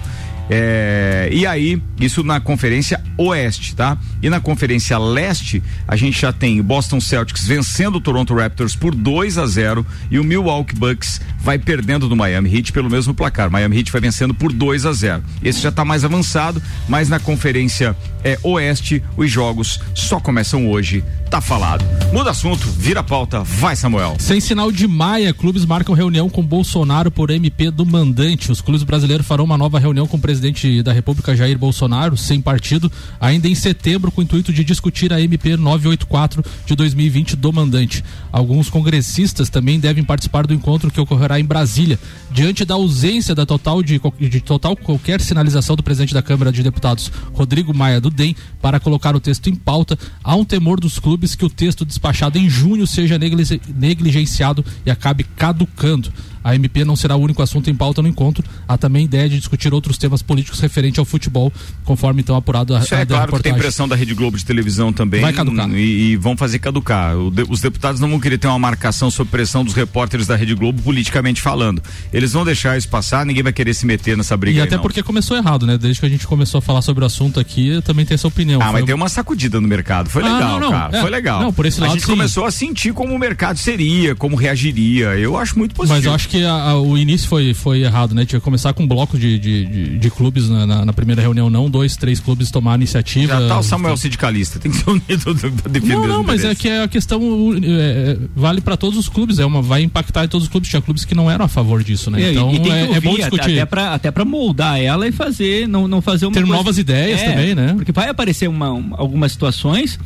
É, 0.48 1.28
e 1.32 1.46
aí, 1.46 1.80
isso 1.98 2.22
na 2.22 2.38
Conferência 2.38 3.02
Oeste, 3.16 3.74
tá? 3.74 3.96
E 4.22 4.28
na 4.28 4.40
Conferência 4.40 4.98
Leste, 4.98 5.62
a 5.88 5.96
gente 5.96 6.20
já 6.20 6.32
tem 6.32 6.60
Boston 6.62 7.00
Celtics 7.00 7.46
vencendo 7.46 7.96
o 7.96 8.00
Toronto 8.00 8.34
Raptors 8.34 8.76
por 8.76 8.94
2 8.94 9.38
a 9.38 9.46
0 9.46 9.86
e 10.10 10.18
o 10.18 10.24
Milwaukee 10.24 10.74
Bucks 10.74 11.20
vai 11.40 11.58
perdendo 11.58 12.08
do 12.08 12.16
Miami 12.16 12.54
Heat 12.54 12.72
pelo 12.72 12.90
mesmo 12.90 13.14
placar. 13.14 13.50
Miami 13.50 13.78
Heat 13.78 13.92
vai 13.92 14.00
vencendo 14.00 14.34
por 14.34 14.52
2 14.52 14.86
a 14.86 14.92
0. 14.92 15.22
Esse 15.42 15.60
já 15.60 15.70
está 15.70 15.84
mais 15.84 16.04
avançado, 16.04 16.62
mas 16.88 17.08
na 17.08 17.18
Conferência 17.18 17.96
é, 18.22 18.38
Oeste, 18.42 19.02
os 19.16 19.30
jogos 19.30 19.80
só 19.94 20.20
começam 20.20 20.70
hoje. 20.70 21.04
Tá 21.30 21.40
falado. 21.40 21.84
Muda 22.12 22.30
assunto, 22.30 22.68
vira 22.68 23.02
pauta, 23.02 23.42
vai 23.42 23.74
Samuel. 23.74 24.16
Sem 24.20 24.40
sinal 24.40 24.70
de 24.70 24.86
Maia, 24.86 25.34
clubes 25.34 25.64
marcam 25.64 25.94
reunião 25.94 26.28
com 26.28 26.42
Bolsonaro 26.42 27.10
por 27.10 27.30
MP 27.30 27.70
do 27.70 27.84
mandante. 27.84 28.52
Os 28.52 28.60
clubes 28.60 28.84
brasileiros 28.84 29.26
farão 29.26 29.44
uma 29.44 29.58
nova 29.58 29.78
reunião 29.78 30.06
com 30.06 30.16
o 30.16 30.20
presidente 30.20 30.33
da 30.82 30.92
República 30.92 31.36
Jair 31.36 31.58
Bolsonaro, 31.58 32.16
sem 32.16 32.40
partido, 32.40 32.90
ainda 33.20 33.48
em 33.48 33.54
setembro, 33.54 34.10
com 34.10 34.20
o 34.20 34.24
intuito 34.24 34.52
de 34.52 34.64
discutir 34.64 35.12
a 35.12 35.20
MP 35.20 35.56
984 35.56 36.44
de 36.66 36.74
2020 36.74 37.36
do 37.36 37.52
mandante. 37.52 38.04
Alguns 38.32 38.68
congressistas 38.68 39.48
também 39.48 39.78
devem 39.78 40.04
participar 40.04 40.46
do 40.46 40.54
encontro 40.54 40.90
que 40.90 41.00
ocorrerá 41.00 41.38
em 41.38 41.44
Brasília, 41.44 41.98
diante 42.30 42.64
da 42.64 42.74
ausência 42.74 43.34
da 43.34 43.46
total 43.46 43.82
de, 43.82 44.00
de 44.18 44.40
total 44.40 44.76
qualquer 44.76 45.20
sinalização 45.20 45.76
do 45.76 45.82
presidente 45.82 46.14
da 46.14 46.22
Câmara 46.22 46.52
de 46.52 46.62
Deputados, 46.62 47.10
Rodrigo 47.32 47.74
Maia 47.74 48.00
do 48.00 48.10
DEM, 48.10 48.34
para 48.60 48.80
colocar 48.80 49.14
o 49.14 49.20
texto 49.20 49.48
em 49.48 49.54
pauta. 49.54 49.98
Há 50.22 50.34
um 50.34 50.44
temor 50.44 50.80
dos 50.80 50.98
clubes 50.98 51.34
que 51.34 51.44
o 51.44 51.50
texto 51.50 51.84
despachado 51.84 52.38
em 52.38 52.48
junho 52.48 52.86
seja 52.86 53.18
negligenciado 53.18 54.64
e 54.84 54.90
acabe 54.90 55.24
caducando. 55.24 56.12
A 56.44 56.54
MP 56.54 56.84
não 56.84 56.94
será 56.94 57.16
o 57.16 57.20
único 57.20 57.42
assunto 57.42 57.70
em 57.70 57.74
pauta 57.74 58.02
no 58.02 58.08
encontro. 58.08 58.44
Há 58.68 58.76
também 58.76 59.06
ideia 59.06 59.28
de 59.28 59.38
discutir 59.38 59.72
outros 59.72 59.96
temas 59.96 60.20
políticos 60.20 60.60
referentes 60.60 60.98
ao 60.98 61.04
futebol, 61.06 61.50
conforme 61.84 62.20
então 62.20 62.36
apurado 62.36 62.76
a, 62.76 62.80
Isso 62.80 62.94
é 62.94 63.00
a 63.02 63.06
claro 63.06 63.32
que 63.32 63.42
tem 63.42 63.54
pressão 63.54 63.88
da 63.88 63.96
Rede 63.96 64.12
Globo 64.14 64.36
de 64.36 64.44
televisão 64.44 64.92
também. 64.92 65.22
Vai 65.22 65.32
caducar. 65.32 65.70
E, 65.70 66.10
e 66.12 66.16
vão 66.16 66.36
fazer 66.36 66.58
caducar. 66.58 67.14
De, 67.32 67.44
os 67.48 67.60
deputados 67.62 67.98
não 68.00 68.10
vão 68.10 68.20
querer 68.20 68.36
ter 68.36 68.46
uma 68.46 68.58
marcação 68.58 69.10
sob 69.10 69.30
pressão 69.30 69.64
dos 69.64 69.72
repórteres 69.74 70.26
da 70.26 70.36
Rede 70.36 70.54
Globo, 70.54 70.82
politicamente 70.82 71.40
falando. 71.40 71.82
Eles 72.12 72.32
vão 72.32 72.44
deixar 72.44 72.76
isso 72.76 72.88
passar, 72.88 73.24
ninguém 73.24 73.42
vai 73.42 73.52
querer 73.52 73.72
se 73.72 73.86
meter 73.86 74.16
nessa 74.16 74.36
briga. 74.36 74.58
E 74.58 74.62
até 74.62 74.76
porque 74.76 75.02
começou 75.02 75.36
errado, 75.36 75.66
né? 75.66 75.78
Desde 75.78 75.98
que 76.00 76.06
a 76.06 76.10
gente 76.10 76.26
começou 76.26 76.58
a 76.58 76.62
falar 76.62 76.82
sobre 76.82 77.02
o 77.04 77.06
assunto 77.06 77.40
aqui, 77.40 77.68
eu 77.68 77.80
também 77.82 78.04
tenho 78.04 78.16
essa 78.16 78.28
opinião. 78.28 78.60
Ah, 78.60 78.64
Foi 78.66 78.72
mas 78.74 78.82
um- 78.82 78.86
deu 78.86 78.96
uma 78.96 79.08
sacudida 79.08 79.60
no 79.60 79.66
mercado. 79.66 80.10
Foi 80.10 80.22
Ah, 80.22 80.32
legal, 80.34 80.50
não, 80.52 80.60
não. 80.60 80.70
cara. 80.70 80.98
É, 80.98 81.00
Foi 81.00 81.10
legal. 81.10 81.40
não, 81.40 81.52
por 81.52 81.64
esse 81.64 81.78
a 81.80 81.84
lado, 81.84 81.92
gente 81.94 82.04
sim. 82.04 82.10
começou 82.12 82.44
a 82.44 82.50
sentir 82.50 82.92
como 82.92 83.14
o 83.14 83.18
mercado 83.18 83.58
seria, 83.58 84.14
como 84.14 84.36
reagiria. 84.36 85.16
Eu 85.16 85.36
acho 85.38 85.58
muito 85.58 85.74
positivo. 85.74 85.96
Mas 85.96 86.04
eu 86.04 86.12
acho 86.14 86.28
que 86.28 86.33
a- 86.42 86.70
a- 86.70 86.80
o 86.80 86.96
início 86.96 87.28
foi, 87.28 87.52
foi 87.54 87.82
errado, 87.82 88.14
né? 88.14 88.24
Tinha 88.24 88.40
que 88.40 88.44
começar 88.44 88.72
com 88.72 88.82
um 88.84 88.88
bloco 88.88 89.18
de, 89.18 89.38
de, 89.38 89.64
de, 89.66 89.98
de 89.98 90.10
clubes 90.10 90.48
na, 90.48 90.66
na- 90.66 90.84
na 90.86 90.92
primeira 90.92 91.20
reunião, 91.20 91.50
não 91.50 91.68
dois, 91.70 91.96
três 91.96 92.18
clubes 92.18 92.50
tomar 92.50 92.76
iniciativa. 92.76 93.40
Já 93.40 93.48
tá 93.48 93.58
o 93.58 93.62
Samuel 93.62 93.96
sindicalista, 93.96 94.58
tem 94.58 94.70
que 94.72 94.78
ser 94.78 94.90
unido 94.90 95.34
pra 95.62 95.70
defender 95.70 95.94
Não, 95.94 96.06
não, 96.08 96.22
mas 96.24 96.42
é 96.44 96.54
que 96.54 96.68
a 96.68 96.88
questão 96.88 97.20
uh, 97.20 97.54
é, 97.62 98.16
vale 98.34 98.60
para 98.60 98.76
todos 98.76 98.98
os 98.98 99.08
clubes, 99.08 99.38
é 99.38 99.44
uma, 99.44 99.60
vai 99.60 99.82
impactar 99.82 100.24
em 100.24 100.28
todos 100.28 100.46
os 100.46 100.50
clubes. 100.50 100.68
Tinha 100.70 100.80
clubes 100.82 101.04
que 101.04 101.14
não 101.14 101.30
eram 101.30 101.44
a 101.44 101.48
favor 101.48 101.82
disso, 101.84 102.10
né? 102.10 102.22
É, 102.22 102.28
e- 102.28 102.30
então 102.32 102.50
e 102.50 102.54
tem 102.54 102.62
que 102.64 102.70
é, 102.70 102.80
é 102.80 102.86
ouvir 102.88 103.00
bom 103.02 103.12
até- 103.14 103.20
discutir. 103.22 103.52
Até 103.58 103.66
pra, 103.66 103.94
até 103.94 104.10
pra 104.10 104.24
moldar 104.24 104.80
ela 104.80 105.06
e 105.06 105.12
fazer, 105.12 105.68
não, 105.68 105.86
não 105.86 106.00
fazer 106.00 106.26
uma 106.26 106.32
Ter 106.32 106.40
coisa- 106.40 106.56
novas 106.56 106.78
ideias 106.78 107.20
É, 107.20 107.30
também, 107.30 107.54
né? 107.54 107.74
Porque 107.76 107.92
vai 107.92 108.08
aparecer 108.08 108.48
uma- 108.48 108.68
algumas 108.96 109.32
situações 109.32 109.98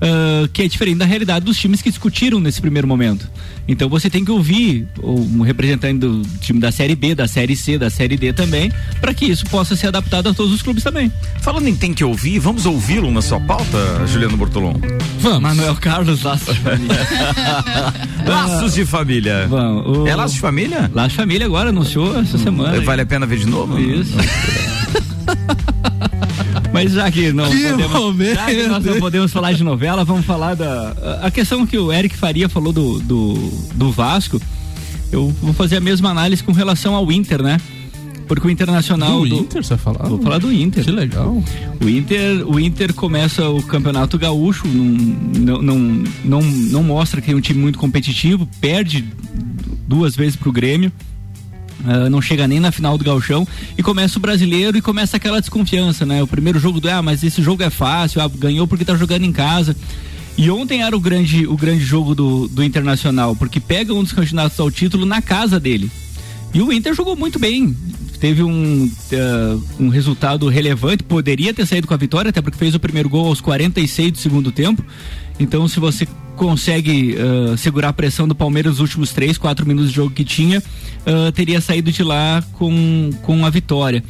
ah, 0.00 0.48
que 0.52 0.62
é 0.62 0.68
diferente 0.68 0.98
da 0.98 1.04
realidade 1.06 1.44
dos 1.44 1.56
times 1.58 1.82
que 1.82 1.90
discutiram 1.90 2.40
nesse 2.40 2.60
primeiro 2.60 2.86
momento. 2.88 3.28
Então 3.66 3.88
você 3.88 4.08
tem 4.08 4.24
que 4.24 4.30
ouvir 4.30 4.86
um 5.02 5.42
representante 5.42 5.98
do 5.98 6.22
time 6.40 6.58
da 6.58 6.72
Série 6.72 6.94
B, 6.96 7.14
da 7.14 7.28
Série 7.28 7.54
C, 7.54 7.76
da 7.78 7.90
Série 7.90 8.16
D 8.16 8.32
também, 8.32 8.72
para 9.00 9.12
que 9.12 9.26
isso 9.26 9.44
possa 9.46 9.76
ser 9.76 9.88
adaptado 9.88 10.28
a 10.30 10.34
todos 10.34 10.52
os 10.54 10.62
clubes 10.62 10.82
também. 10.82 11.12
Falando 11.42 11.68
em 11.68 11.74
tem 11.76 11.92
que 11.92 12.02
ouvir, 12.02 12.38
vamos 12.38 12.64
ouvi-lo 12.64 13.10
na 13.10 13.20
sua 13.20 13.38
pauta, 13.40 14.06
Juliano 14.06 14.36
Bortolom? 14.38 14.74
Vamos. 15.20 15.40
Manuel 15.40 15.74
Carlos 15.76 16.22
Laços 16.22 16.54
de 16.54 16.60
Família. 16.62 17.08
Laços 18.26 18.74
de 18.74 18.84
família. 18.86 19.46
Vamos, 19.48 19.98
o- 19.98 20.06
É 20.08 20.14
Laços 20.16 20.34
de 20.34 20.40
família? 20.40 20.90
Laços 20.94 21.12
de 21.12 21.16
Família 21.18 21.46
agora 21.46 21.68
anunciou 21.68 22.18
essa 22.20 22.38
semana. 22.38 22.80
Vale 22.80 23.02
a 23.02 23.06
pena 23.06 23.26
ver 23.26 23.38
de 23.38 23.46
novo? 23.46 23.78
Isso. 23.78 24.14
Mas 26.72 26.92
já 26.92 27.10
que 27.10 27.32
não 27.32 27.48
Que 27.50 27.68
podemos, 27.70 28.34
já 28.34 28.46
que 28.46 28.66
nós 28.68 28.84
não 28.84 28.98
podemos 28.98 29.32
falar 29.32 29.52
de 29.52 29.64
novela, 29.64 30.04
vamos 30.04 30.24
falar 30.26 30.54
da 30.54 31.18
a- 31.22 31.30
questão 31.30 31.66
que 31.66 31.78
o 31.78 31.92
Eric 31.92 32.16
Faria 32.16 32.48
falou 32.48 32.72
do, 32.72 32.98
do, 33.00 33.34
do 33.74 33.90
Vasco. 33.90 34.40
Eu 35.10 35.28
vou 35.42 35.52
fazer 35.54 35.76
a 35.78 35.80
mesma 35.80 36.10
análise 36.10 36.42
com 36.42 36.52
relação 36.52 36.94
ao 36.94 37.10
Inter, 37.10 37.42
né? 37.42 37.58
Porque 38.26 38.46
o 38.46 38.50
Internacional 38.50 39.20
Do 39.20 39.26
Inter, 39.26 39.64
você 39.64 39.70
vai 39.74 39.78
falar? 39.78 40.06
Vou 40.08 40.20
falar 40.20 40.36
do 40.38 40.52
Inter. 40.52 40.84
Que 40.84 40.90
legal. 40.90 41.42
O 41.82 41.88
Inter, 41.88 42.46
o 42.46 42.60
Inter 42.60 42.92
começa 42.92 43.48
o 43.48 43.62
Campeonato 43.62 44.18
Gaúcho, 44.18 44.68
não, 44.68 44.84
não, 44.84 45.62
não, 45.62 46.04
não, 46.24 46.42
não 46.42 46.82
mostra 46.82 47.22
que 47.22 47.32
é 47.32 47.34
um 47.34 47.40
time 47.40 47.58
muito 47.58 47.78
competitivo, 47.78 48.46
perde 48.60 49.02
duas 49.86 50.14
vezes 50.14 50.36
pro 50.36 50.52
Grêmio. 50.52 50.92
Ah, 51.84 52.10
não 52.10 52.20
chega 52.20 52.46
nem 52.48 52.60
na 52.60 52.72
final 52.72 52.98
do 52.98 53.04
Gauchão 53.04 53.46
e 53.76 53.82
começa 53.82 54.18
o 54.18 54.22
brasileiro 54.22 54.76
e 54.76 54.82
começa 54.82 55.16
aquela 55.16 55.40
desconfiança, 55.40 56.04
né? 56.04 56.22
O 56.22 56.26
primeiro 56.26 56.58
jogo 56.58 56.80
do 56.80 56.88
ah, 56.88 57.02
mas 57.02 57.22
esse 57.22 57.42
jogo 57.42 57.62
é 57.62 57.70
fácil, 57.70 58.20
ah, 58.20 58.28
ganhou 58.28 58.66
porque 58.66 58.84
tá 58.84 58.94
jogando 58.94 59.24
em 59.24 59.32
casa. 59.32 59.76
E 60.36 60.50
ontem 60.50 60.82
era 60.82 60.96
o 60.96 61.00
grande, 61.00 61.46
o 61.46 61.56
grande 61.56 61.84
jogo 61.84 62.14
do, 62.14 62.46
do 62.46 62.62
Internacional, 62.62 63.34
porque 63.34 63.58
pega 63.58 63.92
um 63.92 64.04
dos 64.04 64.12
candidatos 64.12 64.58
ao 64.60 64.70
título 64.70 65.04
na 65.04 65.20
casa 65.20 65.58
dele. 65.58 65.90
E 66.54 66.62
o 66.62 66.72
Inter 66.72 66.94
jogou 66.94 67.16
muito 67.16 67.38
bem. 67.40 67.76
Teve 68.20 68.42
um, 68.42 68.90
eh, 69.12 69.56
um 69.78 69.88
resultado 69.88 70.48
relevante, 70.48 71.02
poderia 71.02 71.52
ter 71.52 71.66
saído 71.66 71.86
com 71.86 71.94
a 71.94 71.96
vitória, 71.96 72.30
até 72.30 72.40
porque 72.40 72.58
fez 72.58 72.74
o 72.74 72.80
primeiro 72.80 73.08
gol 73.08 73.26
aos 73.26 73.40
46 73.40 74.12
do 74.12 74.18
segundo 74.18 74.50
tempo. 74.50 74.84
Então, 75.38 75.68
se 75.68 75.78
você 75.78 76.06
consegue 76.36 77.16
eh, 77.16 77.56
segurar 77.56 77.88
a 77.88 77.92
pressão 77.92 78.28
do 78.28 78.34
Palmeiras 78.34 78.72
nos 78.72 78.80
últimos 78.80 79.12
3, 79.12 79.36
4 79.38 79.66
minutos 79.66 79.90
de 79.90 79.96
jogo 79.96 80.10
que 80.10 80.24
tinha, 80.24 80.62
eh, 81.04 81.30
teria 81.32 81.60
saído 81.60 81.90
de 81.90 82.02
lá 82.02 82.42
com, 82.52 83.10
com 83.22 83.44
a 83.44 83.50
vitória. 83.50 84.02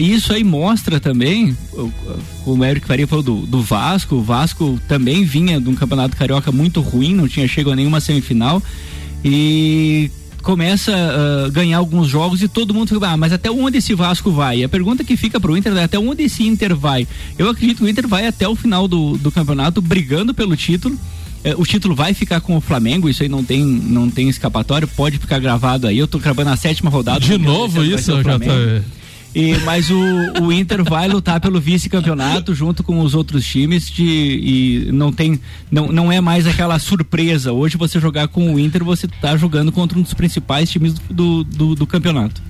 E 0.00 0.12
isso 0.12 0.32
aí 0.32 0.42
mostra 0.42 0.98
também, 0.98 1.56
como 2.44 2.62
o 2.62 2.66
Eric 2.66 2.84
Faria 2.84 3.06
falou 3.06 3.22
do, 3.22 3.46
do 3.46 3.62
Vasco, 3.62 4.16
o 4.16 4.22
Vasco 4.24 4.76
também 4.88 5.22
vinha 5.22 5.60
de 5.60 5.68
um 5.68 5.74
campeonato 5.76 6.16
carioca 6.16 6.50
muito 6.50 6.80
ruim, 6.80 7.14
não 7.14 7.28
tinha 7.28 7.46
chegado 7.46 7.74
a 7.74 7.76
nenhuma 7.76 8.00
semifinal. 8.00 8.60
E 9.24 10.10
começa 10.48 10.94
a 10.96 11.50
ganhar 11.50 11.76
alguns 11.76 12.08
jogos 12.08 12.42
e 12.42 12.48
todo 12.48 12.72
mundo 12.72 12.88
fica, 12.88 13.06
ah, 13.06 13.18
mas 13.18 13.34
até 13.34 13.50
onde 13.50 13.76
esse 13.76 13.92
Vasco 13.92 14.32
vai? 14.32 14.60
E 14.60 14.64
a 14.64 14.68
pergunta 14.68 15.04
que 15.04 15.14
fica 15.14 15.38
pro 15.38 15.54
Inter 15.54 15.76
é 15.76 15.84
até 15.84 15.98
onde 15.98 16.22
esse 16.22 16.42
Inter 16.42 16.74
vai? 16.74 17.06
Eu 17.38 17.50
acredito 17.50 17.76
que 17.76 17.84
o 17.84 17.88
Inter 17.88 18.08
vai 18.08 18.26
até 18.26 18.48
o 18.48 18.56
final 18.56 18.88
do, 18.88 19.18
do 19.18 19.30
campeonato 19.30 19.82
brigando 19.82 20.32
pelo 20.32 20.56
título. 20.56 20.98
Eh, 21.44 21.54
o 21.54 21.66
título 21.66 21.94
vai 21.94 22.14
ficar 22.14 22.40
com 22.40 22.56
o 22.56 22.62
Flamengo, 22.62 23.10
isso 23.10 23.22
aí 23.22 23.28
não 23.28 23.44
tem, 23.44 23.62
não 23.62 24.08
tem 24.08 24.26
escapatório, 24.30 24.88
code 24.88 25.18
ficar 25.18 25.38
gravado 25.38 25.86
aí. 25.86 25.98
Eu 25.98 26.08
tô 26.08 26.18
gravando 26.18 26.48
a 26.48 26.56
sétima 26.56 26.88
rodada. 26.88 27.20
De 27.20 27.36
novo 27.36 27.84
isso, 27.84 28.22
já 28.22 28.38
tá. 28.38 28.46
E, 29.34 29.56
mas 29.58 29.90
o, 29.90 30.42
o 30.42 30.52
Inter 30.52 30.82
vai 30.82 31.06
lutar 31.06 31.40
pelo 31.40 31.60
vice-campeonato 31.60 32.54
junto 32.54 32.82
com 32.82 33.00
os 33.00 33.14
outros 33.14 33.46
times 33.46 33.90
de, 33.90 34.04
e 34.04 34.92
não 34.92 35.12
tem 35.12 35.38
não, 35.70 35.88
não 35.88 36.10
é 36.12 36.20
mais 36.20 36.46
aquela 36.46 36.78
surpresa. 36.78 37.52
Hoje 37.52 37.76
você 37.76 38.00
jogar 38.00 38.28
com 38.28 38.54
o 38.54 38.58
Inter, 38.58 38.82
você 38.82 39.06
tá 39.06 39.36
jogando 39.36 39.70
contra 39.70 39.98
um 39.98 40.02
dos 40.02 40.14
principais 40.14 40.70
times 40.70 40.94
do, 41.10 41.44
do, 41.44 41.74
do 41.74 41.86
campeonato. 41.86 42.42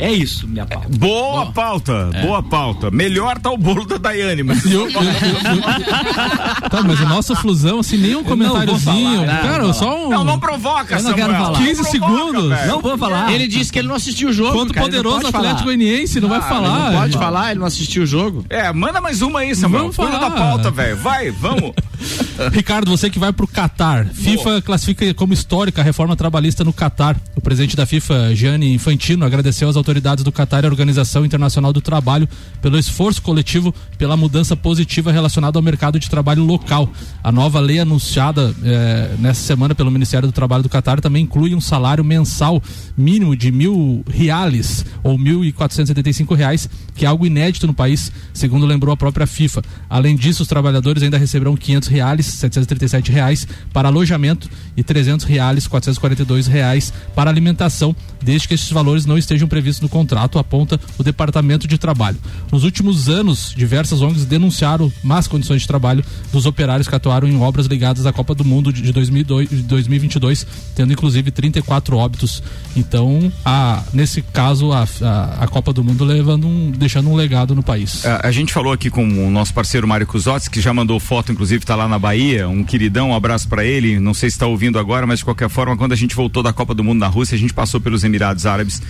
É 0.00 0.10
isso, 0.12 0.48
minha 0.48 0.64
pauta. 0.66 0.88
Boa, 0.96 1.52
pauta, 1.52 2.10
boa 2.22 2.42
pauta. 2.42 2.90
Melhor 2.90 3.38
tá 3.38 3.50
o 3.50 3.56
bolo 3.58 3.84
da 3.84 3.98
Daiane, 3.98 4.42
mas. 4.42 4.64
Eu- 4.64 4.88
eu- 4.88 4.88
eu- 4.90 5.00
eu- 5.00 6.70
Tá, 6.70 6.82
mas 6.82 7.00
o 7.00 7.06
nosso 7.08 7.34
flusão, 7.36 7.80
assim, 7.80 7.96
nem 7.96 8.16
um 8.16 8.24
comentáriozinho. 8.24 9.20
falar, 9.26 9.42
cara, 9.42 9.62
não, 9.64 9.74
só 9.74 10.06
um. 10.06 10.10
Não, 10.10 10.24
não 10.24 10.38
provoca, 10.38 10.96
Eu 10.96 11.02
não 11.02 11.12
quero 11.14 11.32
falar. 11.34 11.58
15 11.58 11.82
Não 11.82 11.90
provoca, 11.90 12.16
segundos. 12.16 12.48
velho. 12.48 12.68
Não 12.70 12.80
vou 12.80 12.98
falar. 12.98 13.32
Ele 13.32 13.46
disse 13.46 13.72
que 13.72 13.78
ele 13.78 13.88
não 13.88 13.94
assistiu 13.94 14.30
o 14.30 14.32
jogo. 14.32 14.52
Quanto 14.52 14.72
cara, 14.72 14.86
poderoso 14.86 15.16
pode 15.22 15.26
Atlético 15.36 15.58
falar. 15.58 15.64
Goianiense, 15.76 16.20
não 16.20 16.28
vai 16.28 16.38
Ah, 16.38 16.42
falar. 16.42 16.80
Ele 16.86 16.90
não 16.94 17.00
pode 17.02 17.18
falar, 17.18 17.50
ele 17.50 17.60
não 17.60 17.66
assistiu 17.66 18.02
o 18.02 18.06
jogo. 18.06 18.44
É, 18.48 18.72
manda 18.72 19.00
mais 19.00 19.20
uma 19.22 19.40
aí, 19.40 19.54
Samuel. 19.54 19.82
Vamos 19.82 19.96
falar. 19.96 20.18
da 20.18 20.30
pauta, 20.30 20.70
velho. 20.70 20.96
Vai, 20.96 21.30
vamos. 21.30 21.72
Ricardo, 22.52 22.90
você 22.90 23.10
que 23.10 23.18
vai 23.18 23.32
pro 23.32 23.46
Catar. 23.46 24.06
FIFA 24.06 24.62
classifica 24.62 25.12
como 25.14 25.32
histórica 25.34 25.82
a 25.82 25.84
reforma 25.84 26.16
trabalhista 26.16 26.64
no 26.64 26.72
Catar. 26.72 27.16
O 27.36 27.40
presidente 27.40 27.76
da 27.76 27.84
FIFA, 27.84 28.34
Gianni 28.34 28.72
Infantino, 28.72 29.26
agradeceu 29.26 29.68
às 29.68 29.76
autoridades 29.76 29.89
do 30.22 30.30
Catar 30.30 30.64
e 30.64 30.66
à 30.66 30.70
Organização 30.70 31.24
Internacional 31.24 31.72
do 31.72 31.80
Trabalho 31.80 32.28
pelo 32.62 32.78
esforço 32.78 33.20
coletivo 33.22 33.74
pela 33.98 34.16
mudança 34.16 34.54
positiva 34.54 35.10
relacionada 35.10 35.58
ao 35.58 35.62
mercado 35.62 35.98
de 35.98 36.08
trabalho 36.08 36.44
local. 36.44 36.88
A 37.22 37.32
nova 37.32 37.58
lei 37.58 37.80
anunciada 37.80 38.54
eh, 38.62 39.14
nessa 39.18 39.40
semana 39.40 39.74
pelo 39.74 39.90
Ministério 39.90 40.28
do 40.28 40.32
Trabalho 40.32 40.62
do 40.62 40.68
Catar 40.68 41.00
também 41.00 41.24
inclui 41.24 41.54
um 41.54 41.60
salário 41.60 42.04
mensal 42.04 42.62
mínimo 42.96 43.34
de 43.34 43.50
mil 43.50 44.04
reais 44.08 44.84
ou 45.02 45.18
mil 45.18 45.44
e 45.44 45.52
quatrocentos 45.52 45.90
reais, 46.36 46.68
que 46.94 47.04
é 47.04 47.08
algo 47.08 47.26
inédito 47.26 47.66
no 47.66 47.74
país, 47.74 48.12
segundo 48.32 48.66
lembrou 48.66 48.92
a 48.92 48.96
própria 48.96 49.26
FIFA. 49.26 49.62
Além 49.88 50.16
disso, 50.16 50.42
os 50.42 50.48
trabalhadores 50.48 51.02
ainda 51.02 51.18
receberão 51.18 51.56
500 51.56 51.88
reais, 51.88 52.26
737 52.26 53.10
reais 53.10 53.48
para 53.72 53.88
alojamento 53.88 54.48
e 54.76 54.82
300 54.82 55.24
reais, 55.24 55.66
442 55.66 56.46
reais 56.46 56.92
para 57.14 57.30
alimentação, 57.30 57.94
desde 58.22 58.48
que 58.48 58.54
esses 58.54 58.70
valores 58.70 59.06
não 59.06 59.16
estejam 59.16 59.48
previstos 59.48 59.79
no 59.80 59.88
contrato, 59.88 60.38
aponta 60.38 60.78
o 60.98 61.02
Departamento 61.02 61.66
de 61.66 61.78
Trabalho. 61.78 62.18
Nos 62.50 62.64
últimos 62.64 63.08
anos, 63.08 63.54
diversas 63.56 64.02
ONGs 64.02 64.24
denunciaram 64.24 64.92
más 65.02 65.26
condições 65.26 65.62
de 65.62 65.68
trabalho 65.68 66.04
dos 66.32 66.46
operários 66.46 66.88
que 66.88 66.94
atuaram 66.94 67.28
em 67.28 67.40
obras 67.40 67.66
ligadas 67.66 68.06
à 68.06 68.12
Copa 68.12 68.34
do 68.34 68.44
Mundo 68.44 68.72
de 68.72 68.90
de 68.90 68.92
2002 68.92 69.48
de 69.48 69.62
2022, 69.62 70.46
tendo 70.74 70.92
inclusive 70.92 71.30
34 71.30 71.96
óbitos. 71.96 72.42
Então, 72.76 73.32
a, 73.44 73.82
nesse 73.92 74.22
caso, 74.22 74.72
a, 74.72 74.86
a, 75.02 75.44
a 75.44 75.48
Copa 75.48 75.72
do 75.72 75.82
Mundo 75.84 76.04
levando 76.04 76.46
um, 76.46 76.70
deixando 76.70 77.08
um 77.08 77.14
legado 77.14 77.54
no 77.54 77.62
país. 77.62 78.04
A, 78.04 78.28
a 78.28 78.30
gente 78.30 78.52
falou 78.52 78.72
aqui 78.72 78.90
com 78.90 79.04
o 79.04 79.30
nosso 79.30 79.54
parceiro 79.54 79.86
Mário 79.86 80.06
Cusotes, 80.06 80.48
que 80.48 80.60
já 80.60 80.72
mandou 80.72 80.98
foto, 80.98 81.32
inclusive 81.32 81.64
tá 81.64 81.76
lá 81.76 81.88
na 81.88 81.98
Bahia, 81.98 82.48
um 82.48 82.64
queridão, 82.64 83.10
um 83.10 83.14
abraço 83.14 83.48
pra 83.48 83.64
ele. 83.64 83.98
Não 83.98 84.14
sei 84.14 84.30
se 84.30 84.36
está 84.36 84.46
ouvindo 84.46 84.78
agora, 84.78 85.06
mas 85.06 85.20
de 85.20 85.24
qualquer 85.24 85.48
forma, 85.48 85.76
quando 85.76 85.92
a 85.92 85.96
gente 85.96 86.14
voltou 86.14 86.42
da 86.42 86.52
Copa 86.52 86.74
do 86.74 86.82
Mundo 86.82 86.98
na 86.98 87.08
Rússia, 87.08 87.34
a 87.36 87.38
gente 87.38 87.52
passou 87.52 87.80
pelos 87.80 88.04
Emirados 88.04 88.46
Árabes 88.46 88.82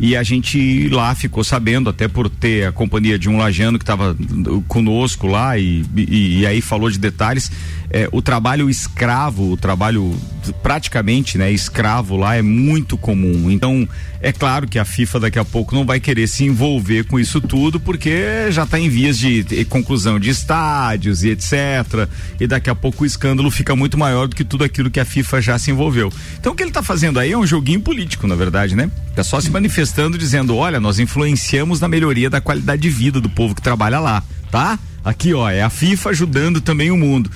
e 0.00 0.16
a 0.16 0.22
gente 0.28 0.88
lá 0.90 1.14
ficou 1.14 1.42
sabendo, 1.42 1.90
até 1.90 2.06
por 2.06 2.28
ter 2.28 2.66
a 2.66 2.72
companhia 2.72 3.18
de 3.18 3.28
um 3.28 3.38
lajano 3.38 3.78
que 3.78 3.82
estava 3.82 4.16
conosco 4.66 5.26
lá 5.26 5.58
e, 5.58 5.84
e, 5.96 6.40
e 6.40 6.46
aí 6.46 6.60
falou 6.60 6.90
de 6.90 6.98
detalhes. 6.98 7.50
É, 7.90 8.08
o 8.12 8.20
trabalho 8.20 8.68
escravo, 8.68 9.52
o 9.52 9.56
trabalho 9.56 10.14
praticamente 10.62 11.38
né, 11.38 11.50
escravo 11.50 12.16
lá 12.16 12.36
é 12.36 12.42
muito 12.42 12.98
comum. 12.98 13.50
Então, 13.50 13.88
é 14.20 14.32
claro 14.32 14.68
que 14.68 14.78
a 14.78 14.84
FIFA 14.84 15.20
daqui 15.20 15.38
a 15.38 15.44
pouco 15.44 15.74
não 15.74 15.86
vai 15.86 15.98
querer 15.98 16.26
se 16.26 16.44
envolver 16.44 17.04
com 17.04 17.18
isso 17.18 17.40
tudo, 17.40 17.80
porque 17.80 18.50
já 18.50 18.64
está 18.64 18.78
em 18.78 18.88
vias 18.88 19.18
de 19.18 19.42
de 19.42 19.64
conclusão 19.64 20.18
de 20.18 20.30
estádios 20.30 21.22
e 21.22 21.30
etc. 21.30 22.08
E 22.38 22.46
daqui 22.46 22.70
a 22.70 22.74
pouco 22.74 23.04
o 23.04 23.06
escândalo 23.06 23.50
fica 23.50 23.74
muito 23.74 23.96
maior 23.96 24.28
do 24.28 24.36
que 24.36 24.44
tudo 24.44 24.64
aquilo 24.64 24.90
que 24.90 25.00
a 25.00 25.04
FIFA 25.04 25.40
já 25.40 25.58
se 25.58 25.70
envolveu. 25.70 26.12
Então, 26.38 26.52
o 26.52 26.54
que 26.54 26.62
ele 26.62 26.70
está 26.70 26.82
fazendo 26.82 27.18
aí 27.18 27.32
é 27.32 27.38
um 27.38 27.46
joguinho 27.46 27.80
político, 27.80 28.26
na 28.26 28.34
verdade, 28.34 28.76
né? 28.76 28.90
Tá 29.14 29.24
só 29.24 29.40
se 29.40 29.50
manifestando 29.50 30.18
dizendo: 30.18 30.56
olha, 30.56 30.80
nós 30.80 30.98
influenciamos 30.98 31.80
na 31.80 31.88
melhoria 31.88 32.28
da 32.28 32.40
qualidade 32.40 32.82
de 32.82 32.90
vida 32.90 33.20
do 33.20 33.28
povo 33.28 33.54
que 33.54 33.62
trabalha 33.62 33.98
lá, 33.98 34.22
tá? 34.50 34.78
Aqui, 35.04 35.32
ó, 35.32 35.48
é 35.48 35.62
a 35.62 35.70
FIFA 35.70 36.10
ajudando 36.10 36.60
também 36.60 36.90
o 36.90 36.96
mundo. 36.96 37.30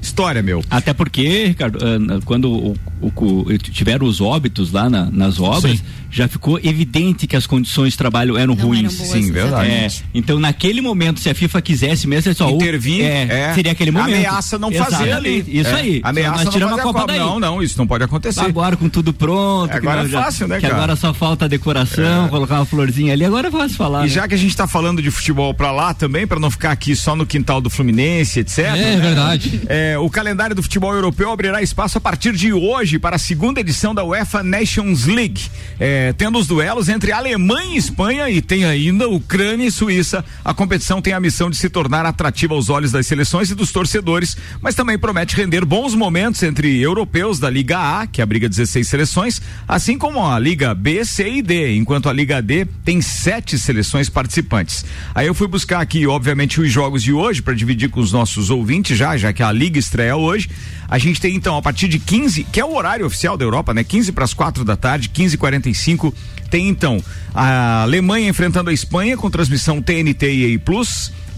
História, 0.00 0.42
meu. 0.42 0.62
Até 0.70 0.92
porque, 0.92 1.46
Ricardo, 1.46 1.78
ah, 1.82 2.20
quando 2.24 2.50
o, 2.50 2.76
o- 3.00 3.12
o- 3.24 3.58
tiveram 3.58 4.06
os 4.06 4.20
óbitos 4.20 4.72
lá 4.72 4.88
na- 4.88 5.10
nas 5.10 5.38
obras, 5.40 5.78
Sim. 5.78 5.84
Já 6.10 6.26
ficou 6.28 6.58
evidente 6.62 7.26
que 7.26 7.36
as 7.36 7.46
condições 7.46 7.92
de 7.92 7.98
trabalho 7.98 8.36
eram 8.36 8.54
Não 8.54 8.64
ruins. 8.66 8.84
eram 8.84 8.96
boas, 9.06 9.10
Sim, 9.24 9.32
verdade. 9.32 9.70
É, 9.70 9.88
então, 10.14 10.38
naquele 10.40 10.80
momento, 10.80 11.20
se 11.20 11.28
a 11.28 11.34
FIFA 11.34 11.60
quisesse 11.62 12.06
mesmo, 12.06 12.30
é 12.30 12.34
só 12.34 12.48
Intervir, 12.50 13.04
é, 13.04 13.50
é. 13.50 13.54
seria 13.54 13.72
aquele 13.72 13.90
momento. 13.90 14.14
Ameaça 14.16 14.58
não 14.58 14.72
fazer 14.72 15.12
ali. 15.12 15.44
Isso 15.46 15.70
É. 15.70 15.74
aí. 15.74 16.00
Ameaça 16.02 16.36
Nós 16.36 16.44
não 16.44 16.52
tiramos 16.52 16.76
fazer 16.76 16.88
a 16.88 16.92
Copa 16.92 17.06
daí. 17.06 17.18
Não, 17.18 17.38
não, 17.40 17.62
isso 17.62 17.76
não 17.78 17.86
pode 17.86 18.04
acontecer. 18.04 18.40
Agora 18.40 18.76
com 18.76 18.88
tudo 18.88 19.12
pronto. 19.12 19.72
É, 19.72 19.76
agora 19.76 20.02
é 20.04 20.08
fácil, 20.08 20.48
né, 20.48 20.56
que 20.56 20.62
cara? 20.62 20.74
agora 20.74 20.96
só 20.96 21.12
falta 21.12 21.44
a 21.44 21.48
decoração, 21.48 22.28
colocar 22.28 22.56
uma 22.56 22.64
florzinha 22.64 23.12
ali, 23.12 23.24
agora 23.24 23.48
é 23.48 23.50
fácil 23.50 23.76
falar. 23.76 24.00
E 24.00 24.08
né? 24.08 24.08
já 24.08 24.26
que 24.26 24.34
a 24.34 24.38
gente 24.38 24.56
tá 24.56 24.66
falando 24.66 25.02
de 25.02 25.10
futebol 25.10 25.52
pra 25.52 25.70
lá 25.70 25.92
também, 25.94 26.26
pra 26.26 26.40
não 26.40 26.50
ficar 26.50 26.72
aqui 26.72 26.96
só 26.96 27.14
no 27.14 27.26
quintal 27.26 27.60
do 27.60 27.68
Fluminense, 27.70 28.40
etc. 28.40 28.58
É, 28.58 28.72
né? 28.72 28.96
verdade. 28.96 29.60
É, 29.68 29.98
o 29.98 30.08
calendário 30.08 30.54
do 30.56 30.62
futebol 30.62 30.92
europeu 30.94 31.30
abrirá 31.30 31.62
espaço 31.62 31.98
a 31.98 32.00
partir 32.00 32.32
de 32.34 32.52
hoje 32.52 32.98
para 32.98 33.16
a 33.16 33.18
segunda 33.18 33.60
edição 33.60 33.94
da 33.94 34.04
UEFA 34.04 34.42
Nations 34.42 35.06
League, 35.06 35.42
é, 35.78 35.97
tendo 36.16 36.38
os 36.38 36.46
duelos 36.46 36.88
entre 36.88 37.12
Alemanha 37.12 37.74
e 37.74 37.78
Espanha 37.78 38.30
e 38.30 38.40
tem 38.40 38.64
ainda 38.64 39.08
Ucrânia 39.08 39.66
e 39.66 39.70
Suíça. 39.70 40.24
A 40.44 40.54
competição 40.54 41.00
tem 41.00 41.12
a 41.12 41.20
missão 41.20 41.50
de 41.50 41.56
se 41.56 41.68
tornar 41.68 42.04
atrativa 42.06 42.54
aos 42.54 42.68
olhos 42.68 42.92
das 42.92 43.06
seleções 43.06 43.50
e 43.50 43.54
dos 43.54 43.72
torcedores, 43.72 44.36
mas 44.60 44.74
também 44.74 44.98
promete 44.98 45.36
render 45.36 45.64
bons 45.64 45.94
momentos 45.94 46.42
entre 46.42 46.80
europeus 46.80 47.38
da 47.38 47.48
Liga 47.48 47.78
A, 47.78 48.06
que 48.06 48.22
abriga 48.22 48.48
16 48.48 48.88
seleções, 48.88 49.42
assim 49.66 49.96
como 49.98 50.26
a 50.26 50.38
Liga 50.38 50.74
B, 50.74 51.04
C 51.04 51.28
e 51.28 51.42
D, 51.42 51.76
enquanto 51.76 52.08
a 52.08 52.12
Liga 52.12 52.40
D 52.40 52.66
tem 52.84 53.00
sete 53.00 53.58
seleções 53.58 54.08
participantes. 54.08 54.84
Aí 55.14 55.26
eu 55.26 55.34
fui 55.34 55.46
buscar 55.46 55.80
aqui, 55.80 56.06
obviamente, 56.06 56.60
os 56.60 56.70
jogos 56.70 57.02
de 57.02 57.12
hoje 57.12 57.42
para 57.42 57.54
dividir 57.54 57.90
com 57.90 58.00
os 58.00 58.12
nossos 58.12 58.50
ouvintes 58.50 58.96
já, 58.96 59.16
já 59.16 59.32
que 59.32 59.42
a 59.42 59.52
Liga 59.52 59.78
estreia 59.78 60.16
hoje. 60.16 60.48
A 60.88 60.96
gente 60.96 61.20
tem 61.20 61.34
então 61.34 61.56
a 61.56 61.62
partir 61.62 61.86
de 61.86 61.98
15, 61.98 62.44
que 62.44 62.58
é 62.58 62.64
o 62.64 62.74
horário 62.74 63.04
oficial 63.04 63.36
da 63.36 63.44
Europa, 63.44 63.74
né? 63.74 63.84
15 63.84 64.10
para 64.12 64.24
as 64.24 64.32
4 64.32 64.64
da 64.64 64.76
tarde, 64.76 65.10
15 65.10 65.34
e 65.34 65.38
45 65.38 66.14
Tem 66.50 66.66
então 66.66 67.02
a 67.34 67.82
Alemanha 67.82 68.28
enfrentando 68.28 68.70
a 68.70 68.72
Espanha 68.72 69.16
com 69.16 69.30
transmissão 69.30 69.82
TNT 69.82 70.32
e 70.32 70.44
EI. 70.44 70.62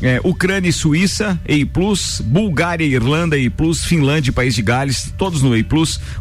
É, 0.02 0.18
Ucrânia 0.24 0.70
e 0.70 0.72
Suíça, 0.72 1.38
EI 1.46 1.68
Bulgária 2.24 2.84
e 2.84 2.94
Irlanda, 2.94 3.36
EI 3.36 3.52
Finlândia 3.84 4.30
e 4.30 4.32
País 4.32 4.54
de 4.54 4.62
Gales, 4.62 5.12
todos 5.18 5.42
no 5.42 5.54
EI 5.54 5.66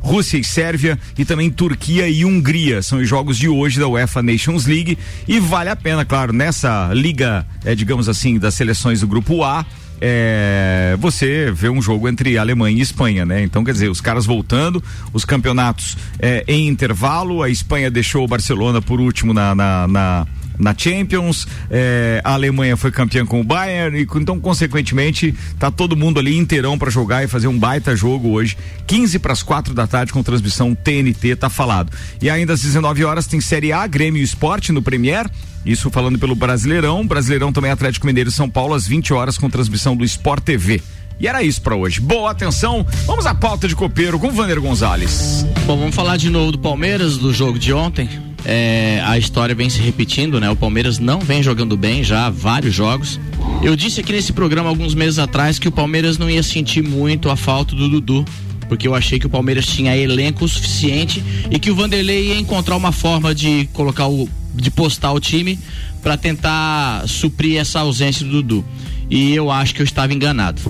Rússia 0.02 0.38
e 0.38 0.44
Sérvia 0.44 1.00
e 1.18 1.24
também 1.24 1.50
Turquia 1.50 2.10
e 2.10 2.26
Hungria. 2.26 2.82
São 2.82 3.00
os 3.00 3.08
jogos 3.08 3.38
de 3.38 3.48
hoje 3.48 3.80
da 3.80 3.88
UEFA 3.88 4.22
Nations 4.22 4.66
League 4.66 4.98
e 5.26 5.40
vale 5.40 5.70
a 5.70 5.78
pena, 5.78 6.04
claro, 6.04 6.34
nessa 6.34 6.92
liga, 6.94 7.46
é, 7.64 7.74
digamos 7.74 8.10
assim, 8.10 8.38
das 8.38 8.54
seleções 8.56 9.00
do 9.00 9.08
grupo 9.08 9.46
A, 9.46 9.66
é, 10.02 10.96
você 11.00 11.52
vê 11.52 11.70
um 11.70 11.82
jogo 11.82 12.08
entre 12.08 12.38
Alemanha 12.38 12.78
e 12.78 12.82
Espanha, 12.82 13.26
né? 13.26 13.44
Então, 13.44 13.64
quer 13.64 13.74
dizer, 13.74 13.90
os 13.90 14.02
caras 14.02 14.26
voltando, 14.26 14.84
os 15.14 15.26
campeonatos 15.26 15.98
é, 16.20 16.44
em 16.48 16.68
intervalo, 16.68 17.44
a 17.44 17.50
Espanha 17.50 17.92
deixou 17.92 18.24
o 18.24 18.28
Barcelona 18.28 18.82
por 18.82 19.00
último 19.00 19.34
na, 19.34 19.54
na, 19.54 19.88
na 19.88 20.28
na 20.60 20.76
Champions, 20.78 21.48
é, 21.72 22.22
a 22.24 22.34
Alemanha 22.34 22.76
foi 22.76 22.92
campeã 22.92 23.26
com 23.26 23.40
o 23.40 23.44
Bayern, 23.44 23.98
e 23.98 24.08
então, 24.20 24.40
consequentemente, 24.40 25.34
tá 25.58 25.72
todo 25.72 25.96
mundo 25.96 26.20
ali 26.20 26.38
inteirão 26.38 26.78
para 26.78 26.92
jogar 26.92 27.24
e 27.24 27.28
fazer 27.28 27.48
um 27.48 27.58
baita 27.58 27.96
jogo 27.96 28.30
hoje, 28.30 28.58
15 28.86 29.18
para 29.20 29.32
as 29.32 29.42
4 29.42 29.74
da 29.74 29.88
tarde, 29.88 30.12
com 30.12 30.22
transmissão 30.22 30.76
TNT, 30.76 31.38
tá 31.38 31.50
falado. 31.50 31.92
E 32.22 32.30
ainda 32.30 32.54
às 32.54 32.62
19 32.62 33.06
horas 33.06 33.26
tem 33.26 33.40
Série 33.40 33.72
A, 33.72 33.88
Grêmio 33.88 34.22
Esporte 34.22 34.72
no 34.74 34.82
Premier. 34.82 35.30
Isso 35.66 35.90
falando 35.90 36.20
pelo 36.20 36.36
Brasileirão. 36.36 37.06
Brasileirão 37.06 37.52
também 37.52 37.72
Atlético 37.72 38.06
Mineiro 38.06 38.30
e 38.30 38.34
São 38.34 38.50
Paulo 38.50 38.74
às 38.74 38.88
20 38.88 39.14
horas 39.14 39.38
com 39.38 39.50
transmissão 39.50 39.96
do 39.96 40.04
Sport 40.04 40.44
TV. 40.44 40.82
E 41.20 41.28
era 41.28 41.44
isso 41.44 41.62
para 41.62 41.76
hoje. 41.76 42.00
Boa 42.00 42.32
atenção. 42.32 42.86
Vamos 43.06 43.26
à 43.26 43.36
pauta 43.36 43.68
de 43.68 43.76
copeiro 43.76 44.18
com 44.18 44.32
Vander 44.32 44.60
Gonzalez. 44.62 45.46
Bom, 45.66 45.78
vamos 45.78 45.96
falar 45.96 46.16
de 46.16 46.30
novo 46.30 46.54
do 46.54 46.60
Palmeiras, 46.60 47.18
do 47.18 47.34
jogo 47.34 47.60
de 47.60 47.74
ontem. 47.74 48.29
É, 48.46 49.02
a 49.06 49.18
história 49.18 49.54
vem 49.54 49.70
se 49.70 49.80
repetindo, 49.80 50.40
né? 50.40 50.50
O 50.50 50.56
Palmeiras 50.56 50.98
não 50.98 51.20
vem 51.20 51.44
jogando 51.44 51.76
bem 51.76 52.04
já 52.04 52.28
há 52.28 52.30
vários 52.30 52.74
jogos. 52.74 53.20
Eu 53.62 53.76
disse 53.76 54.00
aqui 54.00 54.12
nesse 54.12 54.32
programa 54.32 54.70
alguns 54.70 54.94
meses 54.94 55.20
atrás 55.20 55.60
que 55.60 55.68
o 55.68 55.72
Palmeiras 55.72 56.18
não 56.18 56.30
ia 56.30 56.42
sentir 56.42 56.82
muito 56.82 57.30
a 57.30 57.36
falta 57.36 57.76
do 57.76 57.90
Dudu. 57.90 58.26
Porque 58.68 58.88
eu 58.88 58.94
achei 58.94 59.18
que 59.18 59.26
o 59.26 59.30
Palmeiras 59.30 59.66
tinha 59.66 59.98
elenco 59.98 60.48
suficiente 60.48 61.24
e 61.50 61.58
que 61.58 61.72
o 61.72 61.76
Vanderlei 61.76 62.28
ia 62.28 62.38
encontrar 62.38 62.76
uma 62.76 62.92
forma 62.92 63.34
de 63.34 63.68
colocar 63.74 64.08
o. 64.08 64.30
de 64.54 64.70
postar 64.70 65.12
o 65.12 65.20
time 65.20 65.58
para 66.04 66.16
tentar 66.16 67.08
suprir 67.08 67.58
essa 67.58 67.80
ausência 67.80 68.24
do 68.24 68.44
Dudu. 68.44 68.66
E 69.10 69.34
eu 69.34 69.50
acho 69.50 69.74
que 69.74 69.82
eu 69.82 69.86
estava 69.86 70.14
enganado 70.14 70.62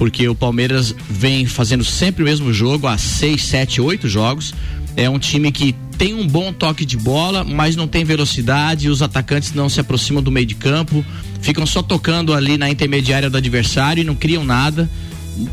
porque 0.00 0.26
o 0.26 0.34
Palmeiras 0.34 0.94
vem 1.10 1.44
fazendo 1.44 1.84
sempre 1.84 2.22
o 2.22 2.24
mesmo 2.24 2.54
jogo 2.54 2.86
há 2.86 2.96
seis, 2.96 3.44
sete, 3.44 3.82
oito 3.82 4.08
jogos. 4.08 4.54
É 4.96 5.10
um 5.10 5.18
time 5.18 5.52
que 5.52 5.74
tem 6.00 6.14
um 6.14 6.26
bom 6.26 6.50
toque 6.50 6.86
de 6.86 6.96
bola, 6.96 7.44
mas 7.44 7.76
não 7.76 7.86
tem 7.86 8.04
velocidade. 8.06 8.88
Os 8.88 9.02
atacantes 9.02 9.52
não 9.52 9.68
se 9.68 9.80
aproximam 9.80 10.22
do 10.22 10.30
meio 10.30 10.46
de 10.46 10.54
campo, 10.54 11.04
ficam 11.42 11.66
só 11.66 11.82
tocando 11.82 12.32
ali 12.32 12.56
na 12.56 12.70
intermediária 12.70 13.28
do 13.28 13.36
adversário 13.36 14.00
e 14.00 14.04
não 14.04 14.14
criam 14.14 14.42
nada. 14.42 14.88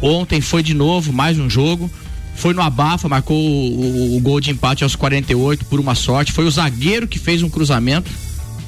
Ontem 0.02 0.40
foi 0.40 0.64
de 0.64 0.74
novo 0.74 1.12
mais 1.12 1.38
um 1.38 1.50
jogo. 1.50 1.92
Foi 2.34 2.54
no 2.54 2.62
abafa, 2.62 3.10
marcou 3.10 3.36
o, 3.38 4.14
o- 4.14 4.16
o 4.16 4.20
gol 4.22 4.40
de 4.40 4.50
empate 4.50 4.86
aos 4.86 4.96
48 4.96 5.66
por 5.66 5.82
uma 5.82 5.96
sorte. 5.96 6.32
Foi 6.32 6.46
o 6.46 6.52
zagueiro 6.52 7.10
que 7.10 7.20
fez 7.20 7.44
um 7.44 7.50
cruzamento 7.50 8.10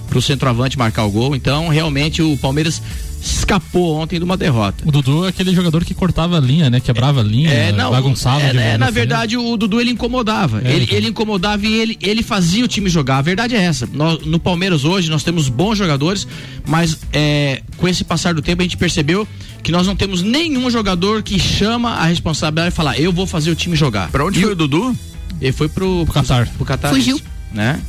pro 0.09 0.21
centroavante 0.21 0.77
marcar 0.77 1.05
o 1.05 1.09
gol. 1.11 1.33
Então, 1.33 1.69
realmente, 1.69 2.21
o 2.21 2.35
Palmeiras 2.39 2.81
escapou 3.21 3.95
ontem 3.95 4.17
de 4.19 4.23
uma 4.25 4.37
derrota. 4.37 4.83
O 4.87 4.91
Dudu 4.91 5.25
é 5.25 5.29
aquele 5.29 5.53
jogador 5.53 5.83
que 5.83 5.93
cortava 5.93 6.37
a 6.37 6.39
linha, 6.39 6.69
né? 6.69 6.79
Quebrava 6.79 7.19
a 7.21 7.23
linha, 7.23 7.49
É, 7.49 7.71
não, 7.71 7.91
bagunçava. 7.91 8.41
é, 8.41 8.49
é, 8.49 8.77
na 8.77 8.85
né? 8.87 8.91
verdade, 8.91 9.37
o 9.37 9.57
Dudu 9.57 9.79
ele 9.81 9.91
incomodava. 9.91 10.61
É, 10.63 10.71
ele, 10.73 10.83
então. 10.85 10.97
ele 10.97 11.07
incomodava 11.09 11.65
e 11.65 11.73
ele, 11.73 11.97
ele 12.01 12.23
fazia 12.23 12.63
o 12.63 12.67
time 12.67 12.89
jogar. 12.89 13.17
A 13.17 13.21
verdade 13.21 13.55
é 13.55 13.61
essa. 13.63 13.87
Nós- 13.91 14.25
no 14.25 14.39
Palmeiras 14.39 14.83
hoje 14.85 15.09
nós 15.09 15.23
temos 15.23 15.49
bons 15.49 15.77
jogadores, 15.77 16.27
mas 16.67 16.97
é, 17.11 17.61
com 17.77 17.87
esse 17.87 18.03
passar 18.03 18.33
do 18.33 18.41
tempo 18.41 18.61
a 18.61 18.63
gente 18.63 18.77
percebeu 18.77 19.27
que 19.63 19.71
nós 19.71 19.85
não 19.85 19.95
temos 19.95 20.21
nenhum 20.21 20.69
jogador 20.69 21.21
que 21.21 21.37
chama 21.39 21.91
a 21.91 22.05
responsabilidade 22.05 22.69
e 22.73 22.75
fala, 22.75 22.97
eu 22.97 23.11
vou 23.11 23.27
fazer 23.27 23.51
o 23.51 23.55
time 23.55 23.75
jogar. 23.75 24.09
Pra 24.09 24.25
onde 24.25 24.39
foi 24.39 24.53
o 24.53 24.55
Dudu? 24.55 24.95
Ele 25.41 25.51
foi 25.53 25.69
pro, 25.69 26.03
pro 26.05 26.13
Qatar. 26.13 26.49
Pro 26.57 26.65
Qatar. 26.65 26.91
Fugiu. 26.91 27.19
Né? 27.51 27.81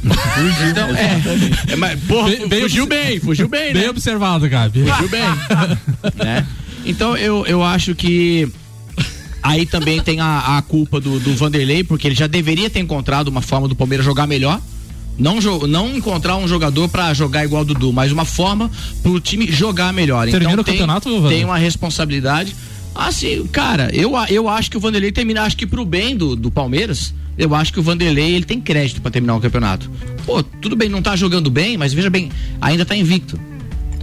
Então, 0.70 0.88
é, 0.96 1.72
é, 1.72 1.76
mas, 1.76 2.00
porra, 2.04 2.30
Bem- 2.30 2.48
bem 2.48 2.62
fugiu 2.62 2.86
bem, 2.86 3.20
fugiu 3.20 3.48
bem, 3.48 3.72
Bem 3.74 3.82
né? 3.82 3.90
observado, 3.90 4.48
Gabi. 4.48 4.84
Fugiu 4.84 5.08
bem. 5.08 5.22
né? 6.16 6.46
Então 6.84 7.14
eu, 7.16 7.44
eu 7.46 7.62
acho 7.62 7.94
que 7.94 8.48
aí 9.42 9.66
também 9.66 10.00
tem 10.00 10.18
a, 10.20 10.56
a 10.56 10.62
culpa 10.62 10.98
do, 10.98 11.20
do 11.20 11.34
Vanderlei, 11.36 11.84
porque 11.84 12.08
ele 12.08 12.14
já 12.14 12.26
deveria 12.26 12.70
ter 12.70 12.80
encontrado 12.80 13.28
uma 13.28 13.42
forma 13.42 13.68
do 13.68 13.76
Palmeiras 13.76 14.04
jogar 14.04 14.26
melhor. 14.26 14.60
Não, 15.18 15.38
não 15.68 15.94
encontrar 15.94 16.38
um 16.38 16.48
jogador 16.48 16.88
pra 16.88 17.12
jogar 17.12 17.44
igual 17.44 17.60
o 17.60 17.64
Dudu, 17.66 17.92
mas 17.92 18.10
uma 18.10 18.24
forma 18.24 18.70
pro 19.02 19.20
time 19.20 19.52
jogar 19.52 19.92
melhor. 19.92 20.24
Termina 20.30 20.52
então 20.52 20.62
o 20.62 20.64
tem, 20.64 20.74
campeonato, 20.74 21.28
tem 21.28 21.44
uma 21.44 21.58
responsabilidade. 21.58 22.56
Assim, 22.94 23.46
cara, 23.46 23.90
eu, 23.94 24.12
eu 24.28 24.48
acho 24.48 24.70
que 24.70 24.76
o 24.76 24.80
Vanderlei 24.80 25.12
termina, 25.12 25.42
acho 25.42 25.56
que 25.56 25.66
pro 25.66 25.84
bem 25.84 26.16
do, 26.16 26.34
do 26.34 26.50
Palmeiras, 26.50 27.14
eu 27.38 27.54
acho 27.54 27.72
que 27.72 27.80
o 27.80 27.82
Vanderlei 27.82 28.34
ele 28.34 28.44
tem 28.44 28.60
crédito 28.60 29.00
pra 29.00 29.10
terminar 29.10 29.36
o 29.36 29.40
campeonato. 29.40 29.90
Pô, 30.26 30.42
tudo 30.42 30.76
bem, 30.76 30.88
não 30.88 31.00
tá 31.00 31.16
jogando 31.16 31.50
bem, 31.50 31.76
mas 31.76 31.92
veja 31.92 32.10
bem, 32.10 32.30
ainda 32.60 32.84
tá 32.84 32.96
invicto. 32.96 33.40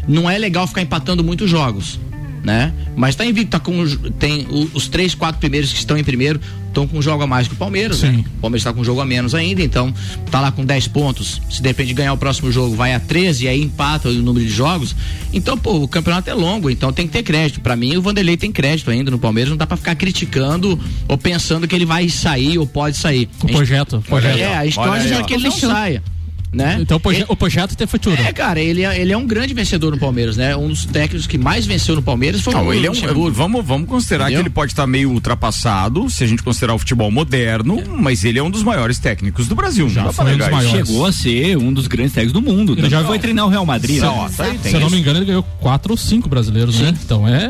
Não 0.07 0.29
é 0.29 0.37
legal 0.37 0.65
ficar 0.65 0.81
empatando 0.81 1.23
muitos 1.23 1.49
jogos, 1.49 1.99
né? 2.43 2.73
Mas 2.95 3.15
tá 3.15 3.25
invicto, 3.25 3.51
tá 3.51 3.59
com 3.59 3.85
tem 4.17 4.47
os 4.73 4.87
três, 4.87 5.13
quatro 5.13 5.39
primeiros 5.39 5.71
que 5.73 5.79
estão 5.79 5.97
em 5.97 6.03
primeiro, 6.03 6.39
estão 6.77 6.87
com 6.87 6.99
um 6.99 7.01
jogo 7.01 7.23
a 7.23 7.27
mais 7.27 7.47
que 7.47 7.53
o 7.55 7.57
Palmeiras, 7.57 8.03
né? 8.03 8.23
O 8.37 8.41
Palmeiras 8.41 8.63
tá 8.63 8.71
com 8.71 8.81
um 8.81 8.83
jogo 8.83 9.01
a 9.01 9.05
menos 9.05 9.33
ainda, 9.33 9.63
então 9.63 9.93
tá 10.29 10.39
lá 10.39 10.51
com 10.51 10.63
10 10.63 10.87
pontos. 10.89 11.41
Se 11.49 11.61
de 11.61 11.67
repente 11.67 11.93
ganhar 11.93 12.13
o 12.13 12.17
próximo 12.17 12.51
jogo, 12.51 12.75
vai 12.75 12.93
a 12.93 12.99
13 12.99 13.45
e 13.45 13.47
aí 13.47 13.63
empata 13.63 14.09
o 14.09 14.13
número 14.13 14.45
de 14.45 14.51
jogos. 14.51 14.95
Então, 15.33 15.57
pô, 15.57 15.81
o 15.81 15.87
campeonato 15.87 16.29
é 16.29 16.33
longo, 16.33 16.69
então 16.69 16.93
tem 16.93 17.07
que 17.07 17.13
ter 17.13 17.23
crédito. 17.23 17.61
Pra 17.61 17.75
mim, 17.75 17.97
o 17.97 18.01
Vanderlei 18.01 18.37
tem 18.37 18.51
crédito 18.51 18.91
ainda 18.91 19.09
no 19.09 19.17
Palmeiras, 19.17 19.49
não 19.49 19.57
dá 19.57 19.65
pra 19.65 19.77
ficar 19.77 19.95
criticando 19.95 20.79
ou 21.07 21.17
pensando 21.17 21.67
que 21.67 21.75
ele 21.75 21.85
vai 21.85 22.07
sair 22.09 22.57
ou 22.57 22.67
pode 22.67 22.97
sair. 22.97 23.27
O 23.41 23.47
projeto, 23.47 24.03
projeto. 24.07 24.37
É, 24.37 24.55
a 24.55 24.65
história 24.65 25.15
é 25.15 25.23
que 25.23 25.33
ele 25.33 25.43
não 25.43 25.51
saia. 25.51 26.03
Né? 26.51 26.77
Então 26.79 26.95
o, 26.97 26.99
proje- 26.99 27.25
o 27.27 27.35
projeto 27.35 27.75
tem 27.75 27.85
futuro. 27.85 28.21
É, 28.21 28.31
cara, 28.31 28.59
ele 28.59 28.83
é, 28.83 28.99
ele 28.99 29.11
é 29.11 29.17
um 29.17 29.27
grande 29.27 29.53
vencedor 29.53 29.91
no 29.91 29.97
Palmeiras, 29.99 30.37
né? 30.37 30.55
Um 30.55 30.69
dos 30.69 30.85
técnicos 30.85 31.27
que 31.27 31.37
mais 31.37 31.65
venceu 31.65 31.95
no 31.95 32.01
Palmeiras 32.01 32.41
foi 32.41 32.53
Não, 32.53 32.67
o 32.67 32.73
ele 32.73 32.87
é 32.87 32.91
um, 32.91 33.31
vamos, 33.31 33.65
vamos 33.65 33.87
considerar 33.87 34.25
Entendeu? 34.25 34.43
que 34.43 34.47
ele 34.47 34.53
pode 34.53 34.71
estar 34.71 34.87
meio 34.87 35.11
ultrapassado, 35.11 36.09
se 36.09 36.23
a 36.23 36.27
gente 36.27 36.41
considerar 36.41 36.73
o 36.73 36.79
futebol 36.79 37.11
moderno, 37.11 37.83
mas 37.99 38.23
ele 38.23 38.39
é 38.39 38.43
um 38.43 38.49
dos 38.49 38.63
maiores 38.63 38.97
técnicos 38.97 39.47
do 39.47 39.55
Brasil. 39.55 39.89
Já 39.89 40.11
foi 40.11 40.33
um 40.33 40.37
dos 40.37 40.47
maiores. 40.49 40.87
Chegou 40.87 41.05
a 41.05 41.11
ser 41.11 41.57
um 41.57 41.73
dos 41.73 41.85
grandes 41.87 42.13
técnicos 42.13 42.41
do 42.41 42.41
mundo. 42.41 42.73
Ele 42.73 42.81
Ele 42.81 42.89
já 42.89 43.03
foi 43.03 43.19
treinar 43.19 43.45
o 43.45 43.49
Real 43.49 43.65
Madrid. 43.65 43.99
Se, 43.99 44.41
né? 44.41 44.57
se 44.63 44.73
eu 44.73 44.79
não 44.79 44.89
me 44.89 44.99
engano, 44.99 45.19
ele 45.19 45.25
ganhou 45.25 45.43
quatro 45.59 45.91
ou 45.91 45.97
cinco 45.97 46.29
brasileiros, 46.29 46.79
né? 46.79 46.93
Então 47.03 47.27
é. 47.27 47.49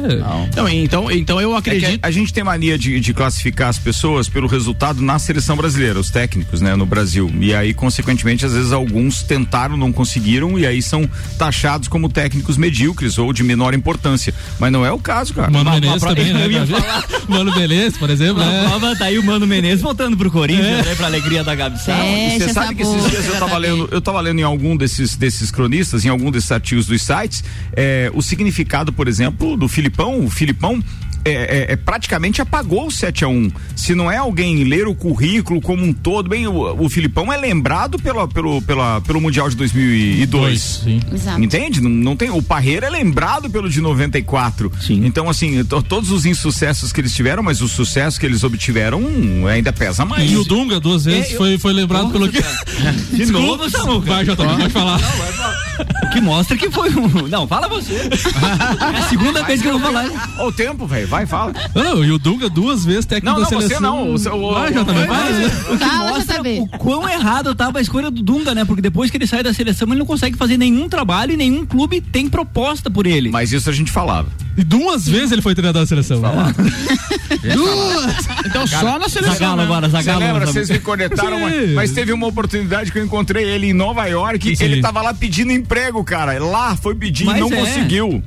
Não, 0.56 0.68
então, 0.68 1.12
então 1.12 1.40
eu 1.40 1.56
acredito. 1.56 1.88
É 1.88 2.00
a, 2.02 2.08
a 2.08 2.12
gente 2.12 2.34
tem 2.34 2.44
mania 2.44 2.78
de, 2.80 3.00
de 3.00 3.14
classificar 3.14 3.70
as 3.70 3.78
pessoas 3.78 4.28
pelo 4.28 4.48
resultado 4.48 5.02
na 5.02 5.20
seleção 5.20 5.56
brasileira, 5.56 6.00
os 6.00 6.10
técnicos, 6.10 6.62
né, 6.62 6.76
no 6.76 6.86
Brasil. 6.86 7.32
E 7.40 7.54
aí, 7.54 7.74
consequentemente, 7.74 8.46
às 8.46 8.54
vezes 8.54 8.72
alguns 8.72 8.87
tentaram, 9.24 9.78
não 9.78 9.92
conseguiram, 9.92 10.58
e 10.58 10.66
aí 10.66 10.82
são 10.82 11.10
taxados 11.38 11.88
como 11.88 12.10
técnicos 12.10 12.58
medíocres 12.58 13.18
ou 13.18 13.32
de 13.34 13.44
menor 13.44 13.74
importância. 13.74 14.34
Mas 14.60 14.72
não 14.72 14.86
é 14.86 14.92
o 14.92 15.00
caso, 15.00 15.34
cara. 15.34 15.52
Mano 15.52 15.72
Menezes 15.72 16.02
também, 16.02 16.34
né? 16.34 16.48
Mano 17.28 17.56
Menezes, 17.56 17.98
por 17.98 18.10
exemplo. 18.10 18.44
Na 18.44 18.50
né? 18.52 18.68
prova 18.68 18.96
tá 18.96 19.06
aí 19.06 19.18
o 19.18 19.24
Mano 19.24 19.46
Menezes 19.46 19.82
voltando 19.82 20.18
pro 20.18 20.32
Corinthians, 20.32 20.66
É. 20.66 20.84
né? 20.84 20.96
Pra 20.96 21.08
alegria 21.08 21.44
da 21.44 21.56
Gabi 21.56 21.82
Sá. 21.82 21.98
E 22.06 22.40
Você 22.40 22.54
sabe 22.54 22.76
que 22.76 22.82
esses 22.82 23.10
dias 23.10 23.26
eu 23.26 23.40
tava 23.40 23.58
lendo, 23.58 23.88
eu 23.92 24.02
tava 24.02 24.22
lendo 24.22 24.40
em 24.40 24.44
algum 24.44 24.76
desses, 24.76 25.16
desses 25.16 25.52
cronistas, 25.52 26.06
em 26.06 26.10
algum 26.10 26.32
desses 26.32 26.52
artigos 26.52 26.86
dos 26.86 27.02
sites, 27.02 27.44
é, 27.76 28.12
o 28.14 28.22
significado, 28.22 28.92
por 28.94 29.08
exemplo, 29.08 29.58
do 29.58 29.68
Filipão, 29.68 30.24
o 30.24 30.30
Filipão 30.30 30.82
é, 31.28 31.66
é- 31.70 31.74
é 31.74 31.76
praticamente 31.76 32.42
apagou 32.42 32.88
o 32.88 32.92
7 32.92 33.24
a 33.26 33.28
1 33.28 33.52
Se 33.76 33.94
não 33.96 34.12
é 34.12 34.18
alguém 34.18 34.64
ler 34.64 34.88
o 34.88 34.96
currículo 34.96 35.62
como 35.62 35.84
um 35.84 35.94
todo, 35.94 36.30
bem, 36.30 36.48
o, 36.48 36.84
o 36.84 36.90
Filipão 36.90 37.32
é 37.32 37.38
lembrado 37.38 37.98
pela, 38.00 38.28
pelo, 38.28 38.62
pela, 38.62 39.02
pelo 39.02 39.22
Mundial 39.22 39.50
de 39.50 39.56
2002. 39.56 40.62
sim. 40.84 41.00
Exato. 41.14 41.42
Entende? 41.44 41.82
Não, 41.82 41.90
não 41.90 42.16
tem, 42.16 42.30
o 42.30 42.42
Parreira 42.42 42.88
é 42.88 42.90
lembrado 42.90 43.50
pelo 43.50 43.70
de 43.70 43.82
94. 43.82 44.72
Sim. 44.82 45.06
Então, 45.06 45.30
assim, 45.30 45.64
to- 45.64 45.82
todos 45.84 46.12
os 46.12 46.26
insucessos 46.26 46.92
que 46.92 47.02
eles 47.02 47.14
tiveram, 47.14 47.44
mas 47.44 47.62
o 47.62 47.68
sucesso 47.68 48.20
que 48.20 48.26
eles 48.26 48.44
obtiveram 48.44 49.00
hum, 49.02 49.46
ainda 49.48 49.72
pesa 49.74 50.06
mais. 50.06 50.30
E 50.32 50.36
o 50.38 50.44
Dunga, 50.44 50.80
duas 50.80 51.06
vezes, 51.06 51.32
É, 51.32 51.34
eu- 51.34 51.38
foi, 51.38 51.58
foi 51.58 51.74
lembrado 51.74 52.12
pelo 52.12 52.30
que. 52.30 52.38
De 53.14 53.26
novo, 53.32 53.58
Desculpa, 53.58 53.70
Samuca. 53.70 54.08
Vai, 54.08 54.24
JB, 54.26 54.36
pode 54.36 54.70
falar. 54.70 55.00
O 56.06 56.10
que 56.12 56.22
mostra 56.22 56.58
que 56.58 56.70
foi 56.72 56.90
um. 56.96 57.28
Não, 57.28 57.48
fala 57.48 57.68
você. 57.68 57.94
É 57.94 58.98
a 58.98 59.02
segunda 59.04 59.44
vez 59.44 59.62
que 59.62 59.68
eu 59.68 59.74
vou 59.80 59.82
falar. 59.82 60.06
Olha 60.38 60.48
o 60.48 60.52
tempo, 60.52 60.86
velho. 60.88 61.08
Vai, 61.08 61.26
fala. 61.26 61.54
Não, 61.76 61.84
não, 61.84 62.06
e 62.06 62.12
o 62.12 62.18
Dunga 62.20 62.50
duas 62.50 62.84
vezes 62.86 63.06
técnico 63.06 63.38
Não, 63.40 63.44
da 63.46 63.52
não, 63.52 63.62
você 63.62 63.68
seleção. 63.68 64.06
não, 64.06 64.14
o 64.14 64.18
seu- 64.18 64.34
o- 64.36 64.54
vai, 64.54 64.70
o- 64.70 64.74
JB, 64.74 64.94
vai, 64.94 65.06
vai. 65.08 65.46
O 65.46 65.78
que 65.78 65.86
Fala, 65.86 66.10
mostra 66.10 66.38
JB. 66.40 66.60
o 66.62 66.68
quão 66.78 67.08
errado 67.10 67.54
tava 67.56 67.80
a 67.80 67.82
escolha 67.82 68.10
do 68.10 68.22
Dunga, 68.22 68.54
né? 68.56 68.66
Porque 68.66 68.82
depois 68.82 69.12
que 69.12 69.18
ele 69.18 69.28
sai 69.28 69.44
da 69.44 69.54
seleção, 69.54 69.88
ele 69.90 70.00
não 70.00 70.06
consegue 70.06 70.38
fazer 70.38 70.58
nenhum 70.58 70.88
trabalho 70.90 71.34
e 71.34 71.38
nenhum 71.38 71.66
clube 71.66 72.02
tem 72.02 72.28
proposta 72.30 72.90
por 72.90 73.06
ele. 73.06 73.30
Mas 73.30 73.52
isso 73.52 73.70
a 73.70 73.74
gente 73.74 73.92
falava. 73.92 74.28
E 74.58 74.64
duas 74.64 75.08
vezes 75.08 75.32
ele 75.32 75.42
foi 75.42 75.54
treinador 75.54 75.84
da 75.84 75.88
seleção. 75.88 76.22
duas! 77.54 78.16
Então 78.46 78.66
só 78.68 78.98
na 79.00 79.10
seleção. 79.10 79.34
Zagalo 79.36 79.58
né? 79.58 79.64
agora, 79.64 79.90
Você 79.90 79.98
Zagalo. 80.04 80.20
lembra? 80.20 80.40
Samuca. 80.48 80.54
Vocês 80.54 80.70
me 80.70 80.80
conectaram, 80.80 81.40
mas, 81.42 81.70
mas 81.74 81.92
teve 81.92 82.12
uma 82.12 82.28
oportunidade 82.28 82.92
que 82.92 83.00
eu 83.00 83.06
encontrei 83.06 83.44
ele 83.46 83.68
em 83.68 83.74
Nova 83.74 84.06
York. 84.08 84.56
Sim. 84.56 84.64
Ele 84.64 84.82
tava 84.82 85.02
lá 85.02 85.14
pedindo 85.14 85.52
emprego, 85.68 86.02
cara. 86.04 86.40
Lá 86.40 86.78
foi 86.78 86.96
pedir 86.96 87.28
e 87.28 87.40
não 87.40 87.52
é. 87.52 87.58
conseguiu. 87.58 88.24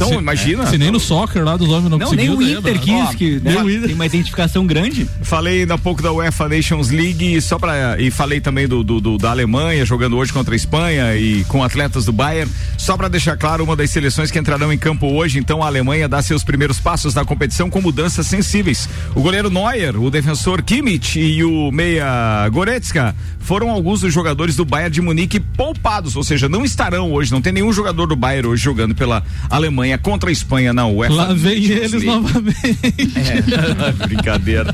Então, 0.00 0.08
Se- 0.08 0.14
imagina. 0.22 0.66
Se 0.66 0.78
nem 0.78 0.90
no 0.90 0.98
soccer 0.98 1.44
lá 1.44 1.56
dos 1.56 1.68
homens 1.68 1.90
não, 1.90 1.98
Não, 1.98 2.12
nem 2.12 2.28
conseguiu. 2.28 2.34
o 2.34 2.38
lembra? 2.40 2.70
Inter 2.72 2.80
quis, 2.80 3.08
Ó, 3.08 3.12
que 3.14 3.30
né, 3.40 3.52
nem 3.54 3.62
o 3.62 3.70
Inter. 3.70 3.86
tem 3.86 3.94
uma 3.94 4.06
identificação 4.06 4.66
grande. 4.66 5.06
Falei 5.22 5.60
ainda 5.60 5.74
há 5.74 5.78
pouco 5.78 6.02
da 6.02 6.12
UEFA 6.12 6.48
Nations 6.48 6.90
League 6.90 7.40
só 7.42 7.58
para 7.58 8.00
e 8.00 8.10
falei 8.10 8.40
também 8.40 8.66
do, 8.66 8.82
do- 8.82 9.00
do- 9.00 9.18
da 9.18 9.30
Alemanha 9.30 9.84
jogando 9.84 10.16
hoje 10.16 10.32
contra 10.32 10.54
a 10.54 10.56
Espanha 10.56 11.16
e 11.16 11.44
com 11.44 11.62
atletas 11.62 12.04
do 12.04 12.12
Bayern. 12.12 12.50
Só 12.78 12.96
para 12.96 13.08
deixar 13.08 13.36
claro, 13.36 13.62
uma 13.64 13.76
das 13.76 13.90
seleções 13.90 14.30
que 14.30 14.38
entrarão 14.38 14.72
em 14.72 14.78
campo 14.78 15.06
hoje, 15.06 15.38
então 15.38 15.62
a 15.62 15.66
Alemanha 15.66 16.08
dá 16.08 16.22
seus 16.22 16.42
primeiros 16.42 16.80
passos 16.80 17.14
na 17.14 17.24
competição 17.24 17.68
com 17.68 17.80
mudanças 17.80 18.26
sensíveis. 18.26 18.88
O 19.14 19.20
goleiro 19.20 19.50
Neuer, 19.50 19.96
o 20.00 20.10
defensor 20.10 20.62
Kimmich 20.62 21.18
e 21.20 21.44
o 21.44 21.70
meia 21.70 22.48
Goretzka 22.50 23.14
foram 23.40 23.70
alguns 23.70 24.00
dos 24.00 24.12
jogadores 24.12 24.54
do 24.56 24.64
Bayern 24.64 24.92
de 24.94 25.00
Munique 25.00 25.40
poupados, 25.40 26.14
ou 26.16 26.22
seja, 26.22 26.48
não 26.48 26.64
estarão 26.64 27.12
hoje, 27.12 27.32
não 27.32 27.40
tem 27.42 27.52
nenhum 27.52 27.72
jogador 27.72 28.06
do 28.06 28.14
Bayern 28.16 28.48
hoje 28.48 28.62
jogando 28.62 28.94
pela 28.94 29.22
Alemanha 29.48 29.89
contra 29.98 30.30
a 30.30 30.32
Espanha 30.32 30.72
na 30.72 30.86
UEFA. 30.86 31.14
Lá 31.14 31.32
vem 31.34 31.62
eles 31.64 31.92
League. 31.92 32.06
novamente. 32.06 32.78
É, 33.16 33.92
brincadeira. 34.06 34.72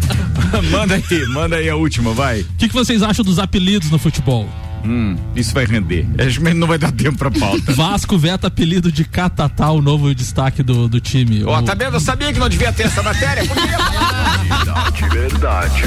manda 0.70 0.94
aí, 0.94 1.26
manda 1.28 1.56
aí 1.56 1.68
a 1.68 1.76
última, 1.76 2.12
vai. 2.12 2.40
O 2.40 2.46
que, 2.58 2.68
que 2.68 2.74
vocês 2.74 3.02
acham 3.02 3.24
dos 3.24 3.38
apelidos 3.38 3.90
no 3.90 3.98
futebol? 3.98 4.48
Hum, 4.84 5.16
isso 5.34 5.52
vai 5.52 5.64
render. 5.64 6.06
Não 6.54 6.68
vai 6.68 6.78
dar 6.78 6.92
tempo 6.92 7.18
pra 7.18 7.28
pauta. 7.30 7.72
Vasco 7.72 8.16
veta 8.16 8.46
apelido 8.46 8.92
de 8.92 9.04
Catatá, 9.04 9.70
o 9.72 9.82
novo 9.82 10.14
destaque 10.14 10.62
do, 10.62 10.88
do 10.88 11.00
time. 11.00 11.42
Ó, 11.44 11.58
O- 11.58 11.62
tá 11.62 11.74
vendo? 11.74 11.94
Eu 11.94 12.00
sabia 12.00 12.32
que 12.32 12.38
não 12.38 12.48
devia 12.48 12.72
ter 12.72 12.84
essa 12.84 13.02
matéria. 13.02 13.44
Poderia 13.44 13.78
falar. 13.78 14.90
De 14.92 15.08
verdade, 15.08 15.82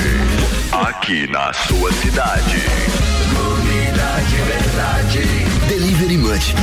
aqui 0.86 1.27
na 1.32 1.53
sua 1.53 1.93
cidade. 1.93 2.57
Comida 3.34 4.23
de 4.30 4.36
verdade. 4.51 5.19
Delivery 5.69 6.17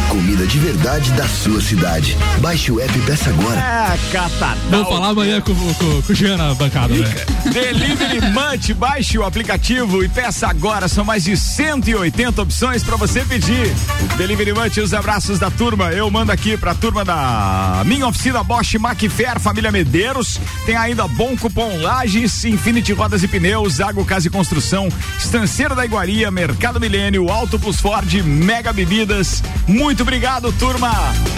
Comida 0.09 0.47
de 0.47 0.61
verdade 0.61 1.11
da 1.15 1.27
sua 1.27 1.61
cidade. 1.61 2.17
Baixe 2.39 2.71
o 2.71 2.81
app 2.81 2.97
e 2.97 3.03
peça 3.03 3.31
agora. 3.31 3.59
Ah, 3.61 3.99
catatá. 4.13 4.57
Vamos 4.71 4.89
falar 4.89 5.09
amanhã 5.09 5.41
com, 5.41 5.53
com, 5.55 6.03
com 6.03 6.13
o 6.13 6.15
Jean 6.15 6.37
na 6.37 6.55
bancada, 6.55 6.95
velho. 6.95 7.53
Delivery 7.53 8.21
Munch, 8.31 8.73
baixe 8.75 9.19
o 9.19 9.25
aplicativo 9.25 10.05
e 10.05 10.09
peça 10.09 10.47
agora. 10.47 10.87
São 10.87 11.05
mais 11.05 11.25
de 11.25 11.37
180 11.37 12.43
opções 12.43 12.85
pra 12.85 12.95
você 12.95 13.25
pedir. 13.25 13.75
Delivery 14.17 14.53
Munch, 14.53 14.79
os 14.79 14.95
abraços 14.95 15.41
da 15.41 15.51
turma. 15.51 15.91
Eu 15.91 16.09
mando 16.13 16.31
aqui 16.31 16.57
pra 16.57 16.73
turma 16.73 17.05
da 17.05 17.83
minha 17.85 18.07
oficina 18.07 18.45
Bosch 18.45 18.75
Macfair, 18.79 19.41
família 19.41 19.73
Medeiros. 19.73 20.39
Tem 20.65 20.77
ainda 20.77 21.09
Bom 21.09 21.37
Cupom 21.37 21.77
Lages, 21.81 22.45
Infinity 22.45 22.93
Rodas 22.93 23.25
e 23.25 23.27
Pneus, 23.27 23.81
Água 23.81 24.05
Casa 24.05 24.29
e 24.29 24.31
Construção, 24.31 24.89
Estanceira 25.19 25.75
da 25.75 25.85
Iguaria, 25.85 26.31
Mercado 26.31 26.79
Milênio, 26.79 27.29
Auto 27.29 27.59
Plus 27.59 27.81
Ford, 27.81 28.23
Mega 28.23 28.73
Bebidas. 28.73 29.43
Muito 29.67 30.03
obrigado, 30.03 30.53
turma. 30.53 30.91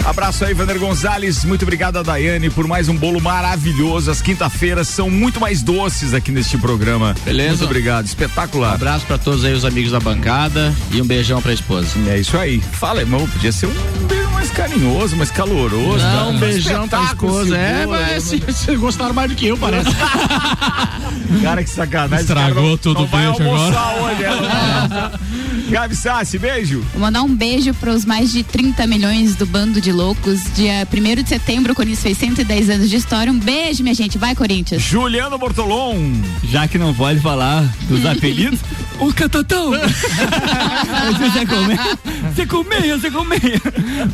Abraço 0.05 0.45
aí, 0.45 0.53
Vander 0.53 0.79
Gonzalez. 0.79 1.43
Muito 1.43 1.63
obrigado 1.63 1.97
a 1.97 2.03
Daiane 2.03 2.49
por 2.49 2.67
mais 2.67 2.87
um 2.87 2.95
bolo 2.95 3.19
maravilhoso. 3.21 4.11
As 4.11 4.21
quinta-feiras 4.21 4.87
são 4.87 5.09
muito 5.09 5.39
mais 5.39 5.61
doces 5.61 6.13
aqui 6.13 6.31
neste 6.31 6.57
programa. 6.57 7.15
Beleza. 7.25 7.49
Muito 7.49 7.65
obrigado. 7.65 8.05
Espetacular. 8.05 8.71
Um 8.71 8.75
abraço 8.75 9.05
pra 9.05 9.17
todos 9.17 9.43
aí 9.43 9.53
os 9.53 9.65
amigos 9.65 9.91
da 9.91 9.99
bancada 9.99 10.73
e 10.91 11.01
um 11.01 11.05
beijão 11.05 11.41
pra 11.41 11.53
esposa. 11.53 11.89
É 12.07 12.19
isso 12.19 12.37
aí. 12.37 12.59
Fala, 12.59 13.01
irmão, 13.01 13.27
podia 13.27 13.51
ser 13.51 13.67
um 13.67 14.07
beijo 14.07 14.18
carinhoso, 14.59 15.15
mais 15.15 15.31
caloroso. 15.31 16.03
Não, 16.03 16.31
né? 16.31 16.37
um 16.37 16.39
beijão 16.39 16.87
pra 16.87 17.03
esposa. 17.03 17.57
É, 17.57 17.85
mas 17.85 18.23
vocês 18.25 18.77
gostaram 18.77 19.13
mais 19.13 19.29
do 19.29 19.35
que 19.35 19.47
eu, 19.47 19.57
parece. 19.57 19.89
Cara, 21.41 21.63
que 21.63 21.69
sacanagem. 21.69 22.25
Estragou 22.25 22.77
tudo 22.77 23.03
o 23.03 23.07
beijo 23.07 23.29
almoçar 23.29 23.95
agora. 23.95 24.13
hoje, 24.13 24.23
ela. 24.23 25.19
Gabi 25.69 25.95
Sassi, 25.95 26.39
beijo. 26.39 26.83
Vou 26.93 27.01
mandar 27.01 27.21
um 27.21 27.33
beijo 27.33 27.73
para 27.75 27.91
os 27.91 28.03
mais 28.03 28.31
de 28.31 28.43
30 28.43 28.87
milhões 28.87 29.35
do 29.35 29.45
Bando 29.45 29.79
de 29.79 29.91
Loucos. 29.91 30.41
Dia 30.55 30.87
1 30.91 31.23
de 31.23 31.29
setembro, 31.29 31.73
o 31.73 31.75
Corinthians 31.75 32.01
fez 32.01 32.17
110 32.17 32.69
anos 32.71 32.89
de 32.89 32.95
história. 32.95 33.31
Um 33.31 33.37
beijo, 33.37 33.83
minha 33.83 33.93
gente. 33.93 34.17
Vai, 34.17 34.33
Corinthians. 34.33 34.81
Juliano 34.81 35.37
Bortolom. 35.37 36.11
Já 36.43 36.67
que 36.67 36.79
não 36.79 36.93
pode 36.93 37.19
falar 37.19 37.63
dos 37.87 38.03
apelidos, 38.07 38.59
o 38.99 39.13
catatão. 39.13 39.69
Você 39.69 41.45
comer, 41.45 41.79
você 42.33 42.45
comer, 42.45 42.99
você 42.99 43.11
comer. 43.11 43.61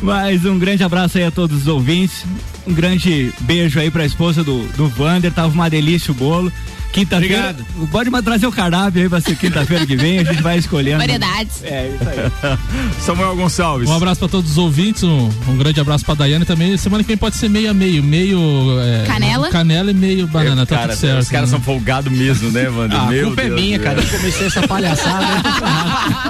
Mas 0.02 0.35
um 0.44 0.58
grande 0.58 0.82
abraço 0.82 1.18
aí 1.18 1.24
a 1.24 1.30
todos 1.30 1.62
os 1.62 1.66
ouvintes. 1.66 2.24
Um 2.66 2.74
grande 2.74 3.32
beijo 3.40 3.78
aí 3.78 3.90
pra 3.90 4.04
esposa 4.04 4.42
do, 4.42 4.66
do 4.76 4.88
Vander. 4.88 5.32
Tava 5.32 5.52
uma 5.52 5.70
delícia 5.70 6.12
o 6.12 6.14
bolo. 6.14 6.52
Quinta-feira. 6.92 7.56
Pode 7.90 8.10
trazer 8.22 8.46
o 8.46 8.52
cardápio 8.52 9.02
aí 9.02 9.08
pra 9.08 9.20
ser 9.20 9.36
quinta-feira 9.36 9.86
que 9.86 9.96
vem, 9.96 10.18
a 10.18 10.24
gente 10.24 10.42
vai 10.42 10.58
escolhendo. 10.58 10.98
Variedades. 10.98 11.62
É, 11.62 11.88
isso 11.88 12.08
aí. 12.08 12.58
Samuel 13.00 13.36
Gonçalves. 13.36 13.88
Um 13.88 13.94
abraço 13.94 14.18
pra 14.20 14.28
todos 14.28 14.52
os 14.52 14.58
ouvintes, 14.58 15.02
um, 15.02 15.30
um 15.48 15.56
grande 15.56 15.80
abraço 15.80 16.04
pra 16.04 16.14
Daiane 16.14 16.44
também. 16.44 16.76
Semana 16.76 17.02
que 17.02 17.08
vem 17.08 17.16
pode 17.16 17.36
ser 17.36 17.48
meio 17.48 17.70
a 17.70 17.74
meio, 17.74 18.02
meio 18.02 18.38
é, 18.80 19.04
Canela? 19.06 19.48
canela 19.50 19.90
e 19.90 19.94
meio 19.94 20.26
banana, 20.26 20.64
tá 20.66 20.76
cara, 20.76 20.88
tudo 20.88 21.00
certo. 21.00 21.22
Os 21.22 21.28
caras 21.28 21.50
né? 21.50 21.56
são 21.56 21.64
folgados 21.64 22.12
mesmo, 22.12 22.50
né, 22.50 22.68
Wander? 22.68 22.98
Ah, 22.98 23.04
a 23.04 23.10
Meu 23.10 23.26
culpa 23.26 23.42
é 23.42 23.48
Deus 23.48 23.60
minha, 23.60 23.78
do 23.78 23.84
cara. 23.84 24.00
Eu 24.00 24.08
comecei 24.08 24.46
essa 24.46 24.66
palhaçada. 24.66 25.26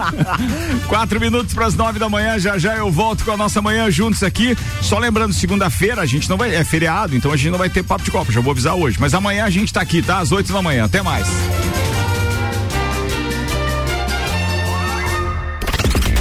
Quatro 0.89 1.21
minutos 1.21 1.55
para 1.55 1.67
as 1.67 1.75
nove 1.75 1.99
da 1.99 2.09
manhã, 2.09 2.39
já 2.39 2.59
já 2.59 2.77
eu 2.77 2.91
volto 2.91 3.25
com 3.25 3.33
a 3.33 3.37
nossa 3.37 3.61
manhã 3.63 3.91
juntos 3.91 4.23
aqui. 4.23 4.57
Só 4.81 4.99
lembrando, 4.99 5.33
segunda-feira 5.33 6.03
a 6.03 6.07
gente 6.07 6.29
não 6.29 6.37
vai, 6.37 6.55
é 6.55 6.65
feriado, 6.65 7.15
então 7.15 7.33
a 7.33 7.37
gente 7.37 7.51
não 7.51 7.59
vai 7.59 7.69
ter 7.69 7.83
papo 7.83 8.05
de 8.05 8.11
copa, 8.11 8.33
já 8.33 8.41
vou 8.41 8.53
avisar 8.53 8.75
hoje. 8.75 8.97
Mas 9.01 9.15
amanhã 9.15 9.45
a 9.45 9.51
gente 9.51 9.73
tá 9.73 9.81
aqui, 9.81 10.03
tá? 10.03 10.19
Às 10.19 10.33
oito 10.33 10.46
da 10.53 10.63
manhã. 10.63 10.85
Até 10.85 11.03
mais. 11.03 11.27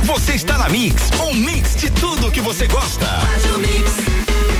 Você 0.04 0.34
está 0.34 0.58
na 0.58 0.70
Mix, 0.70 1.10
um 1.22 1.34
mix 1.34 1.76
de 1.76 1.90
tudo 1.90 2.32
que 2.32 2.42
você 2.42 2.68
gosta. 2.68 3.06
Faz 3.06 3.46
o. 3.46 3.60
Mix. 3.60 4.55